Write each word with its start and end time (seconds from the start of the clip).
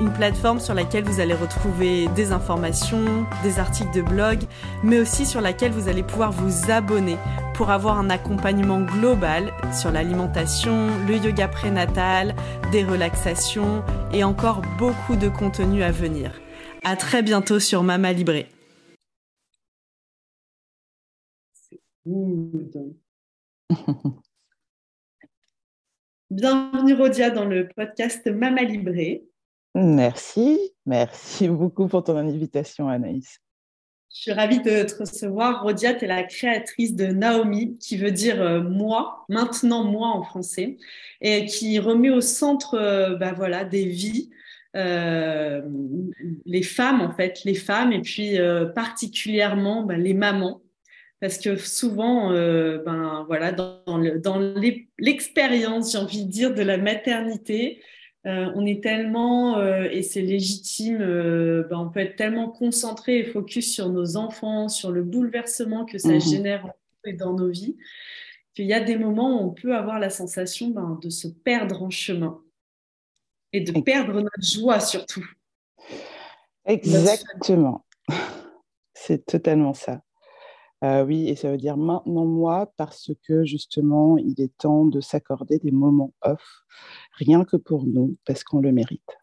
une 0.00 0.12
plateforme 0.12 0.58
sur 0.58 0.74
laquelle 0.74 1.04
vous 1.04 1.20
allez 1.20 1.34
retrouver 1.34 2.08
des 2.16 2.32
informations, 2.32 3.26
des 3.42 3.58
articles 3.58 3.94
de 3.94 4.00
blog, 4.00 4.38
mais 4.82 4.98
aussi 4.98 5.26
sur 5.26 5.42
laquelle 5.42 5.72
vous 5.72 5.88
allez 5.88 6.02
pouvoir 6.02 6.32
vous 6.32 6.70
abonner 6.70 7.16
pour 7.54 7.70
avoir 7.70 7.98
un 7.98 8.08
accompagnement 8.08 8.80
global 8.80 9.52
sur 9.78 9.92
l'alimentation, 9.92 10.88
le 11.06 11.16
yoga 11.16 11.48
prénatal, 11.48 12.34
des 12.72 12.82
relaxations 12.82 13.84
et 14.12 14.24
encore 14.24 14.62
beaucoup 14.78 15.16
de 15.16 15.28
contenu 15.28 15.82
à 15.82 15.92
venir. 15.92 16.32
À 16.82 16.96
très 16.96 17.22
bientôt 17.22 17.60
sur 17.60 17.82
Mama 17.82 18.12
Libré. 18.12 18.48
Bienvenue 26.30 26.94
Rodia 26.94 27.30
dans 27.30 27.44
le 27.44 27.68
podcast 27.68 28.26
Mama 28.26 28.62
Libré. 28.62 29.29
Merci, 29.74 30.58
merci 30.84 31.48
beaucoup 31.48 31.86
pour 31.86 32.02
ton 32.02 32.16
invitation 32.16 32.88
Anaïs. 32.88 33.40
Je 34.12 34.22
suis 34.22 34.32
ravie 34.32 34.60
de 34.60 34.82
te 34.82 34.98
recevoir. 34.98 35.62
Rodia, 35.62 35.94
tu 35.94 36.04
es 36.04 36.08
la 36.08 36.24
créatrice 36.24 36.96
de 36.96 37.06
Naomi, 37.06 37.78
qui 37.78 37.96
veut 37.96 38.10
dire 38.10 38.42
euh, 38.42 38.60
moi, 38.60 39.24
maintenant 39.28 39.84
moi 39.84 40.08
en 40.08 40.24
français, 40.24 40.78
et 41.20 41.46
qui 41.46 41.78
remet 41.78 42.10
au 42.10 42.20
centre 42.20 42.74
euh, 42.74 43.14
bah, 43.14 43.32
voilà, 43.32 43.64
des 43.64 43.84
vies, 43.84 44.30
euh, 44.74 45.62
les 46.44 46.62
femmes 46.64 47.00
en 47.00 47.12
fait, 47.12 47.42
les 47.44 47.54
femmes, 47.54 47.92
et 47.92 48.00
puis 48.00 48.36
particulièrement 48.74 49.84
bah, 49.84 49.96
les 49.96 50.14
mamans. 50.14 50.60
Parce 51.20 51.38
que 51.38 51.56
souvent, 51.56 52.30
ben, 52.30 53.24
voilà, 53.28 53.52
dans, 53.52 53.82
dans 54.22 54.38
l'expérience, 54.98 55.92
j'ai 55.92 55.98
envie 55.98 56.24
de 56.24 56.30
dire, 56.30 56.54
de 56.54 56.62
la 56.62 56.78
maternité, 56.78 57.82
euh, 58.26 58.52
on 58.54 58.66
est 58.66 58.82
tellement, 58.82 59.56
euh, 59.58 59.88
et 59.90 60.02
c'est 60.02 60.20
légitime, 60.20 60.98
euh, 61.00 61.66
ben, 61.70 61.78
on 61.78 61.88
peut 61.88 62.00
être 62.00 62.16
tellement 62.16 62.50
concentré 62.50 63.18
et 63.18 63.24
focus 63.24 63.72
sur 63.72 63.88
nos 63.88 64.18
enfants, 64.18 64.68
sur 64.68 64.90
le 64.90 65.02
bouleversement 65.02 65.86
que 65.86 65.96
ça 65.96 66.12
mhm. 66.12 66.20
génère 66.20 66.72
dans 67.18 67.32
nos 67.32 67.48
vies, 67.48 67.78
qu'il 68.54 68.66
y 68.66 68.74
a 68.74 68.80
des 68.80 68.98
moments 68.98 69.40
où 69.40 69.46
on 69.46 69.50
peut 69.50 69.74
avoir 69.74 69.98
la 69.98 70.10
sensation 70.10 70.68
ben, 70.68 70.98
de 71.00 71.08
se 71.08 71.28
perdre 71.28 71.82
en 71.82 71.88
chemin 71.88 72.42
et 73.54 73.62
de 73.62 73.80
perdre 73.80 74.20
notre 74.20 74.42
joie 74.42 74.80
surtout. 74.80 75.26
Exactement. 76.66 77.86
C'est 78.92 79.24
totalement 79.24 79.72
ça. 79.72 80.02
Oui, 80.82 81.28
et 81.28 81.36
ça 81.36 81.50
veut 81.50 81.58
dire 81.58 81.76
maintenant 81.76 82.24
moi 82.24 82.72
parce 82.76 83.12
que 83.26 83.44
justement, 83.44 84.16
il 84.16 84.40
est 84.40 84.56
temps 84.56 84.86
de 84.86 85.00
s'accorder 85.00 85.58
des 85.58 85.72
moments 85.72 86.12
off 86.22 86.64
rien 87.12 87.44
que 87.44 87.56
pour 87.56 87.84
nous, 87.84 88.16
parce 88.24 88.44
qu'on 88.44 88.60
le 88.60 88.72
mérite. 88.72 89.20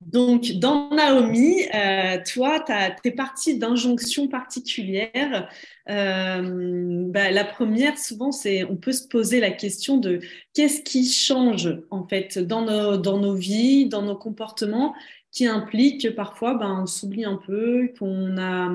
Donc, 0.00 0.52
dans 0.52 0.88
Naomi, 0.88 1.56
euh, 1.74 2.16
toi, 2.32 2.64
tu 2.66 2.72
es 3.08 3.10
partie 3.10 3.58
d'injonctions 3.58 4.28
particulières. 4.28 5.50
Euh, 5.90 7.04
bah, 7.10 7.30
la 7.30 7.44
première, 7.44 7.98
souvent, 7.98 8.32
c'est 8.32 8.64
on 8.64 8.76
peut 8.76 8.92
se 8.92 9.06
poser 9.06 9.40
la 9.40 9.50
question 9.50 9.98
de 9.98 10.20
qu'est-ce 10.54 10.80
qui 10.80 11.06
change 11.06 11.78
en 11.90 12.08
fait 12.08 12.38
dans 12.38 12.62
nos 12.62 13.34
vies, 13.34 13.88
dans 13.88 14.00
nos 14.00 14.16
comportements, 14.16 14.94
qui 15.32 15.46
implique 15.46 16.02
que 16.02 16.08
parfois, 16.08 16.54
ben, 16.54 16.80
on 16.82 16.86
s'oublie 16.86 17.24
un 17.24 17.36
peu, 17.36 17.88
qu'on 17.98 18.36
a, 18.38 18.70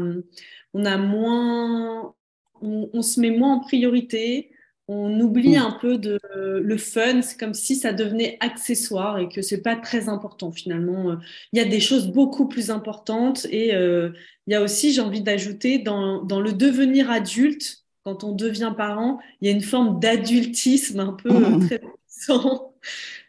on 0.74 0.86
a 0.86 0.98
moins, 0.98 2.14
on, 2.62 3.02
se 3.02 3.20
met 3.20 3.32
moins 3.32 3.56
en 3.56 3.60
priorité, 3.60 4.52
on 4.88 5.20
oublie 5.20 5.58
mm. 5.58 5.62
un 5.62 5.72
peu 5.82 5.98
de 5.98 6.20
le 6.34 6.78
fun, 6.78 7.22
c'est 7.22 7.40
comme 7.40 7.54
si 7.54 7.76
ça 7.76 7.92
devenait 7.92 8.38
accessoire 8.40 9.18
et 9.20 9.28
que 9.28 9.42
c'est 9.42 9.62
pas 9.62 9.76
très 9.76 10.10
important 10.10 10.52
finalement. 10.52 11.18
Il 11.54 11.60
y 11.60 11.62
a 11.62 11.66
des 11.66 11.80
choses 11.80 12.08
beaucoup 12.08 12.48
plus 12.48 12.72
importantes 12.72 13.46
et 13.50 13.76
euh, 13.76 14.12
il 14.48 14.54
y 14.54 14.56
a 14.56 14.62
aussi, 14.62 14.94
j'ai 14.94 15.02
envie 15.02 15.22
d'ajouter, 15.22 15.80
dans, 15.80 16.24
dans, 16.24 16.40
le 16.40 16.54
devenir 16.54 17.10
adulte, 17.10 17.84
quand 18.04 18.24
on 18.24 18.34
devient 18.34 18.74
parent, 18.78 19.20
il 19.42 19.50
y 19.50 19.52
a 19.52 19.56
une 19.56 19.64
forme 19.64 20.00
d'adultisme 20.00 21.00
un 21.00 21.14
peu 21.14 21.32
euh, 21.32 21.60
très 21.60 21.80
puissant. 21.80 22.75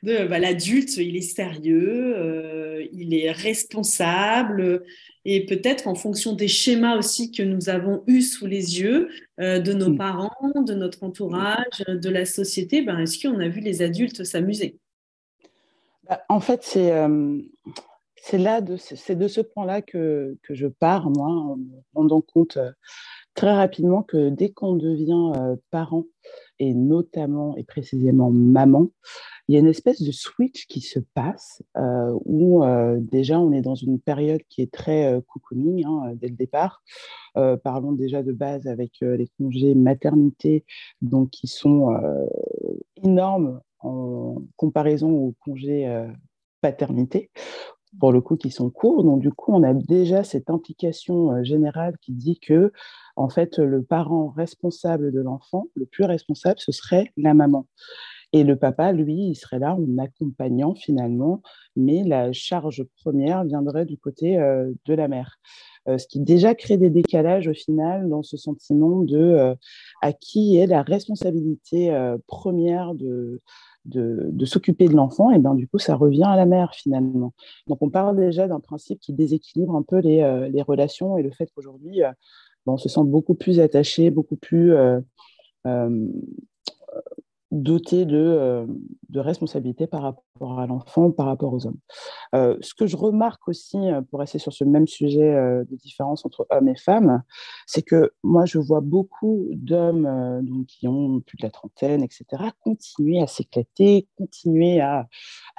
De 0.02 0.26
bah, 0.26 0.38
l'adulte, 0.38 0.96
il 0.96 1.16
est 1.16 1.20
sérieux, 1.20 2.14
euh, 2.16 2.86
il 2.92 3.14
est 3.14 3.30
responsable, 3.30 4.84
et 5.24 5.46
peut-être 5.46 5.88
en 5.88 5.94
fonction 5.94 6.34
des 6.34 6.48
schémas 6.48 6.96
aussi 6.96 7.32
que 7.32 7.42
nous 7.42 7.68
avons 7.68 8.04
eus 8.06 8.22
sous 8.22 8.46
les 8.46 8.80
yeux 8.80 9.08
euh, 9.40 9.58
de 9.58 9.72
nos 9.72 9.94
parents, 9.94 10.52
de 10.54 10.74
notre 10.74 11.02
entourage, 11.02 11.84
de 11.88 12.08
la 12.08 12.24
société, 12.24 12.82
ben, 12.82 12.98
est-ce 12.98 13.20
qu'on 13.20 13.40
a 13.40 13.48
vu 13.48 13.60
les 13.60 13.82
adultes 13.82 14.24
s'amuser? 14.24 14.78
Bah, 16.08 16.22
En 16.28 16.40
fait, 16.40 16.62
c'est 16.62 16.92
euh, 16.92 17.40
là, 18.32 18.60
de, 18.60 18.76
c'est 18.76 19.16
de 19.16 19.28
ce 19.28 19.40
point-là 19.40 19.82
que, 19.82 20.36
que, 20.42 20.54
je 20.54 20.66
pars, 20.66 21.10
moi, 21.10 21.28
en 21.28 21.56
me 21.56 21.82
rendant 21.94 22.20
compte 22.20 22.58
très 23.34 23.52
rapidement 23.52 24.02
que 24.02 24.30
dès 24.30 24.50
qu'on 24.50 24.76
devient 24.76 25.32
parent, 25.70 26.04
et 26.58 26.74
notamment 26.74 27.56
et 27.56 27.64
précisément 27.64 28.30
maman, 28.30 28.88
il 29.48 29.54
y 29.54 29.56
a 29.56 29.60
une 29.60 29.68
espèce 29.68 30.02
de 30.02 30.10
switch 30.10 30.66
qui 30.66 30.80
se 30.80 30.98
passe 30.98 31.62
euh, 31.76 32.12
où 32.24 32.64
euh, 32.64 32.98
déjà 33.00 33.38
on 33.38 33.52
est 33.52 33.60
dans 33.60 33.76
une 33.76 34.00
période 34.00 34.40
qui 34.48 34.62
est 34.62 34.72
très 34.72 35.12
euh, 35.12 35.20
cocooning 35.20 35.84
hein, 35.86 36.12
dès 36.14 36.28
le 36.28 36.34
départ. 36.34 36.82
parlons 37.62 37.92
déjà 37.92 38.22
de 38.22 38.32
base 38.32 38.66
avec 38.66 38.92
les 39.00 39.28
congés 39.38 39.74
maternité, 39.74 40.64
donc 41.02 41.30
qui 41.30 41.46
sont 41.48 41.94
énormes 43.04 43.60
en 43.80 44.36
comparaison 44.56 45.10
aux 45.10 45.34
congés 45.40 45.86
paternité, 46.62 47.30
pour 48.00 48.10
le 48.10 48.22
coup, 48.22 48.36
qui 48.36 48.50
sont 48.50 48.70
courts. 48.70 49.04
Donc, 49.04 49.20
du 49.20 49.30
coup, 49.30 49.52
on 49.52 49.62
a 49.64 49.74
déjà 49.74 50.24
cette 50.24 50.48
implication 50.48 51.44
générale 51.44 51.98
qui 52.00 52.12
dit 52.12 52.40
que, 52.40 52.72
en 53.16 53.28
fait, 53.28 53.58
le 53.58 53.82
parent 53.82 54.30
responsable 54.30 55.12
de 55.12 55.20
l'enfant, 55.20 55.66
le 55.74 55.84
plus 55.84 56.04
responsable, 56.04 56.58
ce 56.58 56.72
serait 56.72 57.12
la 57.18 57.34
maman. 57.34 57.66
Et 58.32 58.44
le 58.44 58.56
papa, 58.56 58.92
lui, 58.92 59.28
il 59.28 59.34
serait 59.34 59.58
là 59.58 59.74
en 59.74 59.98
accompagnant 59.98 60.74
finalement, 60.74 61.42
mais 61.76 62.02
la 62.04 62.32
charge 62.32 62.84
première 63.02 63.44
viendrait 63.44 63.86
du 63.86 63.98
côté 63.98 64.38
euh, 64.38 64.72
de 64.84 64.94
la 64.94 65.08
mère. 65.08 65.38
Euh, 65.88 65.98
ce 65.98 66.08
qui 66.08 66.18
déjà 66.18 66.54
crée 66.54 66.76
des 66.76 66.90
décalages 66.90 67.46
au 67.46 67.54
final 67.54 68.08
dans 68.08 68.24
ce 68.24 68.36
sentiment 68.36 69.02
de 69.02 69.16
euh, 69.16 69.54
à 70.02 70.12
qui 70.12 70.56
est 70.56 70.66
la 70.66 70.82
responsabilité 70.82 71.96
première 72.26 72.94
de, 72.94 73.40
de, 73.84 74.44
s'occuper 74.44 74.88
de 74.88 74.94
l'enfant, 74.94 75.30
et 75.30 75.38
bien 75.38 75.54
du 75.54 75.68
coup, 75.68 75.78
ça 75.78 75.94
revient 75.94 76.24
à 76.26 76.36
la 76.36 76.46
mère 76.46 76.74
finalement. 76.74 77.32
Donc, 77.68 77.78
on 77.80 77.90
parle 77.90 78.16
déjà 78.16 78.48
d'un 78.48 78.60
principe 78.60 78.98
qui 78.98 79.12
déséquilibre 79.12 79.76
un 79.76 79.82
peu 79.82 79.98
les, 79.98 80.48
les 80.52 80.62
relations 80.62 81.16
et 81.16 81.22
le 81.22 81.30
fait 81.30 81.48
qu'aujourd'hui, 81.54 82.02
on 82.66 82.76
se 82.76 82.88
sent 82.88 83.04
beaucoup 83.04 83.34
plus 83.34 83.60
attaché, 83.60 84.10
beaucoup 84.10 84.36
plus 84.36 84.74
doté 87.50 88.04
de, 88.04 88.16
euh, 88.16 88.66
responsabilités 89.14 89.86
par 89.86 90.02
rapport 90.02 90.60
à 90.60 90.66
l'enfant, 90.66 91.10
par 91.10 91.26
rapport 91.26 91.54
aux 91.54 91.66
hommes. 91.66 91.78
Euh, 92.34 92.56
ce 92.60 92.74
que 92.74 92.86
je 92.86 92.96
remarque 92.96 93.48
aussi, 93.48 93.78
euh, 93.78 94.02
pour 94.02 94.20
rester 94.20 94.38
sur 94.38 94.52
ce 94.52 94.64
même 94.64 94.86
sujet 94.86 95.32
de 95.32 95.76
différence 95.76 96.26
entre 96.26 96.46
hommes 96.50 96.68
et 96.68 96.76
femmes, 96.76 97.22
c'est 97.66 97.82
que 97.82 98.12
moi, 98.22 98.44
je 98.44 98.58
vois 98.58 98.80
beaucoup 98.80 99.46
d'hommes 99.52 100.44
qui 100.68 100.86
ont 100.86 101.20
plus 101.20 101.36
de 101.38 101.44
la 101.44 101.50
trentaine, 101.50 102.02
etc., 102.02 102.24
continuer 102.60 103.22
à 103.22 103.26
s'éclater, 103.26 104.06
continuer 104.18 104.80
à, 104.80 105.08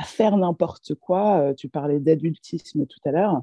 faire 0.03 0.37
n'importe 0.37 0.93
quoi. 0.95 1.53
tu 1.55 1.69
parlais 1.69 1.99
d'adultisme 1.99 2.85
tout 2.85 2.99
à 3.05 3.11
l'heure. 3.11 3.41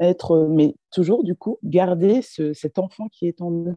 Être, 0.00 0.48
mais 0.50 0.74
toujours, 0.90 1.22
du 1.22 1.36
coup, 1.36 1.58
garder 1.62 2.20
ce, 2.20 2.52
cet 2.52 2.78
enfant 2.78 3.08
qui 3.08 3.28
est 3.28 3.40
en 3.40 3.52
eux 3.52 3.76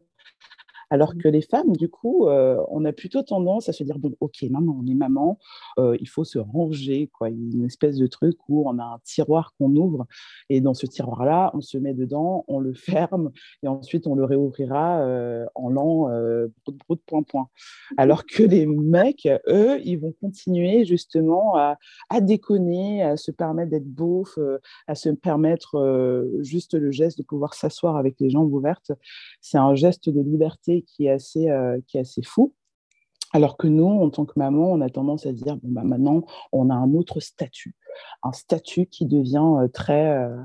Alors 0.89 1.15
mmh. 1.15 1.17
que 1.17 1.27
les 1.27 1.41
femmes, 1.41 1.75
du 1.75 1.89
coup, 1.89 2.27
euh, 2.27 2.63
on 2.69 2.85
a 2.85 2.93
plutôt 2.93 3.21
tendance 3.21 3.69
à 3.69 3.73
se 3.73 3.83
dire, 3.83 3.99
bon, 3.99 4.13
ok, 4.19 4.43
maintenant 4.49 4.77
on 4.81 4.87
est 4.87 4.95
maman, 4.95 5.37
euh, 5.79 5.97
il 5.99 6.07
faut 6.07 6.23
se 6.23 6.39
ranger, 6.39 7.09
quoi. 7.13 7.29
Une 7.29 7.65
espèce 7.65 7.97
de 7.97 8.07
truc 8.07 8.37
où 8.47 8.67
on 8.67 8.79
a 8.79 8.83
un 8.83 8.99
tiroir 9.03 9.53
qu'on 9.57 9.75
ouvre, 9.75 10.05
et 10.49 10.61
dans 10.61 10.73
ce 10.73 10.85
tiroir-là, 10.85 11.51
on 11.53 11.61
se 11.61 11.77
met 11.77 11.93
dedans, 11.93 12.45
on 12.47 12.59
le 12.59 12.73
ferme, 12.73 13.31
et 13.63 13.67
ensuite 13.67 14.07
on 14.07 14.15
le 14.15 14.23
réouvrira 14.23 15.01
euh, 15.01 15.45
en 15.55 15.69
l'an 15.69 16.07
brut, 16.65 16.77
brut, 16.87 17.01
point, 17.05 17.23
point. 17.23 17.49
Alors 17.97 18.25
que 18.25 18.43
les 18.43 18.65
mecs, 18.65 19.27
eux, 19.47 19.79
ils 19.83 19.97
vont 19.97 20.13
continuer 20.21 20.85
justement 20.85 21.55
à, 21.55 21.77
à 22.09 22.21
déconner, 22.21 23.03
à 23.03 23.17
se 23.17 23.31
permettre 23.31 23.71
d'être 23.71 23.87
beauf, 23.87 24.37
à 24.87 24.95
se 24.95 25.09
permettre 25.09 26.37
juste 26.41 26.73
le 26.73 26.91
geste 26.91 27.17
de 27.17 27.23
pouvoir 27.23 27.53
s'asseoir 27.53 27.97
avec 27.97 28.19
les 28.19 28.29
jambes 28.29 28.53
ouvertes. 28.53 28.91
C'est 29.41 29.57
un 29.57 29.75
geste 29.75 30.09
de 30.09 30.21
liberté 30.21 30.76
qui 30.83 31.07
est 31.07 31.11
assez, 31.11 31.49
euh, 31.49 31.79
qui 31.87 31.97
est 31.97 32.01
assez 32.01 32.21
fou. 32.21 32.53
Alors 33.33 33.57
que 33.57 33.67
nous, 33.67 33.85
en 33.85 34.09
tant 34.09 34.25
que 34.25 34.33
maman, 34.37 34.71
on 34.71 34.81
a 34.81 34.89
tendance 34.89 35.25
à 35.25 35.33
dire 35.33 35.57
bon, 35.57 35.69
bah, 35.71 35.83
maintenant, 35.83 36.23
on 36.51 36.69
a 36.69 36.73
un 36.73 36.93
autre 36.93 37.19
statut, 37.19 37.75
un 38.23 38.31
statut 38.31 38.85
qui 38.85 39.05
devient 39.05 39.55
euh, 39.61 39.67
très. 39.67 40.17
Euh, 40.17 40.37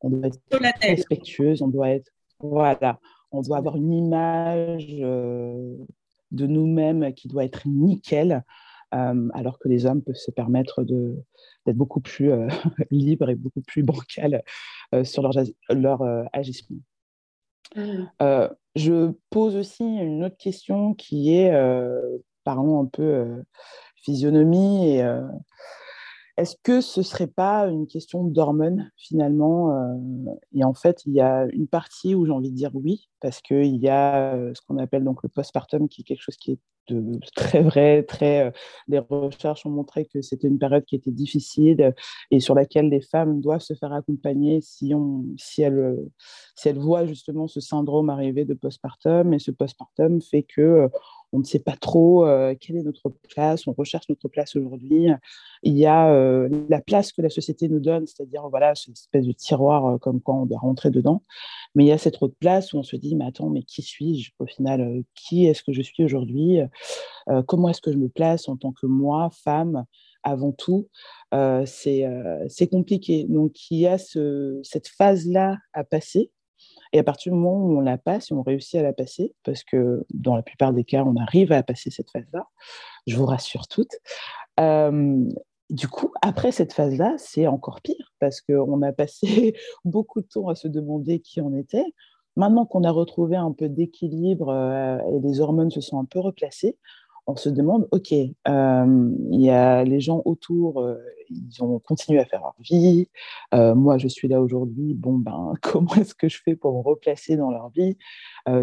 on 0.00 0.10
doit 0.10 0.26
être 0.26 0.40
respectueuse, 0.80 1.62
on 1.62 1.68
doit 1.68 1.90
être. 1.90 2.10
Voilà, 2.40 3.00
on 3.30 3.42
doit 3.42 3.58
avoir 3.58 3.76
une 3.76 3.92
image 3.92 4.86
de 4.96 6.46
nous-mêmes 6.46 7.14
qui 7.14 7.28
doit 7.28 7.44
être 7.44 7.62
nickel, 7.66 8.44
alors 8.90 9.58
que 9.58 9.68
les 9.68 9.86
hommes 9.86 10.02
peuvent 10.02 10.14
se 10.14 10.30
permettre 10.30 10.82
d'être 10.84 11.76
beaucoup 11.76 12.00
plus 12.00 12.30
libres 12.90 13.30
et 13.30 13.34
beaucoup 13.34 13.62
plus 13.62 13.82
bancals 13.82 14.42
sur 15.04 15.22
leur, 15.22 15.32
leur 15.70 16.26
agissement. 16.34 16.80
Mmh. 17.76 18.08
Euh, 18.76 18.80
je 18.80 19.12
pose 19.30 19.56
aussi 19.56 19.84
une 19.84 20.24
autre 20.24 20.36
question 20.36 20.94
qui 20.94 21.34
est, 21.34 21.52
euh, 21.52 22.00
parlons 22.44 22.80
un 22.82 22.86
peu 22.86 23.02
euh, 23.02 23.42
physionomie 23.96 24.96
et 24.96 25.02
est-ce 26.36 26.56
que 26.62 26.80
ce 26.80 27.00
ne 27.00 27.04
serait 27.04 27.28
pas 27.28 27.68
une 27.68 27.86
question 27.86 28.24
d'hormones 28.24 28.90
finalement 28.96 29.72
Et 30.52 30.64
en 30.64 30.74
fait, 30.74 31.02
il 31.06 31.12
y 31.12 31.20
a 31.20 31.46
une 31.52 31.68
partie 31.68 32.14
où 32.14 32.26
j'ai 32.26 32.32
envie 32.32 32.50
de 32.50 32.56
dire 32.56 32.70
oui, 32.74 33.08
parce 33.20 33.40
qu'il 33.40 33.76
y 33.76 33.88
a 33.88 34.36
ce 34.54 34.60
qu'on 34.66 34.78
appelle 34.78 35.04
donc 35.04 35.22
le 35.22 35.28
postpartum, 35.28 35.88
qui 35.88 36.00
est 36.00 36.04
quelque 36.04 36.22
chose 36.22 36.36
qui 36.36 36.52
est 36.52 36.58
très 37.36 37.62
vrai, 37.62 38.02
très. 38.02 38.52
les 38.88 38.98
recherches 38.98 39.64
ont 39.66 39.70
montré 39.70 40.06
que 40.06 40.20
c'était 40.22 40.48
une 40.48 40.58
période 40.58 40.84
qui 40.84 40.96
était 40.96 41.10
difficile 41.10 41.94
et 42.30 42.40
sur 42.40 42.54
laquelle 42.54 42.88
les 42.88 43.00
femmes 43.00 43.40
doivent 43.40 43.60
se 43.60 43.74
faire 43.74 43.92
accompagner 43.92 44.60
si, 44.60 44.94
on, 44.94 45.24
si, 45.36 45.62
elles, 45.62 45.96
si 46.56 46.68
elles 46.68 46.78
voient 46.78 47.06
justement 47.06 47.48
ce 47.48 47.60
syndrome 47.60 48.10
arriver 48.10 48.44
de 48.44 48.54
postpartum. 48.54 49.32
Et 49.32 49.38
ce 49.38 49.50
postpartum 49.50 50.20
fait 50.20 50.42
que 50.42 50.90
on 51.34 51.40
ne 51.40 51.44
sait 51.44 51.58
pas 51.58 51.76
trop 51.76 52.24
euh, 52.24 52.54
quelle 52.58 52.76
est 52.76 52.82
notre 52.82 53.12
place, 53.28 53.66
on 53.66 53.72
recherche 53.72 54.08
notre 54.08 54.28
place 54.28 54.54
aujourd'hui. 54.54 55.08
Il 55.64 55.76
y 55.76 55.84
a 55.84 56.12
euh, 56.12 56.48
la 56.68 56.80
place 56.80 57.12
que 57.12 57.22
la 57.22 57.28
société 57.28 57.68
nous 57.68 57.80
donne, 57.80 58.06
c'est-à-dire 58.06 58.48
voilà, 58.48 58.76
cette 58.76 58.96
espèce 58.96 59.26
de 59.26 59.32
tiroir 59.32 59.84
euh, 59.86 59.98
comme 59.98 60.20
quand 60.20 60.42
on 60.42 60.46
doit 60.46 60.60
rentrer 60.60 60.90
dedans. 60.90 61.22
Mais 61.74 61.84
il 61.84 61.88
y 61.88 61.92
a 61.92 61.98
cette 61.98 62.22
autre 62.22 62.36
place 62.38 62.72
où 62.72 62.78
on 62.78 62.84
se 62.84 62.94
dit, 62.94 63.16
mais 63.16 63.24
attends, 63.24 63.50
mais 63.50 63.64
qui 63.64 63.82
suis-je 63.82 64.30
au 64.38 64.46
final 64.46 65.02
Qui 65.16 65.46
est-ce 65.46 65.64
que 65.64 65.72
je 65.72 65.82
suis 65.82 66.04
aujourd'hui 66.04 66.60
Comment 67.48 67.70
est-ce 67.70 67.80
que 67.80 67.90
je 67.90 67.96
me 67.96 68.08
place 68.08 68.48
en 68.48 68.56
tant 68.56 68.70
que 68.70 68.86
moi, 68.86 69.30
femme 69.32 69.84
avant 70.22 70.52
tout, 70.52 70.88
c'est 71.66 72.68
compliqué. 72.70 73.26
Donc, 73.28 73.70
il 73.72 73.78
y 73.78 73.86
a 73.88 73.98
cette 73.98 74.86
phase-là 74.86 75.56
à 75.72 75.82
passer 75.82 76.30
et 76.94 76.98
à 76.98 77.04
partir 77.04 77.32
du 77.32 77.38
moment 77.38 77.58
où 77.58 77.76
on 77.76 77.80
la 77.80 77.98
passe, 77.98 78.32
on 78.32 78.40
réussit 78.40 78.76
à 78.76 78.82
la 78.82 78.94
passer, 78.94 79.34
parce 79.44 79.64
que 79.64 80.06
dans 80.14 80.36
la 80.36 80.42
plupart 80.42 80.72
des 80.72 80.84
cas, 80.84 81.04
on 81.04 81.16
arrive 81.16 81.52
à 81.52 81.62
passer 81.62 81.90
cette 81.90 82.10
phase-là, 82.10 82.46
je 83.06 83.16
vous 83.16 83.26
rassure 83.26 83.68
toutes. 83.68 83.98
Du 85.70 85.88
coup, 85.88 86.12
après 86.22 86.52
cette 86.52 86.72
phase-là, 86.72 87.14
c'est 87.18 87.46
encore 87.46 87.80
pire, 87.80 88.12
parce 88.20 88.40
qu'on 88.40 88.82
a 88.82 88.92
passé 88.92 89.54
beaucoup 89.84 90.20
de 90.20 90.26
temps 90.26 90.48
à 90.48 90.54
se 90.54 90.68
demander 90.68 91.20
qui 91.20 91.40
on 91.40 91.54
était. 91.56 91.86
Maintenant 92.36 92.66
qu'on 92.66 92.84
a 92.84 92.90
retrouvé 92.90 93.36
un 93.36 93.52
peu 93.52 93.68
d'équilibre 93.68 94.50
euh, 94.50 94.98
et 95.12 95.20
les 95.20 95.40
hormones 95.40 95.70
se 95.70 95.80
sont 95.80 95.98
un 95.98 96.04
peu 96.04 96.20
replacées, 96.20 96.78
on 97.26 97.36
se 97.36 97.48
demande, 97.48 97.88
OK, 97.90 98.12
euh, 98.12 99.10
il 99.30 99.40
y 99.40 99.50
a 99.50 99.82
les 99.84 100.00
gens 100.00 100.20
autour, 100.26 100.80
euh, 100.82 100.98
ils 101.30 101.62
ont 101.62 101.78
continué 101.78 102.18
à 102.18 102.26
faire 102.26 102.40
leur 102.40 102.54
vie. 102.60 103.08
Euh, 103.54 103.74
moi, 103.74 103.96
je 103.96 104.08
suis 104.08 104.28
là 104.28 104.42
aujourd'hui. 104.42 104.92
Bon, 104.92 105.14
ben, 105.14 105.54
comment 105.62 105.94
est-ce 105.94 106.14
que 106.14 106.28
je 106.28 106.40
fais 106.42 106.54
pour 106.54 106.74
me 106.74 106.82
replacer 106.82 107.36
dans 107.36 107.50
leur 107.50 107.70
vie? 107.70 107.96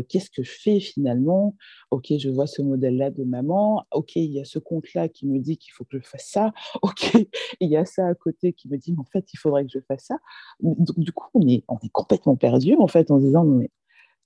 Qu'est-ce 0.09 0.29
que 0.29 0.43
je 0.43 0.51
fais 0.51 0.79
finalement? 0.79 1.55
Ok, 1.89 2.13
je 2.19 2.29
vois 2.29 2.45
ce 2.45 2.61
modèle-là 2.61 3.09
de 3.09 3.23
maman. 3.23 3.83
Ok, 3.91 4.15
il 4.15 4.31
y 4.31 4.39
a 4.39 4.45
ce 4.45 4.59
compte-là 4.59 5.09
qui 5.09 5.25
me 5.27 5.39
dit 5.39 5.57
qu'il 5.57 5.73
faut 5.73 5.83
que 5.85 5.97
je 5.97 6.07
fasse 6.07 6.29
ça. 6.29 6.53
Ok, 6.83 7.15
il 7.59 7.69
y 7.69 7.77
a 7.77 7.85
ça 7.85 8.07
à 8.07 8.13
côté 8.13 8.53
qui 8.53 8.67
me 8.69 8.77
dit, 8.77 8.91
mais 8.91 8.99
en 8.99 9.05
fait, 9.05 9.25
il 9.33 9.37
faudrait 9.37 9.65
que 9.65 9.71
je 9.73 9.79
fasse 9.79 10.05
ça. 10.05 10.17
Donc, 10.59 10.99
du 10.99 11.11
coup, 11.11 11.27
on 11.33 11.47
est, 11.47 11.63
complètement 11.91 12.35
perdu 12.35 12.75
en 12.75 12.87
fait 12.87 13.09
en 13.11 13.17
disant, 13.17 13.43
mais 13.43 13.69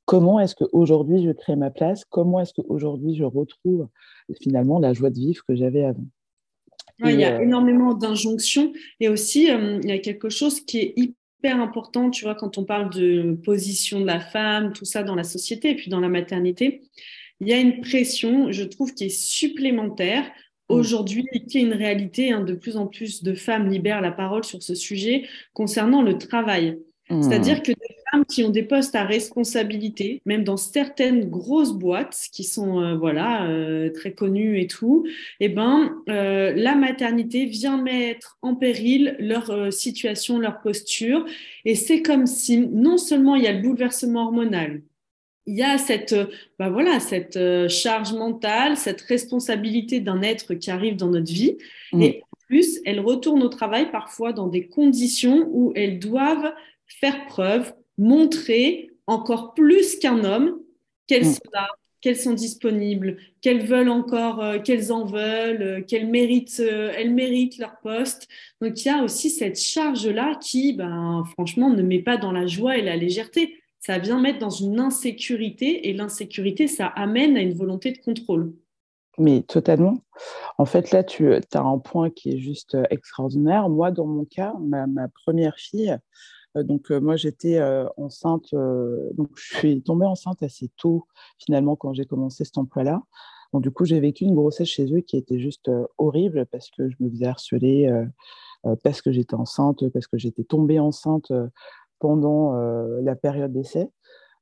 comment 0.05 0.39
est-ce 0.39 0.55
qu'aujourd'hui 0.55 1.23
je 1.23 1.31
crée 1.31 1.55
ma 1.55 1.71
place, 1.71 2.05
comment 2.05 2.39
est-ce 2.39 2.53
qu'aujourd'hui 2.53 3.15
je 3.15 3.23
retrouve 3.23 3.87
finalement 4.41 4.79
la 4.79 4.93
joie 4.93 5.09
de 5.09 5.19
vivre 5.19 5.43
que 5.47 5.55
j'avais 5.55 5.83
avant? 5.83 6.05
il 7.03 7.19
y 7.19 7.25
a 7.25 7.35
euh, 7.35 7.41
énormément 7.41 7.93
d'injonctions 7.93 8.71
et 8.99 9.09
aussi 9.09 9.51
euh, 9.51 9.79
il 9.83 9.89
y 9.89 9.91
a 9.91 9.99
quelque 9.99 10.29
chose 10.29 10.61
qui 10.61 10.79
est 10.79 10.93
hyper 10.95 11.59
important, 11.59 12.09
tu 12.09 12.23
vois, 12.23 12.35
quand 12.35 12.57
on 12.57 12.63
parle 12.63 12.89
de 12.91 13.37
position 13.43 13.99
de 13.99 14.05
la 14.05 14.19
femme, 14.19 14.71
tout 14.71 14.85
ça 14.85 15.03
dans 15.03 15.15
la 15.15 15.23
société 15.23 15.71
et 15.71 15.75
puis 15.75 15.89
dans 15.89 15.99
la 15.99 16.09
maternité, 16.09 16.83
il 17.41 17.49
y 17.49 17.53
a 17.53 17.59
une 17.59 17.81
pression, 17.81 18.51
je 18.51 18.63
trouve, 18.63 18.93
qui 18.93 19.05
est 19.05 19.09
supplémentaire 19.09 20.23
mm. 20.23 20.73
aujourd'hui, 20.73 21.25
qui 21.49 21.57
est 21.57 21.61
une 21.61 21.73
réalité. 21.73 22.31
Hein, 22.31 22.41
de 22.41 22.53
plus 22.53 22.77
en 22.77 22.87
plus 22.87 23.23
de 23.23 23.33
femmes 23.33 23.67
libèrent 23.67 24.01
la 24.01 24.11
parole 24.11 24.45
sur 24.45 24.63
ce 24.63 24.73
sujet 24.73 25.27
concernant 25.53 26.01
le 26.01 26.17
travail. 26.17 26.79
C'est-à-dire 27.07 27.57
mmh. 27.57 27.61
que 27.61 27.71
des 27.71 27.74
femmes 28.15 28.25
qui 28.25 28.43
ont 28.43 28.49
des 28.49 28.63
postes 28.63 28.95
à 28.95 29.03
responsabilité, 29.03 30.21
même 30.25 30.43
dans 30.43 30.57
certaines 30.57 31.29
grosses 31.29 31.73
boîtes 31.73 32.27
qui 32.31 32.43
sont 32.43 32.81
euh, 32.81 32.95
voilà 32.95 33.47
euh, 33.47 33.91
très 33.91 34.13
connues 34.13 34.59
et 34.59 34.67
tout, 34.67 35.05
eh 35.39 35.49
ben 35.49 35.95
euh, 36.09 36.53
la 36.55 36.75
maternité 36.75 37.45
vient 37.45 37.81
mettre 37.81 38.37
en 38.41 38.55
péril 38.55 39.15
leur 39.19 39.71
situation, 39.73 40.39
leur 40.39 40.61
posture, 40.61 41.25
et 41.65 41.75
c'est 41.75 42.01
comme 42.01 42.27
si 42.27 42.59
non 42.59 42.97
seulement 42.97 43.35
il 43.35 43.43
y 43.43 43.47
a 43.47 43.53
le 43.53 43.61
bouleversement 43.61 44.25
hormonal, 44.25 44.81
il 45.47 45.55
y 45.55 45.63
a 45.63 45.77
cette, 45.77 46.15
bah 46.57 46.69
voilà, 46.69 46.99
cette 46.99 47.37
charge 47.69 48.13
mentale, 48.13 48.77
cette 48.77 49.01
responsabilité 49.01 49.99
d'un 49.99 50.23
être 50.23 50.55
qui 50.55 50.71
arrive 50.71 50.95
dans 50.95 51.09
notre 51.09 51.31
vie, 51.31 51.57
mmh. 51.93 52.01
et 52.01 52.23
en 52.23 52.37
plus 52.47 52.79
elles 52.85 52.99
retournent 52.99 53.43
au 53.43 53.49
travail 53.49 53.91
parfois 53.91 54.33
dans 54.33 54.47
des 54.47 54.67
conditions 54.67 55.47
où 55.51 55.71
elles 55.75 55.99
doivent 55.99 56.53
faire 56.87 57.25
preuve, 57.27 57.73
montrer 57.97 58.91
encore 59.07 59.53
plus 59.53 59.97
qu'un 59.97 60.23
homme 60.23 60.59
qu'elles 61.07 61.27
mm. 61.27 61.33
sont 61.33 61.49
là, 61.53 61.67
qu'elles 62.05 62.17
sont 62.17 62.33
disponibles, 62.33 63.17
qu'elles 63.41 63.65
veulent 63.65 63.89
encore, 63.89 64.39
euh, 64.39 64.59
qu'elles 64.59 64.91
en 64.91 65.05
veulent, 65.05 65.61
euh, 65.63 65.81
qu'elles 65.81 66.07
méritent, 66.07 66.59
euh, 66.59 66.93
elles 66.95 67.11
méritent 67.11 67.57
leur 67.57 67.79
poste. 67.81 68.27
Donc 68.61 68.79
il 68.83 68.87
y 68.87 68.91
a 68.91 69.03
aussi 69.03 69.31
cette 69.31 69.59
charge-là 69.59 70.35
qui, 70.39 70.73
ben, 70.73 71.23
franchement, 71.31 71.71
ne 71.71 71.81
met 71.81 72.03
pas 72.03 72.17
dans 72.17 72.31
la 72.31 72.45
joie 72.45 72.77
et 72.77 72.83
la 72.83 72.95
légèreté. 72.95 73.55
Ça 73.79 73.97
vient 73.97 74.19
mettre 74.19 74.37
dans 74.37 74.51
une 74.51 74.79
insécurité 74.79 75.89
et 75.89 75.93
l'insécurité, 75.93 76.67
ça 76.67 76.85
amène 76.85 77.37
à 77.37 77.41
une 77.41 77.55
volonté 77.55 77.91
de 77.91 77.97
contrôle. 77.97 78.53
Mais 79.17 79.41
totalement. 79.41 79.97
En 80.59 80.65
fait, 80.65 80.91
là, 80.91 81.03
tu 81.03 81.33
as 81.33 81.59
un 81.59 81.79
point 81.79 82.11
qui 82.11 82.33
est 82.33 82.37
juste 82.37 82.77
extraordinaire. 82.91 83.67
Moi, 83.69 83.89
dans 83.89 84.05
mon 84.05 84.25
cas, 84.25 84.53
ma 84.59 85.07
première 85.07 85.55
fille, 85.57 85.97
donc 86.63 86.91
euh, 86.91 86.99
moi 86.99 87.15
j'étais 87.15 87.57
euh, 87.57 87.85
enceinte, 87.97 88.53
donc 88.53 89.29
je 89.35 89.57
suis 89.57 89.81
tombée 89.81 90.05
enceinte 90.05 90.41
assez 90.43 90.69
tôt 90.77 91.07
finalement 91.37 91.75
quand 91.75 91.93
j'ai 91.93 92.05
commencé 92.05 92.45
cet 92.45 92.57
emploi-là. 92.57 93.01
Donc 93.53 93.63
du 93.63 93.71
coup 93.71 93.85
j'ai 93.85 93.99
vécu 93.99 94.23
une 94.23 94.35
grossesse 94.35 94.67
chez 94.67 94.91
eux 94.93 95.01
qui 95.01 95.17
était 95.17 95.39
juste 95.39 95.69
horrible 95.97 96.45
parce 96.47 96.69
que 96.71 96.89
je 96.89 96.95
me 96.99 97.09
faisais 97.09 97.25
harceler, 97.25 98.05
parce 98.83 99.01
que 99.01 99.11
j'étais 99.11 99.35
enceinte, 99.35 99.87
parce 99.89 100.07
que 100.07 100.17
j'étais 100.17 100.43
tombée 100.43 100.79
enceinte 100.79 101.31
pendant 101.99 102.53
la 102.53 103.15
période 103.15 103.53
d'essai. 103.53 103.89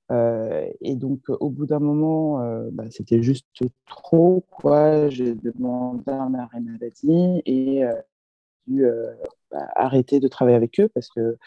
et 0.10 0.96
donc, 0.96 1.22
au 1.30 1.50
bout 1.50 1.68
d'un 1.68 1.80
moment, 1.80 2.40
bah, 2.72 2.86
c'était 2.90 3.22
juste 3.22 3.48
trop. 3.86 4.44
Quoi. 4.50 5.10
J'ai 5.10 5.36
demandé 5.36 6.12
un 6.12 6.34
arrêt 6.34 6.62
maladie 6.62 7.42
et 7.46 7.84
dû 8.66 8.86
bah, 9.54 9.68
arrêter 9.76 10.20
de 10.20 10.28
travailler 10.28 10.58
avec 10.58 10.80
eux 10.80 10.90
parce 10.90 11.10
que 11.10 11.38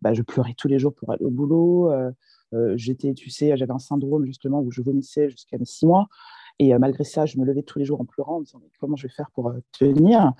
bah, 0.00 0.14
je 0.14 0.22
pleurais 0.22 0.54
tous 0.56 0.68
les 0.68 0.78
jours 0.78 0.94
pour 0.94 1.10
aller 1.10 1.24
au 1.24 1.30
boulot. 1.30 1.90
Euh, 1.90 2.12
euh, 2.54 2.74
j'étais, 2.76 3.12
tu 3.12 3.28
sais, 3.28 3.56
j'avais 3.56 3.72
un 3.72 3.80
syndrome 3.80 4.24
justement 4.24 4.60
où 4.60 4.70
je 4.70 4.82
vomissais 4.82 5.28
jusqu'à 5.28 5.58
mes 5.58 5.64
six 5.64 5.84
mois. 5.84 6.06
Et 6.60 6.72
euh, 6.72 6.78
malgré 6.78 7.02
ça, 7.02 7.26
je 7.26 7.38
me 7.38 7.44
levais 7.44 7.64
tous 7.64 7.80
les 7.80 7.84
jours 7.84 8.00
en 8.00 8.04
pleurant, 8.04 8.36
en 8.36 8.40
me 8.40 8.44
disant 8.44 8.62
comment 8.78 8.94
je 8.94 9.08
vais 9.08 9.12
faire 9.12 9.30
pour 9.32 9.52
tenir? 9.72 10.32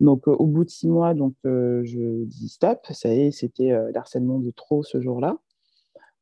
Donc, 0.00 0.26
au 0.26 0.46
bout 0.46 0.64
de 0.64 0.70
six 0.70 0.88
mois, 0.88 1.12
donc, 1.12 1.34
je 1.44 2.24
dis 2.24 2.48
stop. 2.48 2.86
Ça 2.90 3.12
y 3.12 3.26
est, 3.26 3.30
c'était 3.30 3.78
l'harcèlement 3.92 4.38
de 4.38 4.50
trop 4.50 4.82
ce 4.82 4.98
jour-là. 5.02 5.36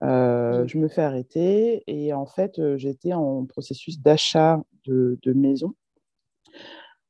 Je 0.02 0.78
me 0.78 0.88
fais 0.88 1.02
arrêter 1.02 1.84
et 1.86 2.12
en 2.12 2.26
fait, 2.26 2.60
j'étais 2.76 3.12
en 3.12 3.44
processus 3.46 4.00
d'achat 4.00 4.60
de, 4.84 5.20
de 5.22 5.32
maison. 5.32 5.74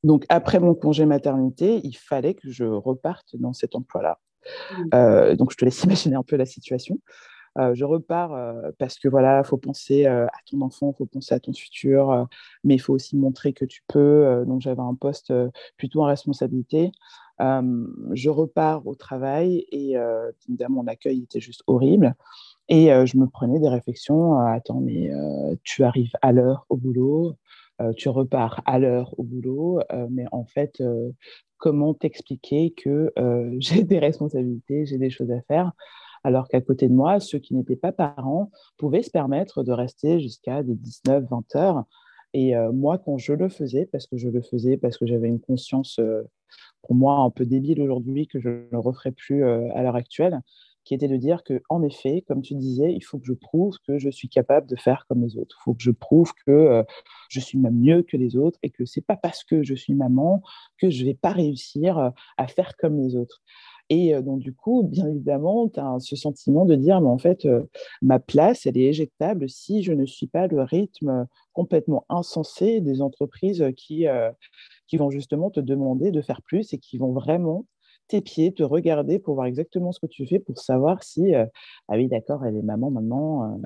Donc, 0.05 0.25
après 0.29 0.61
mon 0.61 0.75
congé 0.75 1.07
maternité, 1.07 1.81
il 1.85 1.97
fallait 1.97 2.35
que 2.35 2.51
je 2.51 2.65
reparte 2.65 3.35
dans 3.35 3.53
cet 3.53 3.75
emploi-là. 3.75 4.19
Mmh. 4.93 5.35
donc, 5.35 5.53
je 5.53 5.57
te 5.57 5.65
laisse 5.65 5.83
imaginer 5.85 6.17
un 6.17 6.23
peu 6.23 6.37
la 6.37 6.47
situation. 6.47 6.99
Euh, 7.59 7.75
je 7.75 7.85
repars 7.85 8.35
euh, 8.35 8.71
parce 8.79 8.99
que 8.99 9.09
voilà, 9.09 9.43
faut 9.43 9.57
penser 9.57 10.07
euh, 10.07 10.27
à 10.27 10.39
ton 10.49 10.61
enfant, 10.61 10.93
faut 10.97 11.07
penser 11.07 11.35
à 11.35 11.41
ton 11.41 11.53
futur, 11.53 12.29
mais 12.65 12.75
il 12.75 12.79
faut 12.79 12.95
aussi 12.95 13.17
montrer 13.17 13.53
que 13.53 13.65
tu 13.65 13.83
peux. 13.89 14.45
donc 14.47 14.61
j'avais 14.61 14.81
un 14.81 14.95
poste 14.95 15.33
plutôt 15.77 16.03
en 16.03 16.07
responsabilité. 16.07 16.93
je 17.41 18.29
repars 18.29 18.87
au 18.87 18.95
travail 18.95 19.67
et 19.71 19.95
évidemment 20.49 20.83
mon 20.83 20.87
accueil 20.87 21.23
était 21.23 21.41
juste 21.41 21.63
horrible. 21.67 22.15
Et 22.69 22.89
je 23.07 23.17
me 23.17 23.27
prenais 23.27 23.59
des 23.59 23.69
réflexions. 23.69 24.39
Attends, 24.39 24.81
mais 24.81 25.11
tu 25.65 25.85
arrives 25.85 26.13
à 26.23 26.33
l'heure 26.33 26.67
au 26.69 26.77
boulot, 26.77 27.35
tu 27.97 28.09
repars 28.09 28.63
à 28.67 28.79
l'heure 28.79 29.19
au 29.19 29.23
boulot, 29.23 29.81
mais 30.11 30.25
en 30.33 30.45
fait, 30.45 30.83
comment 31.59 31.95
t'expliquer 31.95 32.73
que 32.77 33.13
j'ai 33.59 33.85
des 33.85 33.99
responsabilités, 33.99 34.87
j'ai 34.87 34.99
des 34.99 35.11
choses 35.11 35.31
à 35.31 35.41
faire 35.43 35.73
alors 36.25 36.49
qu'à 36.49 36.61
côté 36.61 36.89
de 36.89 36.95
moi, 36.95 37.21
ceux 37.21 37.39
qui 37.39 37.55
n'étaient 37.55 37.77
pas 37.77 37.93
parents 37.93 38.51
pouvaient 38.77 39.03
se 39.03 39.11
permettre 39.11 39.63
de 39.63 39.73
rester 39.73 40.21
jusqu'à 40.21 40.63
des 40.63 40.75
19-20 40.75 41.57
heures. 41.57 41.85
Et 42.35 42.57
euh, 42.57 42.73
moi, 42.73 42.99
quand 42.99 43.19
je 43.19 43.33
le 43.33 43.49
faisais, 43.49 43.87
parce 43.87 44.07
que 44.07 44.17
je 44.17 44.29
le 44.29 44.43
faisais, 44.43 44.77
parce 44.77 44.99
que 44.99 45.07
j'avais 45.07 45.29
une 45.29 45.41
conscience, 45.41 45.99
euh, 45.99 46.23
pour 46.83 46.95
moi, 46.95 47.17
un 47.17 47.31
peu 47.31 47.47
débile 47.47 47.81
aujourd'hui, 47.81 48.27
que 48.27 48.41
je 48.41 48.51
ne 48.71 48.77
referai 48.77 49.13
plus 49.13 49.45
euh, 49.45 49.69
à 49.75 49.83
l'heure 49.83 49.97
actuelle, 49.97 50.41
qui 50.89 50.95
était 50.95 51.07
de 51.07 51.19
dire 51.19 51.45
que, 51.45 51.61
en 51.69 51.83
effet, 51.83 52.25
comme 52.27 52.41
tu 52.41 52.55
disais, 52.55 52.95
il 52.95 53.03
faut 53.03 53.19
que 53.19 53.27
je 53.27 53.35
prouve 53.35 53.77
que 53.87 53.99
je 53.99 54.09
suis 54.09 54.31
capable 54.31 54.67
de 54.67 54.75
faire 54.75 55.05
comme 55.07 55.23
les 55.23 55.37
autres. 55.37 55.59
Il 55.61 55.63
faut 55.65 55.75
que 55.75 55.83
je 55.83 55.91
prouve 55.91 56.33
que 56.47 56.83
je 57.29 57.41
suis 57.41 57.59
même 57.59 57.79
mieux 57.79 58.03
que 58.03 58.17
les 58.17 58.37
autres 58.37 58.59
et 58.63 58.71
que 58.71 58.87
c'est 58.87 59.03
pas 59.03 59.17
parce 59.17 59.45
que 59.45 59.63
je 59.63 59.75
suis 59.75 59.93
maman 59.93 60.43
que 60.79 60.89
je 60.89 61.05
vais 61.05 61.13
pas 61.13 61.33
réussir 61.33 62.13
à 62.39 62.47
faire 62.47 62.75
comme 62.79 62.99
les 63.03 63.17
autres. 63.17 63.43
Et 63.91 64.15
donc, 64.23 64.41
du 64.41 64.55
coup, 64.55 64.83
bien 64.83 65.07
évidemment, 65.09 65.69
tu 65.69 65.79
as 65.79 65.97
ce 66.01 66.17
sentiment 66.17 66.65
de 66.65 66.75
dire, 66.75 67.03
mais 67.03 67.09
en 67.09 67.19
fait, 67.19 67.47
ma 68.01 68.19
place, 68.19 68.65
elle 68.65 68.79
est 68.79 68.87
éjectable 68.87 69.51
si 69.51 69.83
je 69.83 69.93
ne 69.93 70.07
suis 70.07 70.27
pas 70.27 70.47
le 70.47 70.63
rythme 70.63 71.27
complètement 71.53 72.07
insensé 72.09 72.81
des 72.81 73.03
entreprises 73.03 73.63
qui, 73.77 74.07
qui 74.87 74.97
vont 74.97 75.11
justement 75.11 75.51
te 75.51 75.61
demander 75.61 76.13
de 76.13 76.23
faire 76.23 76.41
plus 76.41 76.73
et 76.73 76.79
qui 76.79 76.97
vont 76.97 77.13
vraiment 77.13 77.67
t'épier, 78.09 78.53
te 78.53 78.63
regarder 78.63 79.19
pour 79.19 79.35
voir 79.35 79.47
exactement 79.47 79.93
ce 79.93 80.01
que 80.01 80.07
tu 80.07 80.27
fais, 80.27 80.39
pour 80.39 80.59
savoir 80.59 81.03
si, 81.03 81.35
ah 81.35 81.47
oui, 81.93 82.09
d'accord, 82.09 82.45
elle 82.45 82.57
est 82.57 82.63
maman 82.63 82.91
maintenant, 82.91 83.61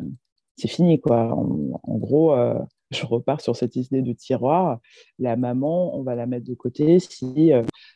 c'est 0.56 0.68
fini, 0.68 1.00
quoi. 1.00 1.32
En, 1.34 1.96
gros, 1.96 2.34
je 2.90 3.06
repars 3.06 3.40
sur 3.40 3.56
cette 3.56 3.76
idée 3.76 4.02
de 4.02 4.12
tiroir. 4.12 4.80
La 5.18 5.36
maman, 5.36 5.96
on 5.96 6.02
va 6.02 6.14
la 6.14 6.26
mettre 6.26 6.46
de 6.46 6.54
côté 6.54 6.98
si 6.98 7.50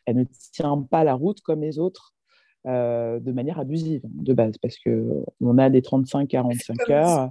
elle 0.07 0.17
ne 0.17 0.25
tient 0.53 0.87
pas 0.91 1.05
la 1.05 1.15
route 1.15 1.41
comme 1.43 1.61
les 1.61 1.79
autres 1.79 2.17
euh, 2.67 3.21
de 3.21 3.31
manière 3.31 3.61
abusive 3.61 4.01
de 4.03 4.33
base, 4.33 4.59
parce 4.59 4.77
qu'on 4.81 5.59
a 5.59 5.71
des 5.71 5.83
35-45 5.83 6.93
heures. 6.93 7.31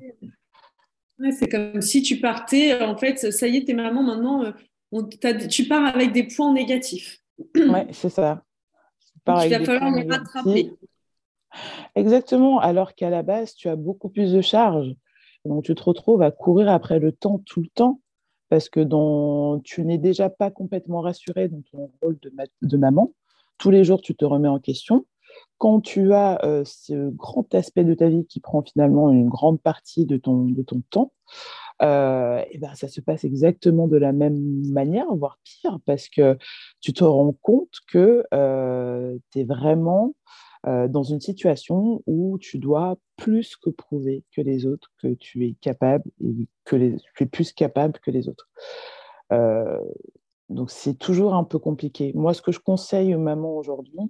c'est 1.37 1.49
comme 1.49 1.81
si 1.81 2.01
tu 2.01 2.21
partais, 2.21 2.81
en 2.81 2.95
fait, 2.95 3.33
ça 3.33 3.45
y 3.45 3.57
est, 3.57 3.65
t'es 3.65 3.73
maman, 3.73 4.01
maintenant, 4.01 4.45
euh, 4.45 5.01
tu 5.49 5.65
pars 5.65 5.93
avec 5.93 6.13
des 6.13 6.23
points 6.23 6.53
négatifs. 6.53 7.19
Oui, 7.53 7.79
c'est 7.91 8.09
ça. 8.09 8.45
Il 9.27 9.49
va 9.49 9.59
falloir 9.65 9.91
les 9.91 10.09
rattraper. 10.09 10.73
Exactement, 11.95 12.59
alors 12.59 12.95
qu'à 12.95 13.09
la 13.09 13.23
base, 13.23 13.55
tu 13.55 13.69
as 13.69 13.75
beaucoup 13.75 14.09
plus 14.09 14.33
de 14.33 14.41
charges. 14.41 14.93
Donc, 15.45 15.63
tu 15.63 15.75
te 15.75 15.83
retrouves 15.83 16.21
à 16.21 16.31
courir 16.31 16.69
après 16.69 16.99
le 16.99 17.11
temps 17.11 17.39
tout 17.45 17.61
le 17.61 17.67
temps 17.67 18.01
parce 18.49 18.69
que 18.69 18.81
tu 19.63 19.85
n'es 19.85 19.97
déjà 19.97 20.29
pas 20.29 20.51
complètement 20.51 21.01
rassuré 21.01 21.47
dans 21.47 21.61
ton 21.71 21.91
rôle 22.01 22.17
de, 22.21 22.31
de, 22.61 22.77
maman. 22.77 23.13
Tous 23.57 23.71
les 23.71 23.83
jours, 23.83 24.01
tu 24.01 24.15
te 24.15 24.25
remets 24.25 24.47
en 24.47 24.59
question 24.59 25.05
quand 25.57 25.81
tu 25.81 26.13
as 26.13 26.43
euh, 26.45 26.63
ce 26.65 27.09
grand 27.09 27.53
aspect 27.53 27.83
de 27.83 27.93
ta 27.93 28.09
vie 28.09 28.25
qui 28.25 28.39
prend 28.39 28.61
finalement 28.61 29.09
une 29.09 29.29
grande 29.29 29.59
partie 29.59 30.05
de 30.05 30.17
ton, 30.17 30.45
de 30.45 30.61
ton 30.61 30.81
temps, 30.89 31.11
euh, 31.81 32.43
et 32.51 32.57
ben, 32.57 32.73
ça 32.75 32.87
se 32.87 33.01
passe 33.01 33.23
exactement 33.23 33.87
de 33.87 33.97
la 33.97 34.13
même 34.13 34.65
manière, 34.71 35.13
voire 35.15 35.39
pire, 35.43 35.79
parce 35.85 36.09
que 36.09 36.37
tu 36.81 36.93
te 36.93 37.03
rends 37.03 37.35
compte 37.41 37.73
que 37.87 38.25
euh, 38.33 39.17
tu 39.31 39.39
es 39.39 39.43
vraiment 39.43 40.13
dans 40.87 41.03
une 41.03 41.21
situation 41.21 42.01
où 42.07 42.39
tu 42.39 42.57
dois 42.57 42.97
plus 43.17 43.55
que 43.55 43.69
prouver 43.69 44.23
que 44.35 44.41
les 44.41 44.65
autres 44.65 44.89
que 44.99 45.13
tu 45.13 45.45
es 45.45 45.53
capable 45.61 46.05
et 46.19 46.47
que 46.63 46.75
tu 47.15 47.23
es 47.23 47.25
plus 47.27 47.53
capable 47.53 47.99
que 47.99 48.09
les 48.09 48.27
autres. 48.27 48.49
donc 50.49 50.71
c'est 50.71 50.95
toujours 50.95 51.35
un 51.35 51.43
peu 51.43 51.59
compliqué. 51.59 52.13
Moi, 52.15 52.33
ce 52.33 52.41
que 52.41 52.51
je 52.51 52.59
conseille 52.59 53.13
aux 53.13 53.19
mamans 53.19 53.55
aujourd'hui, 53.55 54.09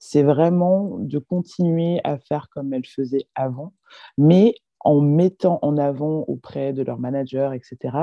c'est 0.00 0.22
vraiment 0.22 0.96
de 0.98 1.18
continuer 1.18 2.00
à 2.04 2.18
faire 2.18 2.48
comme 2.50 2.72
elles 2.72 2.86
faisaient 2.86 3.26
avant, 3.34 3.74
mais 4.16 4.54
en 4.80 5.00
mettant 5.00 5.58
en 5.62 5.76
avant 5.76 6.24
auprès 6.28 6.72
de 6.72 6.82
leur 6.82 6.98
manager, 6.98 7.52
etc., 7.52 7.96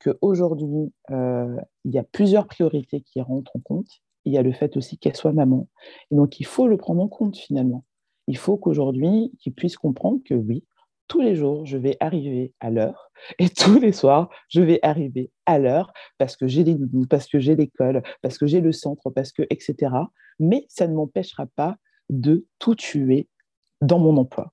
qu'aujourd'hui, 0.00 0.92
euh, 1.10 1.56
il 1.84 1.92
y 1.92 1.98
a 1.98 2.04
plusieurs 2.04 2.46
priorités 2.46 3.00
qui 3.00 3.20
rentrent 3.20 3.56
en 3.56 3.60
compte. 3.60 3.88
Il 4.24 4.32
y 4.32 4.38
a 4.38 4.42
le 4.42 4.52
fait 4.52 4.76
aussi 4.76 4.98
qu'elle 4.98 5.16
soit 5.16 5.32
maman. 5.32 5.68
Et 6.10 6.16
donc, 6.16 6.38
il 6.40 6.46
faut 6.46 6.68
le 6.68 6.76
prendre 6.76 7.02
en 7.02 7.08
compte 7.08 7.36
finalement. 7.36 7.84
Il 8.26 8.36
faut 8.36 8.56
qu'aujourd'hui, 8.56 9.32
qu'ils 9.40 9.54
puissent 9.54 9.76
comprendre 9.76 10.20
que 10.24 10.34
oui, 10.34 10.64
tous 11.08 11.20
les 11.20 11.34
jours, 11.34 11.64
je 11.64 11.78
vais 11.78 11.96
arriver 12.00 12.52
à 12.60 12.70
l'heure 12.70 13.10
et 13.38 13.48
tous 13.48 13.80
les 13.80 13.92
soirs, 13.92 14.28
je 14.48 14.60
vais 14.60 14.78
arriver 14.82 15.30
à 15.46 15.58
l'heure 15.58 15.92
parce 16.18 16.36
que 16.36 16.46
j'ai 16.46 16.64
les 16.64 16.74
noudous, 16.74 17.06
parce 17.06 17.26
que 17.26 17.38
j'ai 17.38 17.56
l'école, 17.56 18.02
parce 18.22 18.38
que 18.38 18.46
j'ai 18.46 18.60
le 18.60 18.72
centre, 18.72 19.10
parce 19.10 19.32
que, 19.32 19.42
etc. 19.50 19.92
Mais 20.38 20.66
ça 20.68 20.86
ne 20.86 20.94
m'empêchera 20.94 21.46
pas 21.46 21.76
de 22.10 22.46
tout 22.58 22.74
tuer 22.74 23.28
dans 23.80 23.98
mon 23.98 24.16
emploi. 24.16 24.52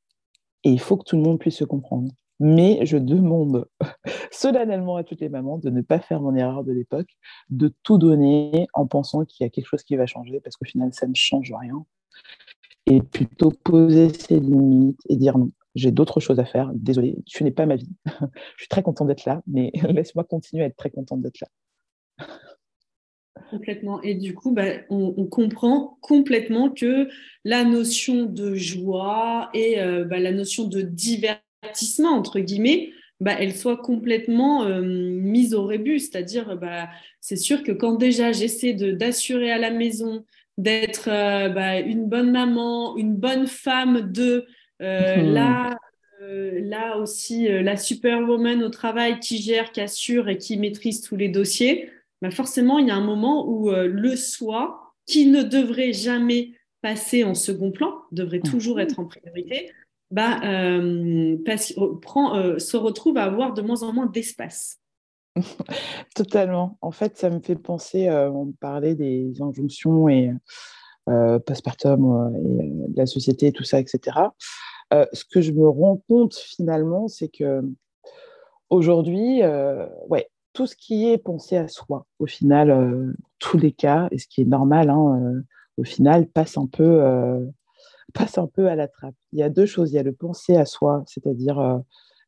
Et 0.66 0.70
il 0.72 0.80
faut 0.80 0.98
que 0.98 1.06
tout 1.06 1.16
le 1.16 1.22
monde 1.22 1.40
puisse 1.40 1.58
se 1.58 1.64
comprendre. 1.64 2.12
Mais 2.42 2.86
je 2.86 2.98
demande 2.98 3.66
solennellement 4.32 4.98
à 4.98 5.06
toutes 5.06 5.22
les 5.22 5.30
mamans 5.30 5.58
de 5.58 5.70
ne 5.70 5.82
pas 5.82 6.00
faire 6.00 6.20
mon 6.20 6.36
erreur 6.36 6.66
de 6.66 6.74
l'époque, 6.74 7.08
de 7.50 7.74
tout 7.84 7.98
donner 7.98 8.68
en 8.74 8.88
pensant 8.88 9.24
qu'il 9.24 9.46
y 9.46 9.48
a 9.48 9.50
quelque 9.50 9.68
chose 9.68 9.84
qui 9.84 9.96
va 9.96 10.06
changer, 10.06 10.42
parce 10.42 10.58
qu'au 10.58 10.66
final, 10.66 10.94
ça 10.94 11.08
ne 11.08 11.16
change 11.16 11.54
rien. 11.58 11.86
Et 12.88 13.02
plutôt 13.02 13.52
poser 13.64 14.10
ses 14.10 14.42
limites 14.42 15.00
et 15.08 15.16
dire 15.16 15.38
non 15.38 15.52
j'ai 15.76 15.92
d'autres 15.92 16.20
choses 16.20 16.40
à 16.40 16.46
faire. 16.46 16.72
Désolée, 16.74 17.18
tu 17.26 17.44
n'es 17.44 17.52
pas 17.52 17.66
ma 17.66 17.76
vie. 17.76 17.90
je 18.06 18.64
suis 18.64 18.68
très 18.70 18.82
contente 18.82 19.08
d'être 19.08 19.26
là, 19.26 19.42
mais 19.46 19.72
laisse-moi 19.90 20.24
continuer 20.24 20.64
à 20.64 20.68
être 20.68 20.78
très 20.78 20.90
contente 20.90 21.22
d'être 21.22 21.40
là. 21.42 21.48
Complètement. 23.50 24.02
Et 24.02 24.16
du 24.16 24.34
coup, 24.34 24.52
bah, 24.52 24.64
on, 24.90 25.26
comprend 25.26 25.98
complètement 26.02 26.70
que 26.70 27.10
la 27.44 27.64
notion 27.64 28.24
de 28.24 28.56
joie 28.56 29.50
et 29.54 29.80
euh, 29.80 30.04
bah, 30.04 30.20
la 30.20 30.32
notion 30.32 30.66
de 30.66 30.82
divertissement, 30.82 32.10
entre 32.10 32.40
guillemets, 32.40 32.92
bah, 33.22 33.36
elle 33.40 33.56
soit 33.56 33.78
complètement 33.78 34.64
euh, 34.66 34.82
mise 34.82 35.54
au 35.54 35.66
rébus. 35.66 36.00
C'est-à-dire, 36.00 36.60
c'est 37.22 37.38
sûr 37.38 37.64
que 37.64 37.72
quand 37.72 37.94
déjà 37.94 38.32
j'essaie 38.32 38.74
d'assurer 38.74 39.52
à 39.52 39.58
la 39.58 39.72
maison 39.72 40.26
d'être 40.58 41.10
euh, 41.10 41.84
une 41.86 42.08
bonne 42.08 42.32
maman, 42.32 42.98
une 42.98 43.16
bonne 43.16 43.48
femme 43.48 44.12
de 44.12 44.46
euh, 44.82 45.18
hmm. 45.18 45.34
Là, 45.34 45.78
là 46.20 46.98
aussi, 46.98 47.48
la 47.48 47.78
superwoman 47.78 48.64
au 48.64 48.70
travail 48.70 49.20
qui 49.20 49.38
gère, 49.38 49.72
qui 49.72 49.80
assure 49.80 50.28
et 50.28 50.38
qui 50.38 50.58
maîtrise 50.58 51.02
tous 51.02 51.16
les 51.16 51.30
dossiers, 51.30 51.90
bah 52.30 52.32
forcément, 52.32 52.80
il 52.80 52.88
y 52.88 52.92
a 52.92 52.96
un 52.96 53.04
moment 53.04 53.48
où 53.48 53.72
le 53.72 54.16
soi, 54.16 54.94
qui 55.06 55.28
ne 55.28 55.44
devrait 55.44 55.94
jamais 55.94 56.54
passer 56.82 57.24
en 57.24 57.36
second 57.36 57.72
plan, 57.72 57.94
devrait 58.12 58.40
hmm. 58.40 58.50
toujours 58.50 58.80
être 58.80 59.00
en 59.00 59.06
priorité, 59.06 59.72
bah, 60.12 60.40
prend, 62.02 62.60
se 62.60 62.78
retrouve 62.78 63.18
à 63.18 63.24
avoir 63.24 63.54
de 63.54 63.62
moins 63.62 63.84
en 63.84 63.94
moins 63.94 64.06
d'espace. 64.08 64.80
Totalement. 66.16 66.78
En 66.82 66.92
fait, 66.92 67.18
ça 67.18 67.30
me 67.30 67.40
fait 67.40 67.56
penser, 67.56 68.10
on 68.10 68.52
parlait 68.60 68.96
des 68.96 69.42
injonctions 69.42 70.10
et 70.10 70.32
euh, 71.08 71.38
postpartum 71.38 72.34
et 72.36 72.90
de 72.92 72.98
la 72.98 73.06
société, 73.06 73.52
tout 73.52 73.64
ça, 73.64 73.80
etc. 73.80 74.18
Euh, 74.92 75.06
ce 75.14 75.24
que 75.24 75.40
je 75.40 75.52
me 75.52 75.70
rends 75.70 76.02
compte 76.10 76.34
finalement, 76.34 77.08
c'est 77.08 77.28
que 77.28 77.62
aujourd'hui, 78.72 79.44
euh, 79.44 79.86
ouais, 80.10 80.28
tout 80.56 80.66
ce 80.66 80.76
qui 80.76 81.10
est 81.10 81.18
pensé 81.18 81.58
à 81.58 81.68
soi, 81.68 82.08
au 82.20 82.26
final, 82.26 82.72
euh, 82.72 83.14
tous 83.40 83.58
les 83.58 83.72
cas, 83.72 84.08
et 84.12 84.18
ce 84.18 84.28
qui 84.28 84.42
est 84.42 84.46
normal, 84.46 84.90
hein, 84.90 85.44
au 85.78 85.84
final, 85.84 86.28
passe 86.28 86.58
un 86.58 86.68
peu 86.68 87.04
passe 88.14 88.38
un 88.38 88.48
peu 88.48 88.68
à 88.68 88.76
la 88.76 88.88
trappe. 88.88 89.16
Il 89.34 89.40
y 89.40 89.44
a 89.44 89.50
deux 89.50 89.66
choses. 89.66 89.92
Il 89.92 89.96
y 89.96 90.00
a 90.00 90.04
le 90.04 90.14
penser 90.14 90.56
à 90.56 90.66
soi, 90.66 91.04
c'est-à-dire 91.06 91.82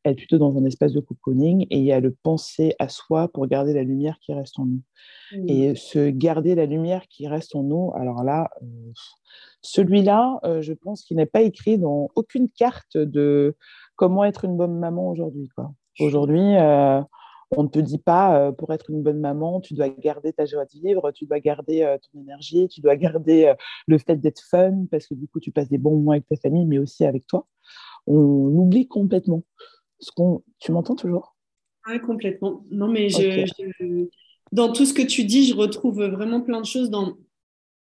être 0.04 0.16
plutôt 0.16 0.38
dans 0.38 0.56
un 0.56 0.64
espace 0.64 0.92
de 0.92 1.00
cocooning 1.00 1.66
et 1.70 1.78
il 1.78 1.84
y 1.84 1.92
a 1.92 2.00
le 2.00 2.14
penser 2.22 2.74
à 2.78 2.88
soi 2.88 3.28
pour 3.28 3.46
garder 3.46 3.72
la 3.72 3.82
lumière 3.82 4.18
qui 4.20 4.32
reste 4.32 4.58
en 4.58 4.66
nous. 4.66 4.82
Mmh. 5.32 5.48
Et 5.48 5.74
se 5.74 6.10
garder 6.10 6.54
la 6.54 6.66
lumière 6.66 7.06
qui 7.08 7.26
reste 7.26 7.54
en 7.54 7.62
nous, 7.62 7.92
alors 7.94 8.22
là, 8.22 8.50
euh, 8.62 8.66
celui-là, 9.62 10.38
euh, 10.44 10.62
je 10.62 10.72
pense 10.72 11.02
qu'il 11.02 11.16
n'est 11.16 11.26
pas 11.26 11.42
écrit 11.42 11.78
dans 11.78 12.08
aucune 12.14 12.48
carte 12.48 12.96
de 12.96 13.56
comment 13.96 14.24
être 14.24 14.44
une 14.44 14.56
bonne 14.56 14.78
maman 14.78 15.08
aujourd'hui. 15.10 15.48
Aujourd'hui, 16.00 16.56
euh, 16.56 17.00
on 17.56 17.62
ne 17.62 17.68
te 17.68 17.78
dit 17.78 17.98
pas, 17.98 18.52
pour 18.52 18.72
être 18.72 18.90
une 18.90 19.02
bonne 19.02 19.20
maman, 19.20 19.60
tu 19.60 19.74
dois 19.74 19.88
garder 19.88 20.32
ta 20.32 20.44
joie 20.44 20.64
de 20.64 20.80
vivre, 20.80 21.10
tu 21.12 21.26
dois 21.26 21.40
garder 21.40 21.96
ton 22.02 22.20
énergie, 22.20 22.68
tu 22.68 22.80
dois 22.80 22.96
garder 22.96 23.54
le 23.86 23.98
fait 23.98 24.16
d'être 24.16 24.42
fun, 24.50 24.84
parce 24.90 25.06
que 25.06 25.14
du 25.14 25.26
coup, 25.28 25.40
tu 25.40 25.50
passes 25.50 25.68
des 25.68 25.78
bons 25.78 25.96
moments 25.96 26.12
avec 26.12 26.28
ta 26.28 26.36
famille, 26.36 26.66
mais 26.66 26.78
aussi 26.78 27.04
avec 27.04 27.26
toi. 27.26 27.46
On 28.06 28.14
oublie 28.14 28.86
complètement. 28.86 29.44
Ce 29.98 30.10
qu'on... 30.12 30.42
Tu 30.58 30.72
m'entends 30.72 30.94
toujours? 30.94 31.36
Oui, 31.88 32.00
complètement. 32.00 32.64
Non, 32.70 32.88
mais 32.88 33.08
dans 34.52 34.72
tout 34.72 34.84
ce 34.84 34.94
que 34.94 35.02
tu 35.02 35.24
dis, 35.24 35.46
je 35.46 35.54
retrouve 35.54 36.04
vraiment 36.04 36.40
plein 36.40 36.60
de 36.60 36.66
choses 36.66 36.90
dans... 36.90 37.16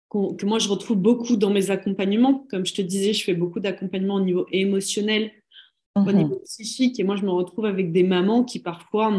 que 0.09 0.45
moi, 0.45 0.59
je 0.59 0.69
retrouve 0.69 0.97
beaucoup 0.97 1.35
dans 1.35 1.49
mes 1.49 1.71
accompagnements. 1.71 2.45
Comme 2.49 2.65
je 2.65 2.73
te 2.73 2.81
disais, 2.81 3.13
je 3.13 3.23
fais 3.23 3.33
beaucoup 3.33 3.59
d'accompagnement 3.59 4.15
au 4.15 4.21
niveau 4.21 4.45
émotionnel, 4.51 5.31
au 5.95 6.01
mhm. 6.01 6.15
niveau 6.15 6.39
psychique. 6.45 6.99
Et 6.99 7.03
moi, 7.03 7.17
je 7.17 7.23
me 7.23 7.31
retrouve 7.31 7.65
avec 7.65 7.91
des 7.91 8.03
mamans 8.03 8.43
qui 8.43 8.59
parfois 8.59 9.13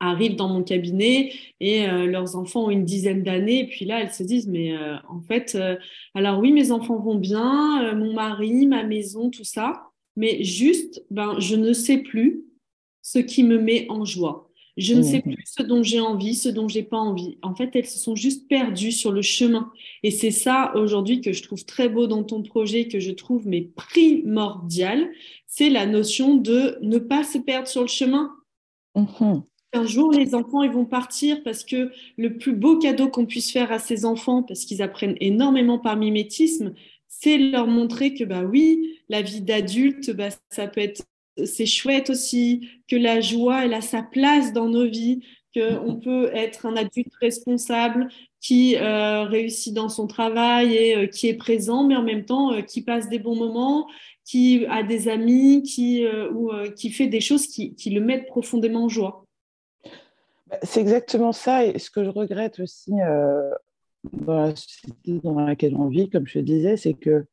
arrivent 0.00 0.36
dans 0.36 0.48
mon 0.48 0.62
cabinet 0.62 1.32
et 1.60 1.88
euh, 1.88 2.06
leurs 2.06 2.36
enfants 2.36 2.66
ont 2.66 2.70
une 2.70 2.84
dizaine 2.84 3.22
d'années 3.22 3.60
et 3.60 3.66
puis 3.66 3.84
là 3.84 4.00
elles 4.00 4.12
se 4.12 4.22
disent 4.22 4.46
mais 4.46 4.76
euh, 4.76 4.96
en 5.08 5.20
fait 5.20 5.56
euh, 5.56 5.76
alors 6.14 6.38
oui 6.38 6.52
mes 6.52 6.70
enfants 6.70 6.98
vont 6.98 7.16
bien 7.16 7.94
mon 7.94 8.12
mari 8.12 8.66
ma 8.66 8.84
maison 8.84 9.28
tout 9.30 9.44
ça 9.44 9.88
mais 10.18 10.42
juste, 10.42 11.04
ben, 11.12 11.38
je 11.38 11.54
ne 11.54 11.72
sais 11.72 11.98
plus 11.98 12.42
ce 13.02 13.20
qui 13.20 13.44
me 13.44 13.56
met 13.56 13.86
en 13.88 14.04
joie. 14.04 14.50
Je 14.76 14.94
ne 14.94 15.02
sais 15.02 15.18
mmh. 15.18 15.22
plus 15.22 15.44
ce 15.44 15.62
dont 15.62 15.84
j'ai 15.84 16.00
envie, 16.00 16.34
ce 16.34 16.48
dont 16.48 16.66
j'ai 16.66 16.82
pas 16.82 16.98
envie. 16.98 17.38
En 17.42 17.54
fait, 17.54 17.70
elles 17.74 17.86
se 17.86 18.00
sont 18.00 18.16
juste 18.16 18.48
perdues 18.48 18.90
sur 18.90 19.12
le 19.12 19.22
chemin. 19.22 19.70
Et 20.02 20.10
c'est 20.10 20.32
ça 20.32 20.72
aujourd'hui 20.74 21.20
que 21.20 21.32
je 21.32 21.42
trouve 21.44 21.64
très 21.64 21.88
beau 21.88 22.08
dans 22.08 22.24
ton 22.24 22.42
projet, 22.42 22.88
que 22.88 22.98
je 22.98 23.12
trouve 23.12 23.46
mais 23.46 23.70
primordial, 23.76 25.08
c'est 25.46 25.70
la 25.70 25.86
notion 25.86 26.34
de 26.34 26.78
ne 26.82 26.98
pas 26.98 27.22
se 27.22 27.38
perdre 27.38 27.68
sur 27.68 27.82
le 27.82 27.88
chemin. 27.88 28.34
Mmh. 28.96 29.42
Un 29.78 29.86
jour, 29.86 30.10
les 30.10 30.34
enfants, 30.34 30.62
ils 30.64 30.72
vont 30.72 30.84
partir 30.84 31.42
parce 31.44 31.62
que 31.62 31.92
le 32.16 32.36
plus 32.36 32.52
beau 32.52 32.78
cadeau 32.78 33.08
qu'on 33.08 33.26
puisse 33.26 33.52
faire 33.52 33.70
à 33.70 33.78
ces 33.78 34.04
enfants, 34.04 34.42
parce 34.42 34.64
qu'ils 34.64 34.82
apprennent 34.82 35.16
énormément 35.20 35.78
par 35.78 35.96
mimétisme, 35.96 36.74
c'est 37.06 37.38
leur 37.38 37.68
montrer 37.68 38.14
que 38.14 38.24
bah 38.24 38.42
oui, 38.42 38.98
la 39.08 39.22
vie 39.22 39.40
d'adulte, 39.40 40.10
bah, 40.10 40.30
ça 40.50 40.66
peut 40.66 40.80
être 40.80 41.02
c'est 41.44 41.66
chouette 41.66 42.10
aussi, 42.10 42.68
que 42.88 42.96
la 42.96 43.20
joie, 43.20 43.64
elle 43.64 43.74
a 43.74 43.80
sa 43.80 44.02
place 44.02 44.52
dans 44.52 44.68
nos 44.68 44.88
vies, 44.88 45.20
qu'on 45.54 45.96
peut 46.02 46.30
être 46.34 46.66
un 46.66 46.76
adulte 46.76 47.14
responsable 47.20 48.08
qui 48.40 48.76
euh, 48.76 49.24
réussit 49.24 49.74
dans 49.74 49.88
son 49.88 50.06
travail 50.06 50.74
et 50.74 50.96
euh, 50.96 51.06
qui 51.06 51.28
est 51.28 51.34
présent, 51.34 51.84
mais 51.84 51.94
en 51.94 52.02
même 52.02 52.24
temps 52.24 52.52
euh, 52.52 52.62
qui 52.62 52.82
passe 52.82 53.08
des 53.08 53.18
bons 53.20 53.36
moments, 53.36 53.86
qui 54.24 54.66
a 54.66 54.82
des 54.82 55.08
amis, 55.08 55.62
qui, 55.62 56.04
ou, 56.34 56.50
qui 56.76 56.90
fait 56.90 57.06
des 57.06 57.20
choses 57.20 57.46
qui, 57.46 57.74
qui, 57.76 57.88
le 57.90 58.02
mettent 58.02 58.26
profondément 58.26 58.84
en 58.84 58.88
joie. 58.88 59.27
Bah, 60.48 60.58
c'est 60.62 60.80
exactement 60.80 61.32
ça. 61.32 61.64
Et 61.64 61.78
ce 61.78 61.90
que 61.90 62.04
je 62.04 62.10
regrette 62.10 62.60
aussi 62.60 62.92
dans 64.12 64.40
la 64.40 64.56
société 64.56 65.20
dans 65.22 65.40
laquelle 65.40 65.76
on 65.76 65.88
vit, 65.88 66.08
comme 66.08 66.26
je 66.26 66.34
te 66.34 66.44
disais, 66.44 66.76
c'est 66.76 66.94
que 66.94 67.26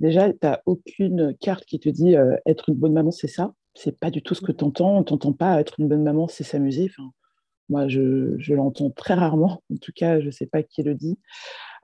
déjà, 0.00 0.30
tu 0.32 0.38
n'as 0.42 0.60
aucune 0.66 1.36
carte 1.40 1.64
qui 1.64 1.78
te 1.78 1.88
dit 1.88 2.16
euh, 2.16 2.36
être 2.46 2.68
une 2.68 2.76
bonne 2.76 2.92
maman, 2.92 3.10
c'est 3.10 3.28
ça. 3.28 3.54
C'est 3.74 3.98
pas 3.98 4.10
du 4.10 4.22
tout 4.22 4.34
ce 4.34 4.40
que 4.40 4.52
tu 4.52 4.64
entends. 4.64 4.98
On 4.98 5.04
t'entend 5.04 5.32
pas 5.32 5.60
être 5.60 5.78
une 5.78 5.88
bonne 5.88 6.02
maman, 6.02 6.28
c'est 6.28 6.44
s'amuser. 6.44 6.90
Moi, 7.68 7.86
je, 7.86 8.52
l'entends 8.52 8.90
très 8.90 9.14
rarement. 9.14 9.62
En 9.72 9.76
tout 9.76 9.92
cas, 9.94 10.20
je 10.20 10.26
ne 10.26 10.30
sais 10.30 10.46
pas 10.46 10.62
qui 10.62 10.82
le 10.82 10.94
dit. 10.94 11.18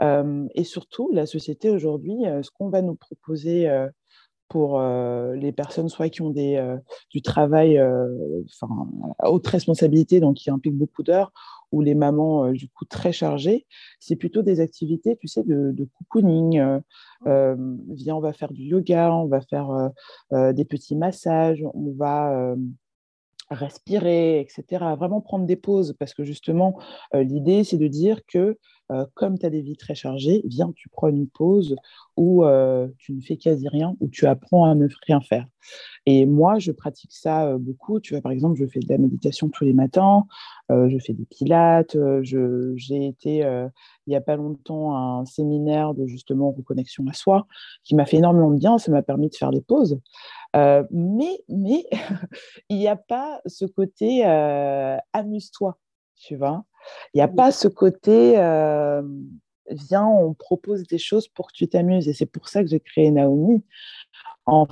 Euh, 0.00 0.46
et 0.54 0.64
surtout, 0.64 1.10
la 1.12 1.26
société 1.26 1.70
aujourd'hui, 1.70 2.26
euh, 2.26 2.42
ce 2.42 2.50
qu'on 2.50 2.68
va 2.68 2.82
nous 2.82 2.96
proposer 2.96 3.68
pour 4.54 4.80
les 4.80 5.50
personnes 5.50 5.88
soit 5.88 6.08
qui 6.10 6.22
ont 6.22 6.30
des, 6.30 6.76
du 7.10 7.22
travail 7.22 7.76
enfin, 7.82 8.88
à 9.18 9.32
haute 9.32 9.48
responsabilité, 9.48 10.20
donc 10.20 10.36
qui 10.36 10.48
implique 10.48 10.76
beaucoup 10.76 11.02
d'heures, 11.02 11.32
ou 11.72 11.80
les 11.80 11.96
mamans 11.96 12.52
du 12.52 12.68
coup 12.68 12.84
très 12.84 13.10
chargées, 13.10 13.66
c'est 13.98 14.14
plutôt 14.14 14.42
des 14.42 14.60
activités, 14.60 15.16
tu 15.16 15.26
sais, 15.26 15.42
de, 15.42 15.72
de 15.72 15.88
cocooning. 15.98 16.62
viens, 17.24 18.14
on 18.14 18.20
va 18.20 18.32
faire 18.32 18.52
du 18.52 18.62
yoga, 18.62 19.12
on 19.12 19.26
va 19.26 19.40
faire 19.40 19.90
des 20.30 20.64
petits 20.64 20.94
massages, 20.94 21.64
on 21.74 21.90
va 21.96 22.54
respirer, 23.50 24.38
etc. 24.38 24.84
Vraiment 24.96 25.20
prendre 25.20 25.46
des 25.46 25.56
pauses 25.56 25.96
parce 25.98 26.14
que 26.14 26.22
justement, 26.22 26.78
l'idée, 27.12 27.64
c'est 27.64 27.76
de 27.76 27.88
dire 27.88 28.20
que 28.28 28.56
euh, 28.92 29.06
comme 29.14 29.38
tu 29.38 29.46
as 29.46 29.50
des 29.50 29.62
vies 29.62 29.76
très 29.76 29.94
chargées, 29.94 30.42
viens, 30.44 30.70
tu 30.76 30.90
prends 30.90 31.08
une 31.08 31.26
pause 31.26 31.74
où 32.16 32.44
euh, 32.44 32.86
tu 32.98 33.14
ne 33.14 33.20
fais 33.22 33.38
quasi 33.38 33.66
rien, 33.66 33.96
où 34.00 34.08
tu 34.08 34.26
apprends 34.26 34.66
à 34.66 34.74
ne 34.74 34.86
rien 35.06 35.20
faire. 35.22 35.46
Et 36.04 36.26
moi, 36.26 36.58
je 36.58 36.70
pratique 36.70 37.12
ça 37.12 37.46
euh, 37.46 37.58
beaucoup. 37.58 37.98
Tu 37.98 38.12
vois, 38.12 38.20
par 38.20 38.30
exemple, 38.30 38.58
je 38.58 38.66
fais 38.66 38.80
de 38.80 38.88
la 38.90 38.98
méditation 38.98 39.48
tous 39.48 39.64
les 39.64 39.72
matins, 39.72 40.24
je 40.70 40.98
fais 40.98 41.12
des 41.12 41.24
pilates, 41.24 41.96
j'ai 42.22 43.06
été 43.06 43.38
il 44.06 44.10
n'y 44.10 44.16
a 44.16 44.20
pas 44.20 44.36
longtemps 44.36 44.94
à 44.94 45.20
un 45.20 45.24
séminaire 45.24 45.94
de 45.94 46.06
justement 46.06 46.50
reconnexion 46.52 47.04
à 47.08 47.12
soi 47.12 47.46
qui 47.84 47.94
m'a 47.94 48.06
fait 48.06 48.16
énormément 48.16 48.50
de 48.50 48.58
bien, 48.58 48.78
ça 48.78 48.90
m'a 48.90 49.02
permis 49.02 49.28
de 49.28 49.34
faire 49.34 49.50
des 49.50 49.60
pauses. 49.60 49.98
mais 50.54 51.38
mais 51.48 51.86
il 52.70 52.78
n'y 52.78 52.88
a 52.88 52.96
pas 52.96 53.40
ce 53.46 53.66
côté 53.66 54.24
amuse-toi, 55.12 55.78
tu 56.26 56.36
vois. 56.36 56.64
Il 57.12 57.18
n'y 57.18 57.22
a 57.22 57.28
pas 57.28 57.52
ce 57.52 57.68
côté, 57.68 58.38
euh, 58.38 59.02
viens, 59.70 60.06
on 60.06 60.34
propose 60.34 60.86
des 60.86 60.98
choses 60.98 61.28
pour 61.28 61.48
que 61.48 61.52
tu 61.54 61.68
t'amuses. 61.68 62.08
Et 62.08 62.12
c'est 62.12 62.26
pour 62.26 62.48
ça 62.48 62.62
que 62.62 62.68
j'ai 62.68 62.80
créé 62.80 63.10
Naomi. 63.10 63.64
En 64.46 64.66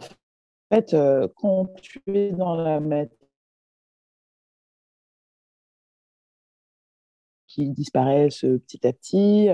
fait, 0.72 0.94
euh, 0.94 1.28
quand 1.36 1.68
tu 1.80 2.02
es 2.06 2.32
dans 2.32 2.54
la 2.54 2.80
matière, 2.80 3.21
qui 7.52 7.68
disparaissent 7.68 8.44
euh, 8.44 8.58
petit 8.58 8.86
à 8.86 8.92
petit. 8.92 9.48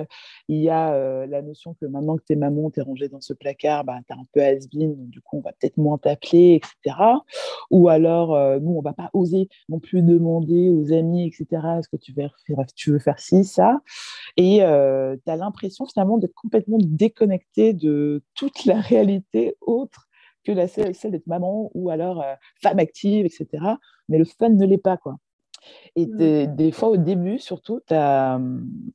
Il 0.48 0.58
y 0.58 0.68
a 0.68 0.94
euh, 0.94 1.26
la 1.26 1.42
notion 1.42 1.74
que 1.74 1.86
maintenant 1.86 2.16
que 2.16 2.22
tu 2.24 2.32
es 2.32 2.36
maman, 2.36 2.70
tu 2.70 2.80
es 2.80 2.82
rangée 2.82 3.08
dans 3.08 3.20
ce 3.20 3.32
placard, 3.32 3.84
bah, 3.84 3.98
tu 4.06 4.14
es 4.14 4.16
un 4.16 4.24
peu 4.32 4.40
has-been, 4.40 5.08
du 5.08 5.20
coup, 5.20 5.38
on 5.38 5.40
va 5.40 5.52
peut-être 5.52 5.76
moins 5.76 5.98
t'appeler, 5.98 6.60
etc. 6.62 6.96
Ou 7.70 7.88
alors, 7.88 8.34
euh, 8.34 8.58
nous, 8.60 8.72
on 8.72 8.82
va 8.82 8.92
pas 8.92 9.10
oser 9.12 9.48
non 9.68 9.80
plus 9.80 10.02
demander 10.02 10.70
aux 10.70 10.92
amis, 10.92 11.26
etc., 11.26 11.46
est-ce 11.78 11.88
que 11.88 11.96
tu 11.96 12.12
veux 12.92 12.98
faire, 12.98 13.18
ci, 13.18 13.44
ça 13.44 13.80
Et 14.36 14.58
tu 14.58 14.62
as 14.62 15.36
l'impression 15.36 15.86
finalement 15.86 16.18
d'être 16.18 16.34
complètement 16.34 16.78
déconnecté 16.80 17.72
de 17.72 18.22
toute 18.34 18.64
la 18.64 18.80
réalité 18.80 19.56
autre 19.60 20.08
que 20.44 20.52
la 20.52 20.68
celle, 20.68 20.92
d'être 21.10 21.26
maman 21.26 21.70
ou 21.74 21.90
alors 21.90 22.24
femme 22.62 22.78
active, 22.78 23.26
etc. 23.26 23.64
Mais 24.08 24.18
le 24.18 24.24
fun 24.24 24.50
ne 24.50 24.66
l'est 24.66 24.78
pas, 24.78 24.96
quoi. 24.96 25.16
Et 25.96 26.06
mmh. 26.06 26.56
des, 26.56 26.72
fois, 26.72 26.88
au 26.90 26.96
début, 26.96 27.38
surtout, 27.38 27.80
as, 27.90 28.40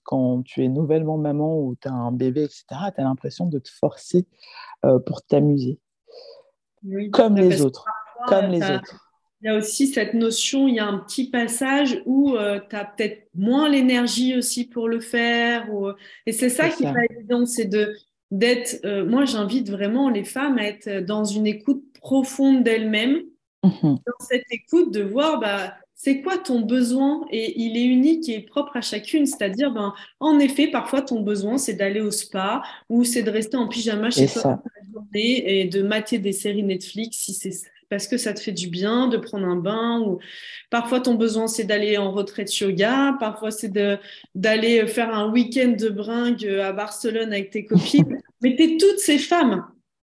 quand 0.04 0.44
tu 0.44 0.64
es 0.64 0.68
nouvellement 0.68 1.18
maman 1.18 1.60
ou 1.60 1.76
tu 1.80 1.88
as 1.88 1.94
un 1.94 2.12
bébé, 2.12 2.44
etc., 2.44 2.66
tu 2.70 3.02
as 3.02 3.04
l'impression 3.04 3.46
de 3.46 3.60
te 3.60 3.70
forcer 3.70 4.26
euh, 4.86 5.00
pour 5.00 5.22
t'amuser. 5.22 5.80
comme 7.12 7.38
les 7.38 7.62
autres. 7.62 7.86
Comme 8.28 8.48
les 8.48 8.62
autres. 8.64 9.10
Il 9.42 9.48
y 9.48 9.50
a 9.50 9.58
aussi 9.58 9.88
cette 9.88 10.14
notion, 10.14 10.70
il 10.70 10.76
y 10.76 10.80
a 10.80 10.88
un 10.88 11.00
petit 11.00 11.30
passage 11.30 12.02
où 12.06 12.36
euh, 12.36 12.62
tu 12.70 12.76
as 12.78 12.86
peut-être 12.86 13.28
moins 13.36 13.68
l'énergie 13.68 14.38
aussi 14.38 14.66
pour 14.66 14.88
le 14.88 15.02
faire. 15.02 15.74
Ou... 15.74 15.90
Et 16.26 16.32
c'est 16.32 16.48
ça 16.48 16.70
qui 16.70 16.86
est 16.86 16.94
pas 16.94 17.04
évident, 17.10 17.46
c'est 17.46 17.66
de 17.66 17.94
d'être. 18.32 18.80
Euh, 18.86 19.06
moi, 19.06 19.26
j'invite 19.26 19.70
vraiment 19.70 20.10
les 20.10 20.24
femmes 20.24 20.58
à 20.58 20.64
être 20.64 21.06
dans 21.06 21.26
une 21.26 21.46
écoute 21.46 21.84
profonde 22.00 22.64
d'elles-mêmes, 22.64 23.24
mmh 23.64 23.82
dans 23.84 24.26
cette 24.26 24.46
écoute 24.50 24.94
de 24.94 25.04
voir. 25.04 25.42
Bah, 25.42 25.74
c'est 26.04 26.22
quoi 26.22 26.38
ton 26.38 26.60
besoin? 26.60 27.26
Et 27.32 27.62
il 27.62 27.78
est 27.78 27.86
unique 27.86 28.28
et 28.28 28.42
propre 28.42 28.76
à 28.76 28.82
chacune. 28.82 29.26
C'est-à-dire, 29.26 29.72
ben, 29.72 29.94
en 30.20 30.38
effet, 30.38 30.68
parfois 30.68 31.02
ton 31.02 31.22
besoin, 31.22 31.58
c'est 31.58 31.76
d'aller 31.76 32.02
au 32.02 32.12
spa 32.12 32.62
ou 32.90 33.06
c'est 33.06 33.24
de 33.24 33.32
rester 33.32 33.56
en 33.56 33.70
pyjama 33.70 34.10
chez 34.10 34.28
toi 34.28 34.62
toute 34.62 34.74
la 34.76 34.92
journée 34.92 35.62
et 35.62 35.66
de 35.66 35.82
mater 35.82 36.20
des 36.20 36.34
séries 36.34 36.64
Netflix 36.64 37.20
si 37.20 37.34
c'est 37.34 37.52
parce 37.90 38.08
que 38.08 38.18
ça 38.18 38.34
te 38.34 38.42
fait 38.42 38.52
du 38.52 38.68
bien 38.68 39.08
de 39.08 39.18
prendre 39.18 39.46
un 39.46 39.56
bain 39.56 40.02
ou 40.02 40.18
parfois 40.72 41.00
ton 41.00 41.14
besoin 41.14 41.48
c'est 41.48 41.64
d'aller 41.64 41.98
en 41.98 42.12
retraite 42.12 42.58
yoga, 42.60 43.16
parfois 43.20 43.52
c'est 43.52 43.72
d'aller 44.34 44.88
faire 44.88 45.14
un 45.14 45.32
week-end 45.32 45.76
de 45.80 45.90
bringue 45.90 46.46
à 46.46 46.74
Barcelone 46.74 47.32
avec 47.32 47.52
tes 47.52 47.64
copines. 47.64 48.20
Mais 48.42 48.56
tu 48.56 48.64
es 48.64 48.78
toutes 48.78 49.00
ces 49.00 49.20
femmes. 49.20 49.68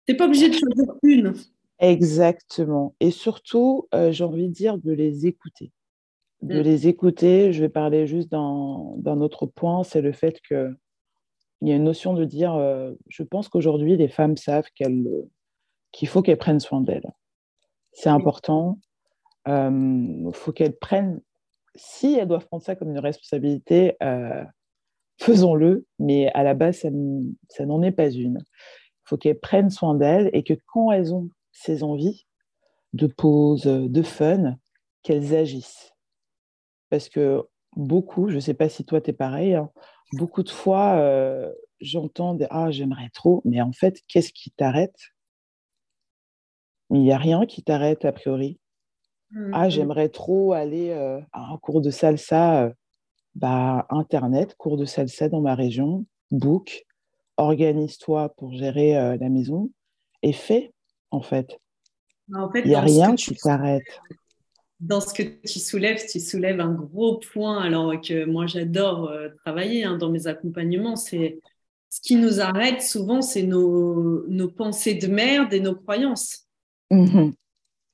Tu 0.07 0.13
n'es 0.13 0.17
pas 0.17 0.27
obligé 0.27 0.51
de 0.51 0.55
choisir 0.55 0.95
une. 1.03 1.33
Exactement. 1.81 2.95
Et 3.01 3.11
surtout, 3.11 3.89
euh, 3.95 4.13
j'ai 4.13 4.23
envie 4.23 4.49
de 4.49 4.53
dire 4.53 4.77
de 4.77 4.93
les 4.93 5.27
écouter 5.27 5.73
de 6.43 6.61
mm. 6.61 6.63
les 6.63 6.89
écouter. 6.89 7.53
Je 7.53 7.61
vais 7.61 7.69
parler 7.69 8.07
juste 8.07 8.31
d'un 8.31 9.21
autre 9.21 9.47
point, 9.47 9.83
c'est 9.85 10.01
le 10.01 10.13
fait 10.13 10.41
qu'il 10.47 10.77
y 11.63 11.73
a 11.73 11.77
une 11.77 11.85
notion 11.85 12.15
de 12.15 12.25
dire, 12.25 12.55
euh, 12.55 12.93
je 13.09 13.23
pense 13.23 13.49
qu'aujourd'hui, 13.49 13.97
les 13.97 14.09
femmes 14.09 14.37
savent 14.37 14.69
qu'il 14.75 16.09
faut 16.09 16.23
qu'elles 16.23 16.39
prennent 16.39 16.61
soin 16.61 16.81
d'elles. 16.81 17.13
C'est 17.93 18.11
important. 18.11 18.79
Il 19.47 20.31
faut 20.33 20.53
qu'elles 20.53 20.77
prennent, 20.77 21.21
si 21.75 22.15
elles 22.15 22.29
doivent 22.29 22.47
prendre 22.47 22.63
ça 22.63 22.77
comme 22.77 22.91
une 22.91 23.01
responsabilité, 23.01 23.97
faisons-le, 25.19 25.87
mais 25.99 26.31
à 26.33 26.43
la 26.45 26.55
base, 26.55 26.79
ça, 26.79 26.89
ça 27.49 27.67
n'en 27.67 27.83
est 27.83 27.93
pas 27.93 28.11
une. 28.11 28.39
Il 28.39 29.09
faut 29.09 29.17
qu'elles 29.17 29.41
prennent 29.41 29.71
soin 29.71 29.95
d'elles 29.95 30.31
et 30.33 30.45
que 30.45 30.55
quand 30.67 30.93
elles 30.93 31.13
ont 31.13 31.31
ces 31.53 31.83
envies 31.83 32.27
de 32.93 33.07
pause, 33.07 33.63
de 33.65 34.03
fun, 34.03 34.57
qu'elles 35.03 35.35
agissent. 35.35 35.90
Parce 36.91 37.09
que 37.09 37.43
beaucoup, 37.77 38.29
je 38.29 38.35
ne 38.35 38.41
sais 38.41 38.55
pas 38.55 38.69
si 38.69 38.85
toi 38.85 39.01
tu 39.01 39.11
es 39.11 39.13
pareil, 39.13 39.55
hein, 39.55 39.71
beaucoup 40.13 40.43
de 40.43 40.51
fois, 40.51 40.97
euh, 40.97 41.53
j'entends 41.81 42.35
des 42.35 42.47
Ah, 42.51 42.71
j'aimerais 42.71 43.11
trop, 43.15 43.43
mais 43.45 43.61
en 43.61 43.73
fait, 43.73 44.01
qu'est-ce 44.09 44.33
qui 44.33 44.51
t'arrête? 44.51 44.99
Il 46.91 47.01
n'y 47.01 47.13
a 47.13 47.19
rien 47.19 47.47
qui 47.47 47.63
t'arrête 47.63 48.05
a 48.05 48.13
priori. 48.13 48.59
Mmh, 49.31 49.51
ah, 49.55 49.67
mmh. 49.67 49.71
j'aimerais 49.71 50.09
trop 50.09 50.53
aller 50.53 50.91
euh, 50.91 51.21
à 51.33 51.53
un 51.53 51.59
cours 51.59 51.81
de 51.81 51.91
salsa. 51.91 52.65
Euh, 52.65 52.73
bah, 53.37 53.87
Internet, 53.91 54.57
cours 54.57 54.77
de 54.77 54.85
salsa 54.85 55.29
dans 55.29 55.41
ma 55.41 55.55
région, 55.55 56.05
book, 56.33 56.85
organise-toi 57.37 58.31
pour 58.37 58.53
gérer 58.53 58.95
la 59.19 59.29
maison 59.29 59.71
et 60.23 60.33
fais, 60.33 60.73
en 61.13 61.23
fait. 61.23 61.61
Bah, 62.27 62.51
Il 62.57 62.69
n'y 62.71 62.75
a 62.75 62.81
rien 62.81 63.15
qui 63.15 63.37
t'arrête 63.37 64.01
dans 64.81 65.01
ce 65.01 65.13
que 65.13 65.23
tu 65.23 65.59
soulèves, 65.59 66.05
tu 66.11 66.21
soulèves 66.21 66.61
un 66.61 66.73
gros 66.73 67.19
point, 67.19 67.61
alors 67.61 68.01
que 68.01 68.25
moi 68.25 68.47
j'adore 68.47 69.11
euh, 69.11 69.29
travailler 69.45 69.85
hein, 69.85 69.99
dans 69.99 70.11
mes 70.11 70.27
accompagnements, 70.27 70.97
c'est 70.97 71.39
ce 71.91 72.01
qui 72.01 72.17
nous 72.17 72.41
arrête 72.41 72.83
souvent, 72.83 73.21
c'est 73.21 73.43
nos, 73.43 74.27
nos, 74.29 74.49
pensées 74.49 74.95
de 74.95 75.07
merde 75.09 75.53
et 75.53 75.61
nos 75.61 75.75
croyances. 75.75 76.47
Mhm. 76.91 77.35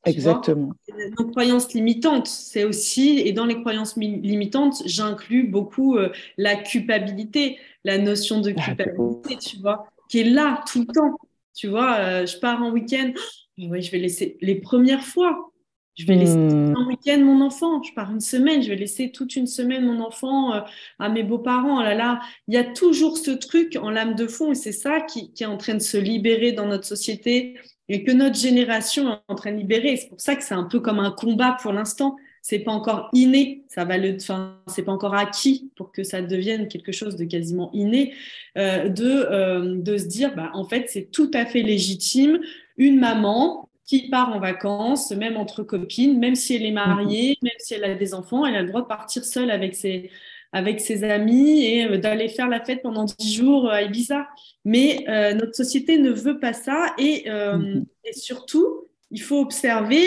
Exactement. 0.04 0.72
nos 1.18 1.26
croyances 1.26 1.74
limitantes, 1.74 2.28
c'est 2.28 2.62
aussi, 2.62 3.18
et 3.18 3.32
dans 3.32 3.44
les 3.44 3.60
croyances 3.60 3.96
limitantes, 3.96 4.82
j'inclus 4.86 5.48
beaucoup 5.48 5.96
euh, 5.96 6.12
la 6.36 6.54
culpabilité, 6.54 7.58
la 7.82 7.98
notion 7.98 8.40
de 8.40 8.54
ah, 8.56 8.62
culpabilité, 8.62 9.36
tu 9.36 9.58
vois, 9.58 9.88
qui 10.08 10.20
est 10.20 10.30
là 10.30 10.62
tout 10.70 10.80
le 10.80 10.86
temps. 10.86 11.18
Tu 11.54 11.66
vois, 11.66 11.96
euh, 11.96 12.26
je 12.26 12.38
pars 12.38 12.62
en 12.62 12.70
week-end, 12.70 13.12
je 13.58 13.90
vais 13.90 13.98
laisser 13.98 14.38
les 14.40 14.56
premières 14.56 15.04
fois, 15.04 15.50
je 15.96 16.04
vais 16.04 16.14
laisser 16.14 16.36
hmm. 16.36 16.74
un 16.76 16.86
week-end 16.86 17.18
mon 17.20 17.40
enfant. 17.40 17.82
Je 17.82 17.92
pars 17.94 18.10
une 18.10 18.20
semaine. 18.20 18.62
Je 18.62 18.68
vais 18.68 18.76
laisser 18.76 19.10
toute 19.10 19.34
une 19.34 19.46
semaine 19.46 19.84
mon 19.84 20.00
enfant 20.00 20.54
euh, 20.54 20.60
à 20.98 21.08
mes 21.08 21.22
beaux-parents. 21.22 21.80
Oh 21.80 21.82
là 21.82 21.94
là, 21.94 22.20
il 22.48 22.54
y 22.54 22.58
a 22.58 22.64
toujours 22.64 23.16
ce 23.16 23.30
truc 23.30 23.78
en 23.80 23.90
lame 23.90 24.14
de 24.14 24.26
fond 24.26 24.52
et 24.52 24.54
c'est 24.54 24.72
ça 24.72 25.00
qui, 25.00 25.32
est 25.40 25.46
en 25.46 25.56
train 25.56 25.74
de 25.74 25.80
se 25.80 25.96
libérer 25.96 26.52
dans 26.52 26.66
notre 26.66 26.84
société 26.84 27.58
et 27.88 28.04
que 28.04 28.12
notre 28.12 28.36
génération 28.36 29.10
est 29.10 29.18
en 29.28 29.34
train 29.34 29.52
de 29.52 29.56
libérer. 29.56 29.96
C'est 29.96 30.08
pour 30.08 30.20
ça 30.20 30.36
que 30.36 30.44
c'est 30.44 30.54
un 30.54 30.64
peu 30.64 30.80
comme 30.80 30.98
un 30.98 31.10
combat 31.10 31.56
pour 31.62 31.72
l'instant. 31.72 32.16
C'est 32.42 32.60
pas 32.60 32.72
encore 32.72 33.08
inné, 33.12 33.64
ça 33.66 33.84
va 33.84 33.98
le, 33.98 34.16
enfin, 34.20 34.60
c'est 34.68 34.84
pas 34.84 34.92
encore 34.92 35.14
acquis 35.14 35.72
pour 35.76 35.90
que 35.90 36.04
ça 36.04 36.22
devienne 36.22 36.68
quelque 36.68 36.92
chose 36.92 37.16
de 37.16 37.24
quasiment 37.24 37.70
inné, 37.72 38.12
euh, 38.56 38.88
de, 38.88 39.04
euh, 39.04 39.76
de 39.78 39.98
se 39.98 40.04
dire, 40.04 40.36
bah, 40.36 40.50
en 40.54 40.64
fait, 40.64 40.84
c'est 40.88 41.10
tout 41.10 41.30
à 41.34 41.44
fait 41.44 41.62
légitime. 41.62 42.38
Une 42.76 43.00
maman, 43.00 43.65
qui 43.86 44.08
part 44.10 44.34
en 44.34 44.40
vacances, 44.40 45.12
même 45.12 45.36
entre 45.36 45.62
copines, 45.62 46.18
même 46.18 46.34
si 46.34 46.56
elle 46.56 46.64
est 46.64 46.72
mariée, 46.72 47.38
mhm. 47.40 47.48
même 47.48 47.58
si 47.58 47.74
elle 47.74 47.84
a 47.84 47.94
des 47.94 48.14
enfants, 48.14 48.44
elle 48.44 48.56
a 48.56 48.62
le 48.62 48.68
droit 48.68 48.82
de 48.82 48.86
partir 48.86 49.24
seule 49.24 49.50
avec 49.50 49.74
ses, 49.76 50.10
avec 50.52 50.80
ses 50.80 51.04
amis 51.04 51.64
et 51.64 51.86
euh, 51.86 51.98
d'aller 51.98 52.28
faire 52.28 52.48
la 52.48 52.62
fête 52.62 52.82
pendant 52.82 53.04
dix 53.04 53.34
jours 53.34 53.70
à 53.70 53.82
Ibiza. 53.82 54.26
Mais 54.64 55.04
euh, 55.08 55.34
notre 55.34 55.54
société 55.54 55.98
ne 55.98 56.10
veut 56.10 56.40
pas 56.40 56.52
ça 56.52 56.94
et, 56.98 57.24
euh, 57.28 57.56
mhm. 57.56 57.86
et 58.04 58.12
surtout, 58.12 58.88
il 59.12 59.22
faut 59.22 59.40
observer, 59.40 60.02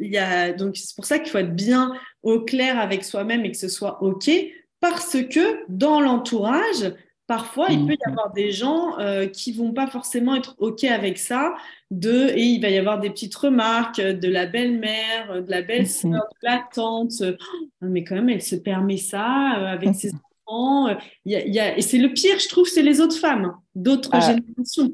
il 0.00 0.10
y 0.12 0.16
a, 0.16 0.52
donc 0.52 0.76
c'est 0.76 0.94
pour 0.94 1.04
ça 1.04 1.18
qu'il 1.18 1.28
faut 1.28 1.38
être 1.38 1.56
bien 1.56 1.92
au 2.22 2.38
clair 2.38 2.78
avec 2.78 3.02
soi-même 3.02 3.44
et 3.44 3.50
que 3.50 3.56
ce 3.56 3.66
soit 3.66 4.00
OK, 4.00 4.30
parce 4.78 5.16
que 5.24 5.64
dans 5.68 6.00
l'entourage, 6.00 6.94
Parfois, 7.30 7.68
il 7.70 7.86
peut 7.86 7.92
y 7.92 8.08
mhm. 8.08 8.12
avoir 8.12 8.32
des 8.32 8.50
gens 8.50 8.98
euh, 8.98 9.28
qui 9.28 9.52
vont 9.52 9.72
pas 9.72 9.86
forcément 9.86 10.34
être 10.34 10.56
OK 10.58 10.82
avec 10.82 11.16
ça, 11.16 11.54
de, 11.92 12.28
et 12.30 12.42
il 12.42 12.60
va 12.60 12.70
y 12.70 12.76
avoir 12.76 12.98
des 12.98 13.08
petites 13.08 13.36
remarques 13.36 14.00
de 14.00 14.28
la 14.28 14.46
belle-mère, 14.46 15.40
de 15.40 15.48
la 15.48 15.62
belle-sœur, 15.62 16.10
mhm. 16.10 16.18
de 16.18 16.48
la 16.48 16.64
tante. 16.74 17.12
Oh, 17.22 17.34
mais 17.82 18.02
quand 18.02 18.16
même, 18.16 18.30
elle 18.30 18.42
se 18.42 18.56
permet 18.56 18.96
ça 18.96 19.60
euh, 19.60 19.66
avec 19.66 19.94
ses 19.94 20.10
enfants. 20.48 20.88
Il 21.24 21.32
y 21.32 21.60
a, 21.60 21.78
et 21.78 21.82
c'est 21.82 21.98
le 21.98 22.12
pire, 22.12 22.36
je 22.40 22.48
trouve, 22.48 22.66
c'est 22.66 22.82
les 22.82 23.00
autres 23.00 23.16
femmes, 23.16 23.54
d'autres 23.76 24.10
ah. 24.10 24.18
générations. 24.18 24.90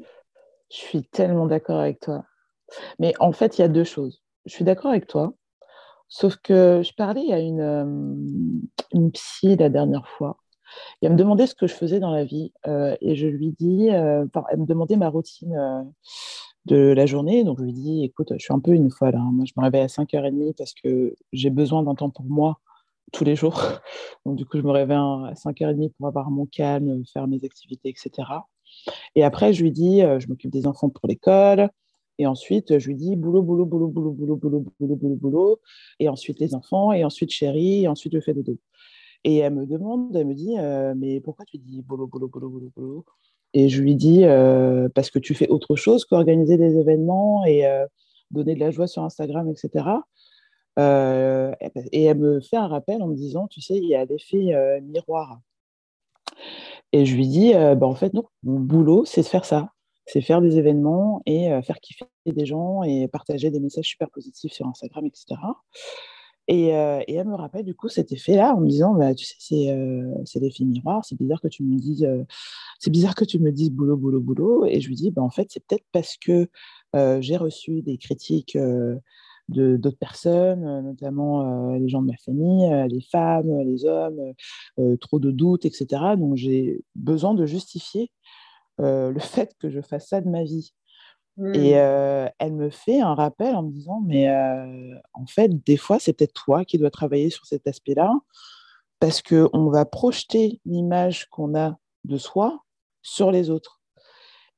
Je 0.69 0.77
suis 0.77 1.03
tellement 1.05 1.47
d'accord 1.47 1.79
avec 1.79 2.01
toi. 2.01 2.23
Mais 2.99 3.15
en 3.19 3.31
fait, 3.31 3.57
il 3.57 3.61
y 3.61 3.63
a 3.63 3.67
deux 3.67 3.83
choses. 3.83 4.21
Je 4.45 4.53
suis 4.53 4.63
d'accord 4.63 4.91
avec 4.91 5.07
toi, 5.07 5.33
sauf 6.07 6.35
que 6.43 6.83
je 6.83 6.93
parlais 6.93 7.33
à 7.33 7.39
une, 7.39 7.61
euh, 7.61 8.93
une 8.93 9.11
psy 9.11 9.55
la 9.55 9.69
dernière 9.69 10.07
fois 10.07 10.37
et 11.01 11.05
elle 11.05 11.13
me 11.13 11.17
demandait 11.17 11.47
ce 11.47 11.55
que 11.55 11.67
je 11.67 11.73
faisais 11.73 11.99
dans 11.99 12.11
la 12.11 12.25
vie. 12.25 12.51
Euh, 12.67 12.95
et 13.01 13.15
je 13.15 13.27
lui 13.27 13.51
dis, 13.51 13.89
euh, 13.91 14.25
elle 14.51 14.59
me 14.59 14.65
demandait 14.65 14.95
ma 14.95 15.09
routine 15.09 15.55
euh, 15.55 15.83
de 16.65 16.77
la 16.77 17.05
journée. 17.05 17.43
Donc 17.43 17.59
je 17.59 17.63
lui 17.63 17.73
dis, 17.73 18.03
écoute, 18.03 18.33
je 18.33 18.43
suis 18.43 18.53
un 18.53 18.59
peu 18.59 18.71
une 18.71 18.91
folle. 18.91 19.15
Hein. 19.15 19.29
Moi, 19.31 19.45
je 19.45 19.53
me 19.57 19.63
réveille 19.63 19.83
à 19.83 19.87
5h30 19.87 20.55
parce 20.57 20.73
que 20.73 21.15
j'ai 21.33 21.49
besoin 21.49 21.83
d'un 21.83 21.95
temps 21.95 22.09
pour 22.09 22.25
moi 22.25 22.59
tous 23.13 23.23
les 23.23 23.35
jours. 23.35 23.61
Donc 24.25 24.35
du 24.35 24.45
coup, 24.45 24.57
je 24.57 24.63
me 24.63 24.71
réveille 24.71 24.97
à 24.97 25.33
5h30 25.33 25.91
pour 25.97 26.07
avoir 26.07 26.29
mon 26.29 26.45
calme, 26.45 27.03
faire 27.11 27.27
mes 27.27 27.43
activités, 27.43 27.89
etc. 27.89 28.27
Et 29.15 29.23
après, 29.23 29.53
je 29.53 29.63
lui 29.63 29.71
dis, 29.71 30.01
je 30.01 30.27
m'occupe 30.27 30.51
des 30.51 30.67
enfants 30.67 30.89
pour 30.89 31.07
l'école. 31.07 31.69
Et 32.19 32.25
ensuite, 32.25 32.79
je 32.79 32.87
lui 32.87 32.95
dis 32.95 33.15
boulot, 33.15 33.43
boulot, 33.43 33.65
boulot, 33.65 33.87
boulot, 33.87 34.11
boulot, 34.11 34.35
boulot, 34.37 34.65
boulot, 34.79 34.95
boulot, 34.95 35.15
boulot. 35.15 35.61
Et 35.99 36.09
ensuite, 36.09 36.39
les 36.39 36.55
enfants. 36.55 36.91
Et 36.91 37.03
ensuite, 37.03 37.29
chérie. 37.29 37.83
Et 37.83 37.87
ensuite, 37.87 38.13
je 38.13 38.19
fais 38.19 38.33
dodo. 38.33 38.57
Et 39.23 39.37
elle 39.37 39.53
me 39.53 39.65
demande, 39.65 40.15
elle 40.15 40.27
me 40.27 40.33
dit, 40.33 40.55
euh, 40.57 40.93
mais 40.95 41.19
pourquoi 41.19 41.45
tu 41.45 41.57
dis 41.57 41.81
boulot, 41.81 42.07
boulot, 42.07 42.27
boulot, 42.27 42.49
boulot, 42.49 42.71
boulot 42.75 43.05
Et 43.53 43.69
je 43.69 43.81
lui 43.81 43.95
dis, 43.95 44.23
euh, 44.23 44.89
parce 44.93 45.09
que 45.09 45.19
tu 45.19 45.33
fais 45.33 45.49
autre 45.49 45.75
chose 45.75 46.05
qu'organiser 46.05 46.57
des 46.57 46.77
événements 46.77 47.43
et 47.45 47.65
euh, 47.65 47.85
donner 48.31 48.55
de 48.55 48.59
la 48.59 48.71
joie 48.71 48.87
sur 48.87 49.03
Instagram, 49.03 49.49
etc. 49.49 49.85
et 50.79 52.03
elle 52.03 52.17
me 52.19 52.39
fait 52.39 52.57
un 52.57 52.67
rappel 52.67 53.01
en 53.01 53.07
me 53.07 53.15
disant, 53.15 53.47
tu 53.47 53.61
sais, 53.61 53.77
il 53.77 53.87
y 53.87 53.95
a 53.95 54.05
l'effet 54.05 54.79
miroir. 54.81 55.39
Et 56.93 57.05
je 57.05 57.15
lui 57.15 57.27
dis, 57.27 57.53
bah, 57.53 57.87
en 57.87 57.95
fait, 57.95 58.13
non, 58.13 58.25
mon 58.43 58.59
boulot, 58.59 59.03
c'est 59.05 59.21
de 59.21 59.27
faire 59.27 59.45
ça. 59.45 59.71
C'est 60.05 60.21
faire 60.21 60.39
des 60.39 60.57
événements 60.57 61.21
et 61.25 61.49
faire 61.63 61.79
kiffer 61.79 62.05
des 62.27 62.45
gens 62.45 62.83
et 62.83 63.07
partager 63.07 63.49
des 63.49 63.59
messages 63.59 63.87
super 63.87 64.09
positifs 64.11 64.53
sur 64.53 64.67
Instagram, 64.67 65.05
etc. 65.05 65.35
Euh, 66.49 67.01
et, 67.07 67.15
elle 67.15 67.27
me 67.27 67.35
rappelle 67.35 67.65
du 67.65 67.75
coup 67.75 67.89
cet 67.89 68.11
effet-là 68.11 68.55
en 68.55 68.61
me 68.61 68.69
disant, 68.69 68.93
bah, 68.93 69.13
tu 69.13 69.25
sais, 69.25 69.35
c'est 69.39 69.69
euh, 69.71 70.13
l'effet 70.35 70.63
miroir, 70.63 71.03
c'est 71.03 71.17
bizarre 71.17 71.41
que 71.41 71.47
tu 71.49 71.63
me 71.63 71.77
dises, 71.77 72.03
euh, 72.05 72.23
c'est 72.79 72.89
bizarre 72.91 73.15
que 73.15 73.25
tu 73.25 73.39
me 73.39 73.51
dises 73.51 73.71
boulot, 73.71 73.97
boulot, 73.97 74.21
boulot. 74.21 74.65
Et 74.65 74.79
je 74.79 74.87
lui 74.87 74.95
dis, 74.95 75.11
bah, 75.11 75.21
en 75.21 75.29
fait, 75.29 75.47
c'est 75.51 75.65
peut-être 75.65 75.85
parce 75.91 76.17
que 76.17 76.49
j'ai 77.21 77.37
reçu 77.37 77.81
des 77.83 77.97
critiques 77.97 78.57
de 78.57 79.77
d'autres 79.77 79.99
personnes, 79.99 80.81
notamment 80.83 81.75
les 81.75 81.87
gens 81.89 82.01
de 82.01 82.07
ma 82.07 82.17
famille, 82.17 82.67
les 82.89 83.01
femmes, 83.01 83.61
les 83.61 83.85
hommes, 83.85 84.33
trop 84.99 85.19
de 85.19 85.31
doutes, 85.31 85.65
etc. 85.65 86.15
Donc 86.17 86.37
j'ai 86.37 86.81
besoin 86.95 87.33
de 87.35 87.45
justifier 87.45 88.11
le 88.79 89.19
fait 89.19 89.53
que 89.59 89.69
je 89.69 89.81
fasse 89.81 90.07
ça 90.07 90.21
de 90.21 90.29
ma 90.29 90.43
vie. 90.43 90.73
Et 91.53 91.75
mmh. 91.75 92.31
elle 92.39 92.53
me 92.53 92.69
fait 92.69 92.99
un 92.99 93.13
rappel 93.13 93.55
en 93.55 93.63
me 93.63 93.71
disant, 93.71 94.01
mais 94.05 94.27
en 95.13 95.25
fait, 95.27 95.63
des 95.65 95.77
fois, 95.77 95.99
c'est 95.99 96.13
peut-être 96.13 96.33
toi 96.33 96.65
qui 96.65 96.77
dois 96.77 96.89
travailler 96.89 97.29
sur 97.29 97.45
cet 97.45 97.67
aspect-là, 97.67 98.11
parce 98.99 99.21
qu'on 99.21 99.69
va 99.69 99.85
projeter 99.85 100.59
l'image 100.65 101.27
qu'on 101.29 101.55
a 101.55 101.77
de 102.05 102.17
soi 102.17 102.63
sur 103.03 103.31
les 103.31 103.49
autres. 103.51 103.81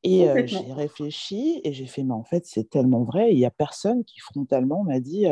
Et 0.04 0.30
j'ai 0.46 0.72
réfléchi 0.72 1.60
et 1.66 1.74
j'ai 1.74 1.86
fait, 1.86 2.04
mais 2.04 2.14
en 2.14 2.24
fait, 2.24 2.46
c'est 2.46 2.70
tellement 2.70 3.04
vrai. 3.04 3.34
Il 3.34 3.38
n'y 3.38 3.46
a 3.46 3.52
personne 3.52 4.06
qui 4.06 4.22
frontalement 4.22 4.84
m'a 4.84 5.02
dit, 5.02 5.28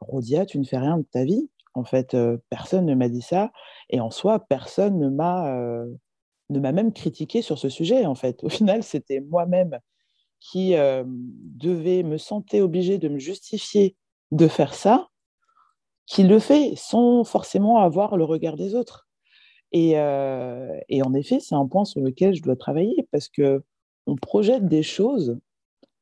Rodia, 0.00 0.46
tu 0.46 0.60
ne 0.60 0.64
fais 0.64 0.78
rien 0.78 0.98
de 0.98 1.06
ta 1.10 1.24
vie. 1.24 1.50
En 1.74 1.82
fait, 1.82 2.16
personne 2.50 2.86
ne 2.86 2.94
m'a 2.94 3.08
dit 3.08 3.22
ça. 3.22 3.50
Et 3.90 3.98
en 3.98 4.10
soi, 4.10 4.38
personne 4.38 4.98
ne 5.00 5.08
m'a 5.08 5.52
ne 6.50 6.60
m'a 6.60 6.72
même 6.72 6.92
critiqué 6.92 7.42
sur 7.42 7.58
ce 7.58 7.68
sujet. 7.68 8.06
En 8.06 8.14
fait, 8.14 8.44
au 8.44 8.48
final, 8.48 8.82
c'était 8.84 9.20
moi-même 9.20 9.80
qui 10.42 10.74
euh, 10.74 11.04
devait 11.06 12.02
me 12.02 12.18
sentir 12.18 12.64
obligée 12.64 12.98
de 12.98 13.08
me 13.08 13.20
justifier 13.20 13.94
de 14.32 14.48
faire 14.48 14.74
ça, 14.74 15.08
qui 16.04 16.24
le 16.24 16.40
fait 16.40 16.72
sans 16.76 17.22
forcément 17.22 17.78
avoir 17.78 18.16
le 18.16 18.24
regard 18.24 18.56
des 18.56 18.74
autres. 18.74 19.06
Et, 19.70 19.92
euh, 19.98 20.76
et 20.88 21.02
en 21.02 21.14
effet, 21.14 21.38
c'est 21.38 21.54
un 21.54 21.66
point 21.66 21.84
sur 21.84 22.00
lequel 22.00 22.34
je 22.34 22.42
dois 22.42 22.56
travailler 22.56 23.06
parce 23.12 23.28
que 23.28 23.62
on 24.06 24.16
projette 24.16 24.66
des 24.66 24.82
choses 24.82 25.38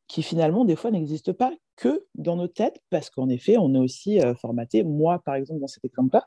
qui 0.09 0.23
finalement 0.23 0.65
des 0.65 0.75
fois 0.75 0.91
n'existent 0.91 1.35
pas 1.35 1.53
que 1.77 2.07
dans 2.15 2.37
nos 2.37 2.49
têtes 2.49 2.81
parce 2.89 3.11
qu'en 3.11 3.29
effet, 3.29 3.59
on 3.59 3.75
est 3.75 3.79
aussi 3.79 4.21
euh, 4.21 4.35
formaté. 4.35 4.85
Moi, 4.85 5.21
par 5.23 5.35
exemple, 5.35 5.61
dans 5.61 5.67
cet 5.67 5.85
exemple-là, 5.85 6.27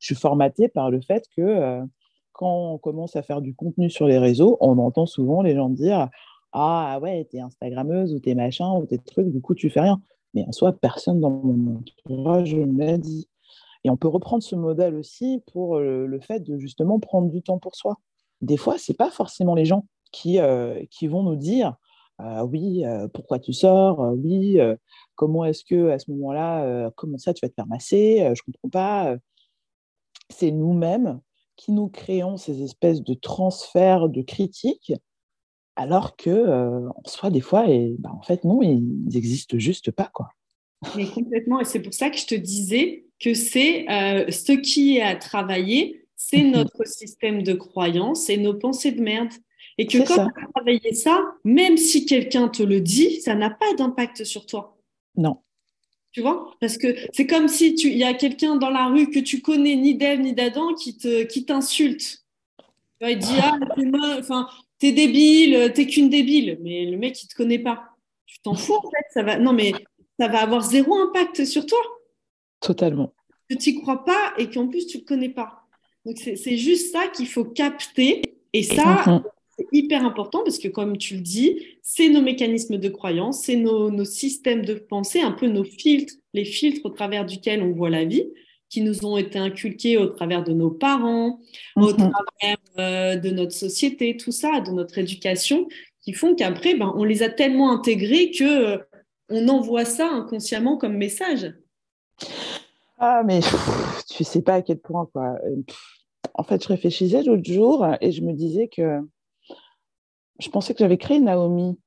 je 0.00 0.06
suis 0.06 0.14
formaté 0.16 0.68
par 0.68 0.90
le 0.90 1.00
fait 1.00 1.26
que 1.36 1.80
quand 2.32 2.72
on 2.72 2.78
commence 2.78 3.14
à 3.14 3.22
faire 3.22 3.40
du 3.40 3.54
contenu 3.54 3.88
sur 3.88 4.08
les 4.08 4.18
réseaux, 4.18 4.56
on 4.60 4.78
entend 4.78 5.06
souvent 5.06 5.42
les 5.42 5.54
gens 5.54 5.68
dire 5.68 6.08
ah 6.52 6.98
ouais, 7.02 7.26
t'es 7.30 7.40
Instagrammeuse 7.40 8.14
ou 8.14 8.20
t'es 8.20 8.34
machin 8.34 8.70
ou 8.72 8.86
t'es 8.86 8.98
truc, 8.98 9.28
du 9.28 9.40
coup 9.40 9.54
tu 9.54 9.70
fais 9.70 9.80
rien. 9.80 10.00
Mais 10.34 10.44
en 10.46 10.52
soi, 10.52 10.72
personne 10.72 11.20
dans 11.20 11.30
mon 11.30 11.82
entourage 12.06 12.54
me 12.54 12.84
l'a 12.84 12.98
dit. 12.98 13.28
Et 13.84 13.90
on 13.90 13.96
peut 13.96 14.08
reprendre 14.08 14.42
ce 14.42 14.54
modèle 14.54 14.94
aussi 14.94 15.42
pour 15.52 15.76
euh, 15.76 16.06
le 16.06 16.20
fait 16.20 16.40
de 16.40 16.58
justement 16.58 17.00
prendre 17.00 17.28
du 17.30 17.42
temps 17.42 17.58
pour 17.58 17.74
soi. 17.74 17.96
Des 18.40 18.56
fois, 18.56 18.78
ce 18.78 18.92
n'est 18.92 18.96
pas 18.96 19.10
forcément 19.10 19.54
les 19.54 19.64
gens 19.64 19.86
qui, 20.12 20.38
euh, 20.38 20.84
qui 20.90 21.06
vont 21.06 21.22
nous 21.22 21.36
dire 21.36 21.76
euh, 22.20 22.42
oui, 22.42 22.84
pourquoi 23.14 23.38
tu 23.38 23.52
sors? 23.52 23.98
Oui, 24.16 24.58
comment 25.16 25.44
est-ce 25.44 25.64
que 25.64 25.90
à 25.90 25.98
ce 25.98 26.10
moment-là, 26.12 26.90
comment 26.94 27.18
ça 27.18 27.34
tu 27.34 27.44
vas 27.44 27.48
te 27.48 27.54
faire 27.54 27.66
masser? 27.66 28.18
Je 28.18 28.42
ne 28.46 28.52
comprends 28.52 28.68
pas. 28.68 29.16
C'est 30.30 30.52
nous-mêmes 30.52 31.20
qui 31.56 31.72
nous 31.72 31.88
créons 31.88 32.36
ces 32.36 32.62
espèces 32.62 33.02
de 33.02 33.14
transferts 33.14 34.08
de 34.08 34.22
critiques, 34.22 34.92
alors 35.76 36.16
que 36.16 36.86
en 36.88 37.02
soi, 37.06 37.30
des 37.30 37.40
fois, 37.40 37.68
et, 37.68 37.94
bah, 37.98 38.10
en 38.12 38.22
fait, 38.22 38.44
non, 38.44 38.62
ils 38.62 38.82
n'existent 39.06 39.58
juste 39.58 39.90
pas. 39.90 40.10
quoi. 40.12 40.32
Mais 40.96 41.06
complètement, 41.06 41.60
et 41.60 41.64
c'est 41.64 41.80
pour 41.80 41.94
ça 41.94 42.10
que 42.10 42.18
je 42.18 42.26
te 42.26 42.34
disais 42.34 43.04
que 43.20 43.34
c'est 43.34 43.88
euh, 43.88 44.30
ce 44.30 44.52
qui 44.52 44.96
est 44.96 45.02
à 45.02 45.16
travailler, 45.16 46.04
c'est 46.16 46.42
mhm. 46.42 46.52
notre 46.52 46.86
système 46.86 47.42
de 47.42 47.52
croyance 47.54 48.28
et 48.28 48.36
nos 48.36 48.54
pensées 48.54 48.92
de 48.92 49.00
merde. 49.00 49.32
Et 49.78 49.86
que 49.86 49.98
quand 49.98 50.14
tu 50.14 50.20
as 50.20 50.48
travaillé 50.54 50.92
ça, 50.92 51.24
même 51.44 51.76
si 51.76 52.04
quelqu'un 52.04 52.48
te 52.48 52.62
le 52.62 52.80
dit, 52.80 53.20
ça 53.22 53.34
n'a 53.34 53.48
pas 53.48 53.72
d'impact 53.74 54.24
sur 54.24 54.44
toi. 54.44 54.76
Non. 55.16 55.38
Tu 56.10 56.20
vois? 56.20 56.54
Parce 56.60 56.76
que 56.76 56.94
c'est 57.14 57.26
comme 57.26 57.48
si 57.48 57.74
il 57.74 57.96
y 57.96 58.04
a 58.04 58.12
quelqu'un 58.12 58.56
dans 58.56 58.68
la 58.68 58.88
rue 58.88 59.08
que 59.08 59.18
tu 59.18 59.40
connais 59.40 59.76
ni 59.76 59.94
d'Ève 59.94 60.20
ni 60.20 60.34
d'Adam 60.34 60.74
qui 60.74 60.98
te 60.98 61.22
qui 61.24 61.46
t'insulte. 61.46 62.22
Il 63.00 63.18
dit 63.18 63.28
ah 63.42 63.58
t'es 63.74 63.86
enfin 64.18 64.46
t'es 64.82 64.90
débile, 64.90 65.72
t'es 65.72 65.86
qu'une 65.86 66.10
débile, 66.10 66.58
mais 66.60 66.86
le 66.86 66.96
mec 66.96 67.22
il 67.22 67.28
te 67.28 67.36
connaît 67.36 67.60
pas. 67.60 67.84
Tu 68.26 68.40
t'en 68.40 68.54
fous 68.54 68.74
en 68.74 68.90
fait, 68.90 69.06
ça 69.14 69.22
va. 69.22 69.38
Non 69.38 69.52
mais 69.52 69.72
ça 70.18 70.26
va 70.26 70.42
avoir 70.42 70.62
zéro 70.62 70.96
impact 70.96 71.44
sur 71.44 71.64
toi. 71.66 71.78
Totalement. 72.58 73.14
Que 73.48 73.54
tu 73.54 73.74
n'y 73.74 73.80
crois 73.80 74.04
pas 74.04 74.34
et 74.38 74.50
qu'en 74.50 74.66
plus 74.66 74.88
tu 74.88 74.98
ne 74.98 75.04
connais 75.04 75.28
pas. 75.28 75.62
Donc 76.04 76.16
c'est 76.18 76.56
juste 76.56 76.90
ça 76.90 77.06
qu'il 77.06 77.28
faut 77.28 77.44
capter. 77.44 78.22
Et 78.52 78.64
ça, 78.64 79.04
mhm. 79.06 79.22
c'est 79.56 79.66
hyper 79.70 80.04
important 80.04 80.42
parce 80.42 80.58
que 80.58 80.66
comme 80.66 80.98
tu 80.98 81.14
le 81.14 81.20
dis, 81.20 81.64
c'est 81.80 82.08
nos 82.08 82.20
mécanismes 82.20 82.76
de 82.76 82.88
croyance, 82.88 83.44
c'est 83.44 83.56
nos, 83.56 84.04
systèmes 84.04 84.64
de 84.64 84.74
pensée, 84.74 85.20
un 85.20 85.30
peu 85.30 85.46
nos 85.46 85.64
filtres, 85.64 86.14
les 86.34 86.44
filtres 86.44 86.84
au 86.84 86.90
travers 86.90 87.24
duquel 87.24 87.62
on 87.62 87.70
voit 87.70 87.88
la 87.88 88.04
vie 88.04 88.26
qui 88.72 88.80
nous 88.80 89.04
ont 89.04 89.18
été 89.18 89.38
inculqués 89.38 89.98
au 89.98 90.06
travers 90.06 90.42
de 90.42 90.52
nos 90.54 90.70
parents, 90.70 91.40
au 91.76 91.90
mhm. 91.90 91.96
travers 91.96 92.56
euh, 92.78 93.16
de 93.16 93.28
notre 93.28 93.52
société, 93.52 94.16
tout 94.16 94.32
ça, 94.32 94.60
de 94.60 94.70
notre 94.70 94.96
éducation, 94.96 95.68
qui 96.00 96.14
font 96.14 96.34
qu'après, 96.34 96.74
ben, 96.74 96.90
on 96.96 97.04
les 97.04 97.22
a 97.22 97.28
tellement 97.28 97.70
intégrés 97.70 98.30
que 98.30 98.44
euh, 98.44 98.78
on 99.28 99.46
envoie 99.48 99.84
ça 99.84 100.08
inconsciemment 100.08 100.78
comme 100.78 100.96
message. 100.96 101.54
Ah, 102.96 103.22
mais 103.26 103.40
tu 104.08 104.24
sais 104.24 104.40
pas 104.40 104.54
à 104.54 104.62
quel 104.62 104.78
point, 104.78 105.06
quoi. 105.12 105.38
En 106.32 106.42
fait, 106.42 106.62
je 106.62 106.68
réfléchissais 106.68 107.22
l'autre 107.24 107.44
jour 107.44 107.86
et 108.00 108.10
je 108.10 108.22
me 108.22 108.32
disais 108.32 108.68
que 108.68 109.00
je 110.38 110.48
pensais 110.48 110.72
que 110.72 110.78
j'avais 110.78 110.96
créé 110.96 111.20
Naomi, 111.20 111.78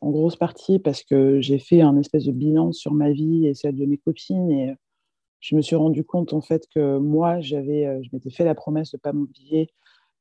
en 0.00 0.10
grosse 0.10 0.36
partie 0.36 0.78
parce 0.78 1.02
que 1.02 1.40
j'ai 1.42 1.58
fait 1.58 1.82
un 1.82 1.98
espèce 1.98 2.24
de 2.24 2.32
bilan 2.32 2.72
sur 2.72 2.92
ma 2.92 3.10
vie 3.10 3.46
et 3.46 3.54
celle 3.54 3.76
de 3.76 3.84
mes 3.84 3.98
copines 3.98 4.50
et 4.50 4.74
je 5.40 5.56
me 5.56 5.62
suis 5.62 5.76
rendu 5.76 6.04
compte 6.04 6.32
en 6.32 6.40
fait 6.40 6.66
que 6.74 6.98
moi, 6.98 7.40
j'avais, 7.40 7.86
euh, 7.86 8.00
je 8.02 8.10
m'étais 8.12 8.30
fait 8.30 8.44
la 8.44 8.54
promesse 8.54 8.92
de 8.92 8.96
ne 8.96 9.00
pas 9.00 9.12
m'oublier 9.12 9.70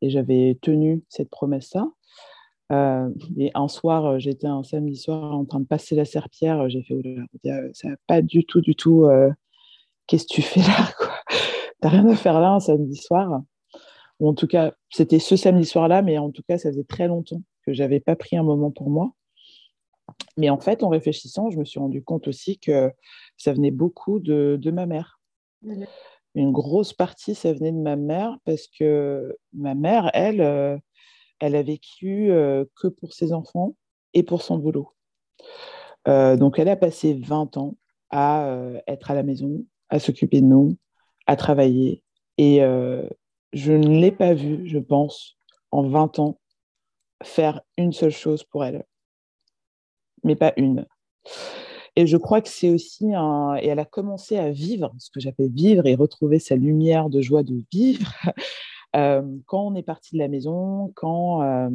et 0.02 0.10
j'avais 0.10 0.58
tenu 0.62 1.04
cette 1.10 1.30
promesse-là. 1.30 1.88
Euh, 2.72 3.10
et 3.38 3.52
un 3.56 3.68
soir, 3.68 4.06
euh, 4.06 4.20
j'étais 4.20 4.48
un 4.48 4.64
samedi 4.64 4.96
soir 4.96 5.34
en 5.34 5.46
train 5.46 5.60
de 5.60 5.66
passer 5.66 5.96
la 5.96 6.06
serpillère. 6.06 6.62
Euh, 6.62 6.70
j'ai 6.70 6.84
fait, 6.84 6.96
ça 7.74 7.90
va 7.90 7.96
pas 8.06 8.22
du 8.22 8.46
tout, 8.46 8.62
du 8.62 8.76
tout. 8.76 9.08
Qu'est-ce 10.08 10.26
que 10.26 10.34
tu 10.34 10.42
fais 10.42 10.62
là 10.62 10.90
T'as 11.82 11.90
rien 11.90 12.08
à 12.08 12.16
faire 12.16 12.40
là 12.40 12.52
un 12.52 12.60
samedi 12.60 12.96
soir 12.96 13.42
Ou 14.20 14.30
en 14.30 14.34
tout 14.34 14.48
cas, 14.48 14.74
c'était 14.92 15.20
ce 15.20 15.36
samedi 15.36 15.66
soir-là, 15.66 16.02
mais 16.02 16.18
en 16.18 16.32
tout 16.32 16.44
cas, 16.48 16.58
ça 16.58 16.70
faisait 16.70 16.84
très 16.84 17.08
longtemps 17.08 17.42
que 17.66 17.74
j'avais 17.74 18.00
pas 18.00 18.16
pris 18.16 18.38
un 18.38 18.44
moment 18.44 18.72
pour 18.72 18.90
moi. 18.90 19.14
Mais 20.38 20.50
en 20.50 20.60
fait, 20.60 20.84
en 20.84 20.90
réfléchissant, 20.90 21.50
je 21.50 21.58
me 21.58 21.66
suis 21.66 21.80
rendu 21.80 22.04
compte 22.04 22.28
aussi 22.28 22.60
que 22.60 22.92
ça 23.40 23.54
venait 23.54 23.72
beaucoup 23.72 24.20
de, 24.20 24.58
de 24.62 24.72
ma 24.72 24.86
mère. 24.86 25.20
Mmh 25.64 25.86
Une 26.36 26.52
grosse 26.52 26.94
partie, 26.94 27.36
ça 27.36 27.52
venait 27.54 27.72
de 27.72 27.82
ma 27.82 27.96
mère 27.96 28.38
parce 28.46 28.68
que 28.68 29.36
ma 29.54 29.74
mère, 29.74 30.12
elle, 30.14 30.82
elle 31.40 31.56
a 31.56 31.64
vécu 31.64 32.32
euh, 32.32 32.66
que 32.76 32.88
pour 32.88 33.14
ses 33.14 33.34
enfants 33.34 33.76
et 34.14 34.24
pour 34.24 34.42
son 34.42 34.58
boulot. 34.58 34.94
Euh, 36.08 36.36
donc, 36.36 36.60
elle 36.60 36.70
a 36.70 36.76
passé 36.76 37.14
20 37.14 37.58
ans 37.58 37.76
à 38.10 38.48
euh, 38.48 38.80
être 38.88 39.12
à 39.12 39.16
la 39.16 39.24
maison, 39.24 39.66
à 39.90 40.00
s'occuper 40.00 40.42
de 40.42 40.46
nous, 40.46 40.78
à 41.28 41.36
travailler. 41.36 42.04
Et 42.38 42.60
je 43.52 43.74
ne 43.74 44.00
l'ai 44.00 44.12
pas 44.12 44.34
vue, 44.34 44.66
je 44.66 44.80
pense, 44.80 45.38
en 45.72 45.84
20 45.84 46.20
ans, 46.20 46.40
faire 47.22 47.62
une 47.76 47.92
seule 47.92 48.12
chose 48.12 48.46
pour 48.46 48.64
elle. 48.64 48.86
Mais 50.24 50.38
pas 50.38 50.54
une. 50.56 50.86
Et 52.00 52.08
je 52.08 52.16
crois 52.16 52.40
que 52.40 52.48
c'est 52.48 52.70
aussi 52.70 53.14
un... 53.14 53.58
Et 53.58 53.68
elle 53.68 53.80
a 53.80 53.84
commencé 53.84 54.38
à 54.38 54.52
vivre, 54.52 54.94
ce 55.00 55.10
que 55.10 55.20
j'appelle 55.20 55.52
vivre, 55.52 55.86
et 55.86 55.96
retrouver 55.96 56.40
sa 56.40 56.56
lumière 56.56 57.10
de 57.10 57.20
joie 57.20 57.44
de 57.44 57.62
vivre 57.74 58.10
euh, 58.96 59.22
quand 59.48 59.68
on 59.68 59.76
est 59.76 59.84
parti 59.84 60.16
de 60.16 60.20
la 60.20 60.30
maison, 60.30 60.94
quand 60.96 61.44
euh, 61.44 61.70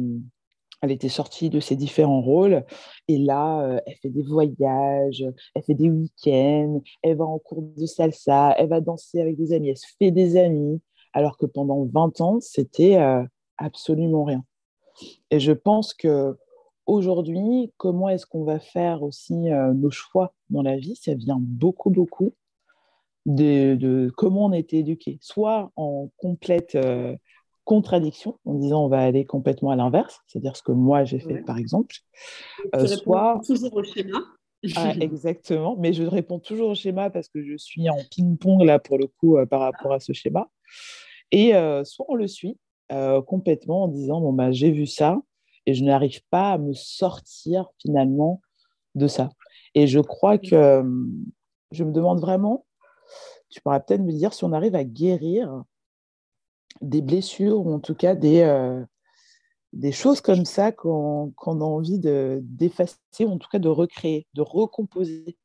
elle 0.81 0.91
était 0.91 1.09
sortie 1.09 1.51
de 1.51 1.59
ses 1.59 1.75
différents 1.75 2.23
rôles, 2.23 2.65
et 3.07 3.19
là, 3.19 3.61
euh, 3.61 3.79
elle 3.85 3.97
fait 3.97 4.09
des 4.09 4.23
voyages, 4.23 5.23
elle 5.53 5.61
fait 5.61 5.75
des 5.75 5.91
week-ends, 5.91 6.81
elle 7.03 7.17
va 7.17 7.25
en 7.25 7.37
cours 7.37 7.61
de 7.61 7.85
salsa, 7.85 8.55
elle 8.57 8.69
va 8.69 8.81
danser 8.81 9.21
avec 9.21 9.37
des 9.37 9.53
amis, 9.53 9.69
elle 9.69 9.77
se 9.77 9.93
fait 9.99 10.09
des 10.09 10.37
amis, 10.37 10.81
alors 11.13 11.37
que 11.37 11.45
pendant 11.45 11.85
20 11.85 12.21
ans, 12.21 12.39
c'était 12.41 12.97
absolument 13.59 14.23
rien. 14.23 14.43
Et 15.29 15.39
je 15.39 15.51
pense 15.51 15.93
que 15.93 16.35
aujourd'hui, 16.85 17.71
comment 17.77 18.09
est-ce 18.09 18.25
qu'on 18.25 18.43
va 18.43 18.59
faire 18.59 19.03
aussi 19.03 19.35
nos 19.35 19.91
choix 19.91 20.33
dans 20.49 20.61
la 20.61 20.77
vie? 20.77 20.95
Ça 20.95 21.13
vient 21.13 21.37
beaucoup, 21.39 21.89
beaucoup 21.89 22.33
de, 23.25 24.11
comment 24.15 24.45
on 24.45 24.51
a 24.51 24.57
été 24.57 24.77
éduqué, 24.79 25.17
soit 25.21 25.71
en 25.75 26.09
complète 26.17 26.75
euh, 26.75 27.15
contradiction, 27.63 28.39
en 28.45 28.53
disant 28.55 28.85
on 28.85 28.87
va 28.87 29.01
aller 29.01 29.25
complètement 29.25 29.71
à 29.71 29.75
l'inverse, 29.75 30.21
c'est-à-dire 30.27 30.55
ce 30.55 30.61
que 30.61 30.71
moi 30.71 31.03
j'ai 31.03 31.19
fait 31.19 31.43
par 31.43 31.57
exemple, 31.57 31.95
euh, 32.75 32.85
soit 32.87 33.41
toujours 33.45 33.73
au 33.73 33.83
schéma. 33.83 34.19
Ah, 34.75 34.93
exactement, 34.99 35.75
mais 35.77 35.93
je 35.93 36.03
réponds 36.03 36.39
toujours 36.39 36.69
au 36.69 36.75
schéma 36.75 37.09
parce 37.11 37.27
que 37.27 37.43
je 37.43 37.55
suis 37.55 37.87
en 37.89 37.97
ping-pong 38.09 38.63
là 38.63 38.79
pour 38.79 38.97
le 38.97 39.05
coup 39.07 39.37
euh, 39.37 39.45
par 39.45 39.61
rapport 39.61 39.93
à 39.93 39.99
ce 39.99 40.13
schéma. 40.13 40.49
Et 41.31 41.53
soit 41.83 42.05
on 42.07 42.15
le 42.15 42.27
suit 42.27 42.57
complètement 43.25 43.83
en 43.83 43.87
disant 43.87 44.21
bon 44.21 44.31
bah 44.31 44.51
j'ai 44.51 44.71
vu 44.71 44.85
ça 44.85 45.19
et 45.65 45.73
je 45.73 45.83
n'arrive 45.83 46.21
pas 46.29 46.53
à 46.53 46.57
me 46.57 46.73
sortir 46.73 47.69
finalement 47.81 48.41
de 48.95 49.07
ça. 49.07 49.29
Et 49.73 49.87
je 49.87 49.99
crois 49.99 50.37
que 50.37 50.83
je 51.71 51.83
me 51.83 51.91
demande 51.91 52.19
vraiment 52.19 52.65
tu 53.55 53.61
pourras 53.61 53.79
peut-être 53.79 54.01
me 54.01 54.11
dire 54.11 54.33
si 54.33 54.43
on 54.43 54.51
arrive 54.51 54.75
à 54.75 54.83
guérir 54.83 55.63
des 56.81 57.01
blessures 57.01 57.65
ou 57.65 57.73
en 57.73 57.79
tout 57.79 57.95
cas 57.95 58.13
des, 58.13 58.41
euh, 58.41 58.83
des 59.71 59.93
choses 59.93 60.19
comme 60.19 60.43
ça 60.43 60.73
qu'on 60.73 61.31
a 61.45 61.47
envie 61.47 61.99
d'effacer 61.99 62.97
ou 63.21 63.29
en 63.29 63.37
tout 63.37 63.47
cas 63.49 63.59
de 63.59 63.69
recréer, 63.69 64.27
de 64.33 64.41
recomposer. 64.41 65.37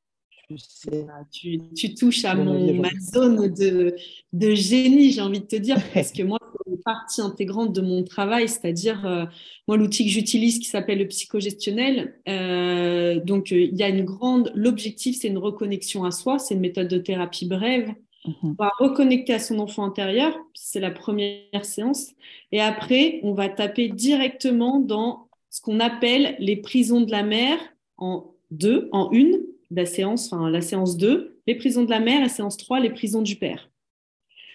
Ah, 1.09 1.23
tu, 1.31 1.61
tu, 1.77 1.95
touches 1.95 2.25
à 2.25 2.35
mon, 2.35 2.75
ma 2.75 2.91
zone 3.01 3.47
de, 3.55 3.95
de 4.33 4.55
génie, 4.55 5.13
j'ai 5.13 5.21
envie 5.21 5.39
de 5.39 5.47
te 5.47 5.55
dire, 5.55 5.77
parce 5.95 6.11
que 6.11 6.25
moi, 6.25 6.41
partie 6.85 7.21
intégrante 7.21 7.73
de 7.73 7.81
mon 7.81 8.05
travail, 8.05 8.49
c'est-à-dire, 8.49 9.07
euh, 9.07 9.25
moi, 9.69 9.77
l'outil 9.77 10.05
que 10.05 10.11
j'utilise 10.11 10.59
qui 10.59 10.67
s'appelle 10.67 10.99
le 10.99 11.09
psychogestionnel, 11.09 12.15
euh, 12.29 13.21
donc 13.21 13.51
il 13.51 13.77
y 13.77 13.83
a 13.83 13.89
une 13.89 14.05
grande, 14.05 14.53
l'objectif, 14.55 15.17
c'est 15.21 15.29
une 15.29 15.39
reconnexion 15.39 16.05
à 16.05 16.11
soi, 16.11 16.39
c'est 16.39 16.55
une 16.55 16.61
méthode 16.61 16.89
de 16.89 16.99
thérapie 16.99 17.47
brève 17.47 17.95
Mhm. 18.27 18.35
On 18.59 18.63
va 18.63 18.71
reconnecter 18.79 19.35
à 19.35 19.39
son 19.39 19.59
enfant 19.59 19.85
intérieur, 19.85 20.37
c'est 20.55 20.81
la 20.81 20.91
première 20.91 21.65
séance. 21.65 22.09
Et 22.53 22.61
après, 22.61 23.21
on 23.23 23.33
va 23.33 23.49
taper 23.49 23.89
directement 23.89 24.79
dans 24.79 25.29
ce 25.49 25.61
qu'on 25.61 25.81
appelle 25.81 26.37
les 26.39 26.57
prisons 26.57 27.01
de 27.01 27.11
la 27.11 27.23
mère 27.23 27.59
en 27.97 28.35
deux, 28.51 28.89
en 28.93 29.11
une, 29.13 29.41
la 29.71 29.87
séance, 29.87 30.33
enfin 30.33 30.51
la 30.51 30.61
séance 30.61 30.97
2, 30.97 31.39
les 31.47 31.55
prisons 31.55 31.85
de 31.85 31.91
la 31.91 32.01
mère, 32.01 32.21
la 32.21 32.29
séance 32.29 32.57
3, 32.57 32.81
les 32.81 32.91
prisons 32.91 33.23
du 33.23 33.37
père. 33.37 33.71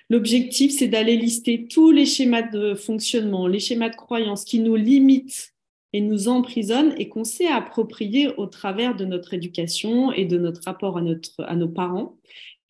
L'objectif, 0.10 0.72
c'est 0.72 0.88
d'aller 0.88 1.18
lister 1.18 1.68
tous 1.68 1.92
les 1.92 2.06
schémas 2.06 2.44
de 2.44 2.76
fonctionnement, 2.76 3.48
les 3.48 3.60
schémas 3.60 3.90
de 3.90 3.96
croyance 3.96 4.46
qui 4.46 4.60
nous 4.60 4.76
limitent 4.76 5.54
et 5.94 6.02
nous 6.02 6.28
emprisonnent 6.28 6.94
et 6.98 7.10
qu'on 7.10 7.24
sait 7.24 7.48
approprier 7.48 8.30
au 8.38 8.46
travers 8.46 8.96
de 8.96 9.06
notre 9.06 9.34
éducation 9.34 10.12
et 10.12 10.26
de 10.26 10.38
notre 10.38 10.62
rapport 10.66 10.98
à, 10.98 11.02
notre, 11.02 11.44
à 11.44 11.56
nos 11.56 11.70
parents. 11.70 12.18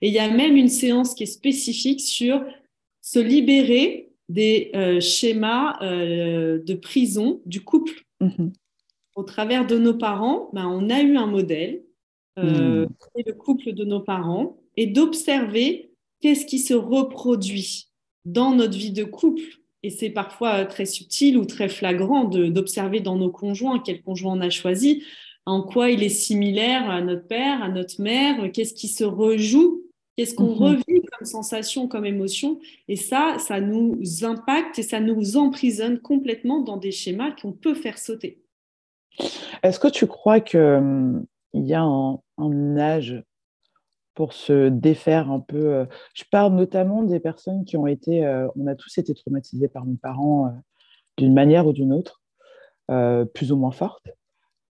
Et 0.02 0.10
il 0.10 0.14
y 0.14 0.20
a 0.20 0.30
même 0.30 0.56
une 0.56 0.70
séance 0.70 1.14
qui 1.14 1.24
est 1.24 1.28
spécifique 1.28 2.02
sur 2.02 2.46
se 3.02 3.20
libérer 3.20 4.12
des 4.30 4.72
euh, 4.76 5.00
schémas 5.00 5.78
euh, 5.82 6.60
de 6.64 6.74
prison 6.74 7.42
du 7.46 7.64
couple. 7.64 8.04
Mm-hmm. 8.22 8.52
Au 9.16 9.24
travers 9.24 9.66
de 9.66 9.78
nos 9.78 9.94
parents, 9.94 10.50
ben, 10.54 10.68
on 10.68 10.90
a 10.90 11.02
eu 11.02 11.18
un 11.18 11.28
modèle 11.28 11.84
euh, 12.38 12.86
mm. 12.86 13.22
le 13.26 13.34
couple 13.34 13.74
de 13.74 13.86
nos 13.86 14.02
parents 14.02 14.58
et 14.78 14.88
d'observer 14.88 15.92
qu'est-ce 16.26 16.48
qui 16.48 16.58
se 16.58 16.74
reproduit 16.74 17.86
dans 18.26 18.56
notre 18.56 18.76
vie 18.76 18.90
de 18.90 19.04
couple? 19.04 19.44
Et 19.84 19.92
c'est 19.92 20.10
parfois 20.10 20.66
très 20.66 20.88
subtil 20.88 21.38
ou 21.38 21.46
très 21.46 21.70
flagrant 21.70 22.24
d'observer 22.24 23.00
dans 23.00 23.16
nos 23.16 23.30
conjoints 23.30 23.78
quel 23.78 24.02
conjoint 24.02 24.36
on 24.36 24.42
a 24.42 24.50
choisi, 24.50 25.04
en 25.46 25.62
quoi 25.62 25.92
il 25.92 26.02
est 26.02 26.10
similaire 26.10 26.90
à 26.90 27.02
notre 27.02 27.28
père, 27.28 27.62
à 27.62 27.70
notre 27.70 28.02
mère, 28.02 28.52
qu'est-ce 28.52 28.74
qui 28.74 28.88
se 28.88 29.04
rejoue, 29.04 29.84
qu'est-ce 30.18 30.34
qu'on 30.34 30.56
mm-hmm. 30.56 30.78
revit 30.78 31.02
comme 31.16 31.28
sensation, 31.28 31.88
comme 31.88 32.08
émotion. 32.08 32.60
Et 32.88 32.96
ça, 32.96 33.36
ça 33.38 33.62
nous 33.62 34.02
impacte 34.24 34.80
et 34.80 34.84
ça 34.84 35.00
nous 35.00 35.38
emprisonne 35.38 36.00
complètement 36.00 36.62
dans 36.62 36.78
des 36.78 36.92
schémas 36.92 37.36
qu'on 37.40 37.52
peut 37.52 37.76
faire 37.76 38.00
sauter. 38.00 38.42
Est-ce 39.62 39.80
que 39.80 39.90
tu 39.90 40.08
crois 40.08 40.40
qu'il 40.40 40.60
hum, 40.60 41.24
y 41.54 41.76
a 41.76 41.84
un, 41.84 42.78
âge 42.80 43.22
pour 44.16 44.34
se 44.34 44.70
défaire 44.70 45.30
un 45.30 45.42
peu 45.42 45.74
euh, 45.74 45.86
Je 46.16 46.24
parle 46.32 46.56
notamment 46.56 47.04
des 47.04 47.20
personnes 47.20 47.66
qui 47.66 47.78
ont 47.78 47.86
été, 47.86 48.26
euh, 48.26 48.48
on 48.56 48.66
a 48.66 48.76
tous 48.76 48.98
été 48.98 49.14
traumatisés 49.14 49.68
par 49.68 49.86
nos 49.86 49.98
parents 49.98 50.48
euh, 50.48 50.52
d'une 51.18 51.34
manière 51.34 51.68
ou 51.68 51.74
d'une 51.74 51.94
autre, 51.94 52.22
plus 53.34 53.52
ou 53.52 53.58
moins 53.58 53.72
forte. 53.72 54.10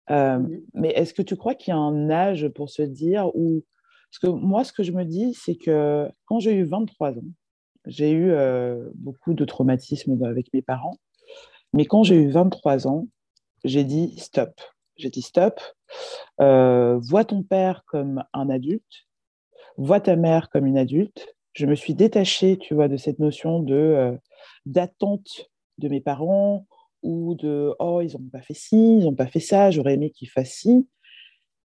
Mais 0.10 0.90
est-ce 0.96 1.14
que 1.14 1.22
tu 1.22 1.36
crois 1.36 1.56
qu'il 1.56 1.72
y 1.72 1.78
a 1.78 1.80
un 1.80 2.10
âge 2.10 2.50
pour 2.50 2.70
se 2.70 2.82
dire 2.82 3.30
ou 3.36 3.64
parce 4.10 4.20
que 4.20 4.28
moi, 4.28 4.66
ce 4.66 4.74
que 4.74 4.84
je 4.84 4.92
me 4.92 5.06
dis, 5.06 5.34
c'est 5.34 5.56
que 5.56 6.10
quand 6.26 6.40
j'ai 6.40 6.54
eu 6.54 6.64
23 6.64 7.12
ans, 7.12 7.32
j'ai 7.86 8.12
eu 8.12 8.34
beaucoup 8.96 9.34
de 9.34 9.46
traumatismes 9.46 10.22
avec 10.26 10.52
mes 10.52 10.64
parents. 10.64 10.98
Mais 11.74 11.86
quand 11.86 12.04
j'ai 12.04 12.16
eu 12.16 12.30
23 12.30 12.88
ans, 12.88 13.08
j'ai 13.64 13.84
dit 13.84 14.18
stop. 14.18 14.60
J'ai 14.98 15.12
dit 15.12 15.22
stop. 15.22 15.62
Vois 16.40 17.24
ton 17.24 17.44
père 17.44 17.84
comme 17.86 18.24
un 18.34 18.50
adulte. 18.50 19.06
Vois 19.82 20.00
ta 20.00 20.16
mère 20.16 20.50
comme 20.50 20.68
une 20.68 20.78
adulte. 20.78 21.36
Je 21.54 21.66
me 21.66 21.74
suis 21.74 21.96
détachée, 21.96 22.58
tu 22.58 22.76
vois, 22.76 22.88
de 22.88 22.98
cette 22.98 23.18
notion 23.18 23.60
de 23.60 23.74
euh, 23.74 24.16
d'attente 24.68 25.50
de 25.80 25.90
mes 25.90 26.02
parents 26.02 26.68
ou 27.02 27.34
de 27.34 27.74
oh 27.80 28.00
ils 28.02 28.14
n'ont 28.14 28.30
pas 28.32 28.44
fait 28.44 28.54
ci, 28.54 28.78
ils 28.78 29.06
n'ont 29.06 29.16
pas 29.16 29.26
fait 29.26 29.40
ça. 29.40 29.72
J'aurais 29.72 29.96
aimé 29.96 30.12
qu'ils 30.12 30.30
fassent 30.30 30.54
ci. 30.54 30.88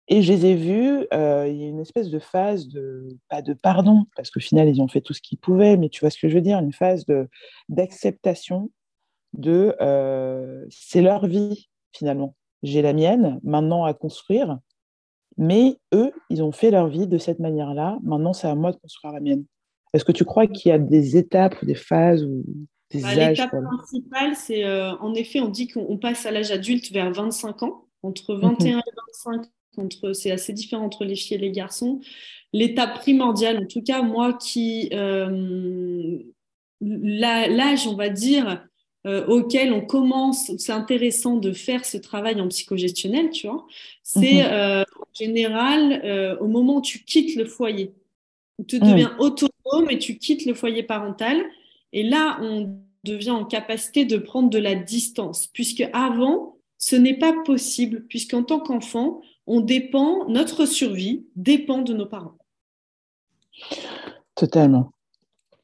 Et 0.10 0.22
je 0.22 0.34
les 0.34 0.48
ai 0.48 0.56
vus, 0.56 1.08
euh, 1.14 1.48
il 1.48 1.56
y 1.56 1.64
a 1.64 1.68
une 1.70 1.80
espèce 1.80 2.10
de 2.10 2.20
phase 2.20 2.68
de, 2.68 3.08
pas 3.30 3.42
de 3.42 3.54
pardon, 3.54 4.06
parce 4.18 4.32
qu'au 4.32 4.42
final, 4.42 4.68
ils 4.68 4.82
ont 4.82 4.90
fait 4.90 5.00
tout 5.00 5.14
ce 5.14 5.22
qu'ils 5.22 5.38
pouvaient, 5.38 5.78
mais 5.78 5.88
tu 5.88 6.02
vois 6.02 6.10
ce 6.10 6.20
que 6.20 6.28
je 6.28 6.36
veux 6.36 6.42
dire, 6.42 6.60
une 6.60 6.74
phase 6.74 7.06
d'acceptation 7.70 8.70
de, 9.32 9.74
de 9.80 10.68
c'est 10.70 11.02
leur 11.02 11.26
vie, 11.26 11.70
finalement. 11.94 12.36
J'ai 12.64 12.82
la 12.82 12.92
mienne 12.92 13.40
maintenant 13.44 13.86
à 13.86 13.94
construire, 13.94 14.60
mais 15.38 15.78
eux, 15.94 16.12
ils 16.30 16.44
ont 16.44 16.52
fait 16.52 16.72
leur 16.72 16.88
vie 16.88 17.08
de 17.08 17.18
cette 17.18 17.40
manière-là. 17.40 17.98
Maintenant, 18.04 18.34
c'est 18.34 18.48
à 18.48 18.56
moi 18.56 18.72
de 18.72 18.78
construire 18.78 19.14
la 19.14 19.20
mienne. 19.20 19.46
Est-ce 19.94 20.06
que 20.06 20.12
tu 20.12 20.26
crois 20.26 20.48
qu'il 20.48 20.70
y 20.70 20.72
a 20.72 20.80
des 20.80 21.18
étapes 21.18 21.62
ou 21.62 21.66
des 21.66 21.76
phases 21.76 22.24
ou 22.24 22.44
des 22.92 23.02
bah, 23.02 23.10
âges 23.10 23.38
L'étape 23.38 23.64
principale, 23.64 24.36
c'est 24.36 24.64
euh, 24.66 24.96
en 24.98 25.14
effet, 25.14 25.40
on 25.40 25.50
dit 25.50 25.68
qu'on 25.68 25.98
passe 25.98 26.26
à 26.26 26.32
l'âge 26.32 26.52
adulte 26.52 26.92
vers 26.92 27.12
25 27.12 27.64
ans, 27.64 27.86
entre 28.02 28.36
21 28.36 28.76
mhm. 28.76 28.80
et 28.80 28.92
25 29.26 29.48
entre, 29.78 30.14
c'est 30.14 30.32
assez 30.32 30.54
différent 30.54 30.86
entre 30.86 31.06
les 31.06 31.16
filles 31.16 31.38
et 31.38 31.40
les 31.40 31.52
garçons. 31.52 32.00
L'étape 32.52 33.00
primordiale, 33.00 33.58
en 33.64 33.66
tout 33.66 33.82
cas, 33.82 34.02
moi 34.02 34.34
qui, 34.34 34.90
euh, 34.94 36.20
l'âge, 36.82 37.88
on 37.88 37.96
va 37.96 38.10
dire, 38.10 38.68
euh, 39.06 39.26
auquel 39.28 39.74
on 39.74 39.82
commence, 39.82 40.50
c'est 40.58 40.72
intéressant 40.72 41.36
de 41.36 41.52
faire 41.52 41.84
ce 41.84 41.98
travail 41.98 42.40
en 42.40 42.48
psychogestionnel, 42.48 43.32
tu 43.32 43.48
vois, 43.48 43.66
c'est 44.02 44.44
mhm. 44.44 44.50
euh, 44.50 44.82
en 44.82 45.14
général 45.14 46.02
euh, 46.06 46.38
au 46.38 46.48
moment 46.48 46.78
où 46.78 46.82
tu 46.82 47.00
quittes 47.00 47.36
le 47.36 47.46
foyer, 47.46 47.94
tu 48.68 48.80
deviens 48.80 49.16
autonome 49.20 49.90
et 49.90 50.00
tu 50.00 50.18
quittes 50.18 50.46
le 50.46 50.54
foyer 50.54 50.84
parental. 50.84 51.44
Et 51.92 52.04
là, 52.04 52.38
on 52.42 52.78
devient 53.04 53.32
en 53.32 53.44
capacité 53.44 54.06
de 54.06 54.18
prendre 54.18 54.50
de 54.50 54.60
la 54.60 54.76
distance, 54.76 55.48
puisque 55.48 55.84
avant, 55.92 56.58
ce 56.78 56.96
n'est 56.96 57.18
pas 57.18 57.34
possible, 57.44 58.06
puisqu'en 58.08 58.44
tant 58.44 58.60
qu'enfant, 58.60 59.22
on 59.48 59.60
dépend, 59.60 60.30
notre 60.30 60.66
survie 60.66 61.26
dépend 61.36 61.82
de 61.82 61.94
nos 61.94 62.06
parents. 62.06 62.38
Totalement. 64.36 64.93